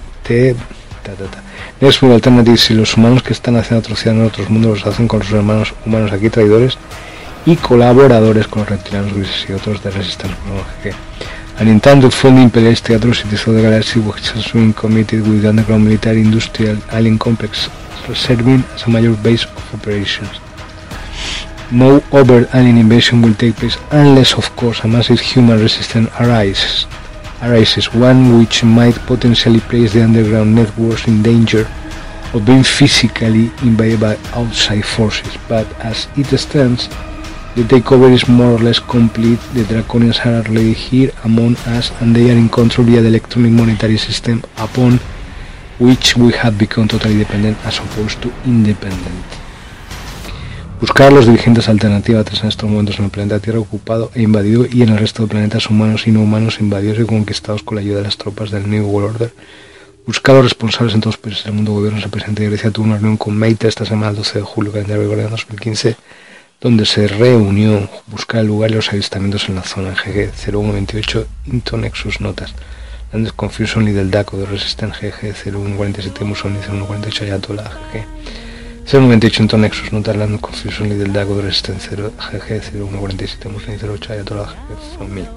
ta, 1.16 1.24
ta, 1.24 1.30
ta. 1.30 2.14
Alternative 2.14 2.56
si 2.56 2.74
los 2.74 2.97
humanos 2.97 3.22
que 3.22 3.32
están 3.32 3.56
haciendo 3.56 3.80
atrocidades 3.80 4.20
en 4.20 4.26
otros 4.26 4.51
mundos 4.51 4.80
los 4.80 4.94
hacen 4.94 5.09
con 5.09 5.22
sus 5.22 5.32
hermanos 5.32 5.74
humanos 5.86 6.12
aquí 6.12 6.28
traidores 6.30 6.76
y 7.47 7.56
colaboradores 7.56 8.47
con 8.48 8.60
los 8.60 8.70
reptilianos 8.70 9.14
grises 9.14 9.47
y 9.48 9.52
otros 9.52 9.82
de 9.82 9.90
resistencia 9.90 10.36
and 11.59 11.68
intended 11.68 12.12
fully 12.12 12.43
imperialist 12.43 12.89
atrocities 12.90 13.47
of 13.47 13.55
the 13.55 13.62
galaxy 13.62 13.98
which 13.98 14.30
has 14.30 14.52
been 14.52 14.72
committed 14.72 15.26
with 15.26 15.43
the 15.43 15.48
underground 15.48 15.85
military 15.85 16.20
industrial 16.20 16.76
alien 16.93 17.18
complex 17.18 17.68
serving 18.14 18.64
as 18.74 18.85
a 18.85 18.90
major 18.90 19.14
base 19.22 19.44
of 19.44 19.74
operations. 19.74 20.40
No 21.70 22.02
overt 22.12 22.48
alien 22.55 22.78
invasion 22.78 23.20
will 23.20 23.35
take 23.35 23.56
place 23.56 23.76
unless 23.90 24.32
of 24.35 24.55
course 24.56 24.80
a 24.85 24.89
massive 24.89 25.20
human 25.20 25.59
resistance 25.59 26.09
arises, 26.18 26.86
arises 27.43 27.93
one 27.94 28.39
which 28.39 28.65
might 28.65 28.94
potentially 29.06 29.60
place 29.60 29.93
the 29.93 30.02
underground 30.02 30.55
networks 30.55 31.06
in 31.06 31.23
danger 31.23 31.69
of 32.35 32.44
being 32.44 32.62
physically 32.62 33.51
invaded 33.62 34.01
by 34.01 34.16
outside 34.35 34.85
forces, 34.85 35.36
but 35.48 35.66
as 35.81 36.09
it 36.16 36.27
stands, 36.39 36.89
the 37.56 37.62
takeover 37.65 38.12
is 38.12 38.28
more 38.28 38.52
or 38.52 38.59
less 38.59 38.78
complete. 38.78 39.40
The 39.55 39.62
Draconians 39.62 40.24
are 40.24 40.47
already 40.47 40.73
here 40.73 41.10
among 41.24 41.56
us 41.66 41.90
and 42.01 42.15
they 42.15 42.31
are 42.31 42.36
in 42.36 42.48
control 42.48 42.86
via 42.86 43.01
the 43.01 43.09
electronic 43.09 43.52
monetary 43.52 43.97
system 43.97 44.43
upon 44.59 44.98
which 45.78 46.16
we 46.16 46.32
have 46.32 46.59
become 46.59 46.89
totally 46.89 47.19
dependent 47.19 47.56
as 47.65 47.78
opposed 47.78 48.20
to 48.23 48.32
independent. 48.44 49.38
Buscar 50.80 51.09
a 51.09 51.10
los 51.10 51.26
dirigentes 51.26 51.68
alternativos 51.68 52.40
en 52.40 52.48
estos 52.48 52.70
momentos 52.70 52.98
en 52.98 53.06
el 53.06 53.10
planeta 53.10 53.40
Tierra 53.40 53.59
ocupado 53.59 54.12
e 54.14 54.22
invadido 54.22 54.64
y 54.70 54.82
en 54.82 54.90
el 54.90 54.98
resto 54.98 55.22
de 55.22 55.28
planetas 55.28 55.68
humanos 55.70 56.06
y 56.06 56.12
no 56.12 56.20
humanos 56.20 56.59
invadidos 56.60 57.00
y 57.00 57.05
conquistados 57.05 57.64
con 57.64 57.74
la 57.74 57.80
ayuda 57.80 57.98
de 57.98 58.05
las 58.05 58.16
tropas 58.16 58.52
del 58.52 58.70
New 58.70 58.86
World 58.86 59.16
Order. 59.16 59.34
Buscar 60.06 60.36
a 60.36 60.38
los 60.38 60.46
responsables 60.46 60.94
en 60.94 61.00
todos 61.00 61.16
los 61.16 61.20
países 61.20 61.44
del 61.44 61.55
mundo 61.55 61.72
gobiernos. 61.72 62.05
El 62.05 62.10
presidente 62.10 62.44
de 62.44 62.50
Grecia 62.50 62.70
tuvo 62.70 62.86
una 62.86 62.94
reunión 62.94 63.16
con 63.16 63.36
Meita 63.36 63.66
esta 63.66 63.84
semana, 63.84 64.10
el 64.10 64.16
12 64.16 64.38
de 64.38 64.44
julio, 64.44 64.70
calendario 64.70 65.09
de 65.09 65.28
2015 65.28 65.96
donde 66.60 66.86
se 66.86 67.06
reunió 67.06 67.88
buscar 68.09 68.40
el 68.40 68.48
lugar 68.48 68.70
y 68.70 68.74
los 68.74 68.92
avistamientos 68.92 69.48
en 69.48 69.55
la 69.56 69.62
zona 69.62 69.90
GG 69.90 70.32
0128 70.32 71.26
Into 71.46 71.76
Nexus 71.76 72.20
Notas. 72.20 72.52
Landes 73.12 73.32
Confusion 73.32 73.88
y 73.88 73.92
del 73.92 74.10
DACO 74.10 74.36
de 74.36 74.46
Resistent 74.46 74.94
GG 74.94 75.34
0147 75.34 76.24
Mussolini 76.24 76.60
0148 76.60 77.24
Ayatollah 77.24 77.70
GG 77.92 78.47
098 78.90 79.40
Into 79.40 79.59
Nexus 79.59 79.93
Notas 79.93 80.16
Landes 80.16 80.40
Confusion 80.40 80.89
del 80.89 81.12
DACO 81.12 81.35
de 81.36 81.43
Resistent 81.43 81.78
GG 81.78 82.10
0147 82.73 83.52
Mussolini 83.52 83.77
08 83.82 84.10
Ayatollah 84.12 84.48
GG 84.48 84.97
from 84.97 85.15
me. 85.15 85.28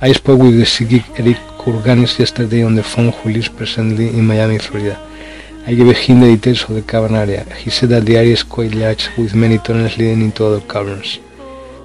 I 0.00 0.14
spoke 0.14 0.40
with 0.40 0.56
the 0.56 0.64
psychic 0.64 1.04
Eric 1.18 1.36
Kurganis 1.58 2.18
yesterday 2.18 2.64
on 2.64 2.74
the 2.74 2.82
phone 2.82 3.12
who 3.12 3.28
lives 3.28 3.50
presently 3.50 4.08
in 4.08 4.26
Miami, 4.26 4.58
Florida. 4.58 4.98
I 5.66 5.74
gave 5.74 5.94
him 5.94 6.20
the 6.20 6.34
details 6.36 6.62
of 6.70 6.74
the 6.76 6.80
cavern 6.80 7.16
area. 7.16 7.44
He 7.56 7.68
said 7.68 7.90
that 7.90 8.06
the 8.06 8.16
area 8.16 8.32
is 8.32 8.42
quite 8.42 8.74
large 8.74 9.10
with 9.18 9.34
many 9.34 9.58
tunnels 9.58 9.98
leading 9.98 10.22
into 10.22 10.46
other 10.46 10.62
caverns. 10.62 11.18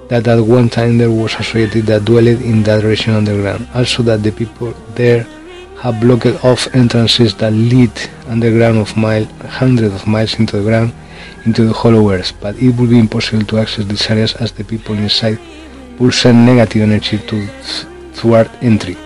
That 0.08 0.26
at 0.26 0.40
one 0.40 0.70
time 0.70 0.96
there 0.96 1.10
was 1.10 1.34
a 1.34 1.42
society 1.42 1.82
that 1.82 2.06
dwelled 2.06 2.40
in 2.40 2.62
that 2.62 2.84
region 2.84 3.16
underground. 3.16 3.68
Also 3.74 4.02
that 4.04 4.22
the 4.22 4.32
people 4.32 4.72
there 4.94 5.26
have 5.80 5.98
blocked 5.98 6.44
off 6.44 6.68
entrances 6.74 7.34
that 7.36 7.52
lead 7.52 7.90
underground 8.28 8.76
of 8.78 8.94
mile, 8.96 9.24
hundreds 9.48 9.94
of 9.94 10.06
miles 10.06 10.38
into 10.38 10.58
the 10.58 10.62
ground, 10.62 10.92
into 11.46 11.64
the 11.64 11.72
hollow 11.72 12.10
earth. 12.10 12.32
But 12.40 12.56
it 12.56 12.70
would 12.76 12.90
be 12.90 12.98
impossible 12.98 13.46
to 13.46 13.58
access 13.58 13.86
these 13.86 14.10
areas 14.10 14.34
as 14.34 14.52
the 14.52 14.62
people 14.62 14.94
inside 14.94 15.38
will 15.98 16.12
send 16.12 16.44
negative 16.44 16.82
energy 16.82 17.18
to 17.18 17.46
thwart 18.12 18.50
entry. 18.60 18.96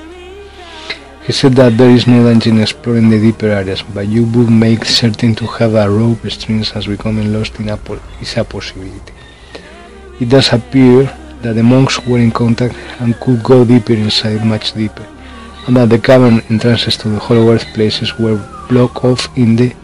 He 1.25 1.33
said 1.33 1.55
that 1.55 1.79
there 1.79 1.91
is 1.91 2.07
no 2.07 2.29
danger 2.29 2.51
in 2.51 2.61
exploring 2.61 3.09
the 3.09 3.21
deeper 3.21 3.47
areas, 3.47 3.83
but 3.83 4.09
you 4.09 4.25
would 4.33 4.51
make 4.51 4.85
certain 4.85 5.35
to 5.37 5.47
have 5.47 5.75
a 5.75 5.89
rope 5.89 6.29
strings 6.29 6.73
as 6.73 6.87
becoming 6.87 7.33
lost 7.33 7.59
in 7.61 7.69
is 8.21 8.37
a 8.37 8.45
possibility. 8.45 9.13
It 10.21 10.29
does 10.29 10.53
appear 10.53 11.05
that 11.43 11.55
the 11.55 11.63
monks 11.63 12.05
were 12.07 12.19
in 12.19 12.31
contact 12.33 12.75
and 13.01 13.19
could 13.21 13.43
go 13.43 13.65
deeper 13.65 13.95
inside, 13.95 14.45
much 14.45 14.73
deeper, 14.75 15.07
and 15.67 15.77
that 15.77 15.89
the 15.89 15.99
cavern 15.99 16.41
entrances 16.51 16.97
to 16.99 17.09
the 17.09 17.19
Hollow 17.19 17.51
Earth 17.51 17.67
places 17.75 18.17
were 18.19 18.37
blocked 18.69 19.05
off 19.05 19.29
in 19.37 19.57
the 19.57 19.75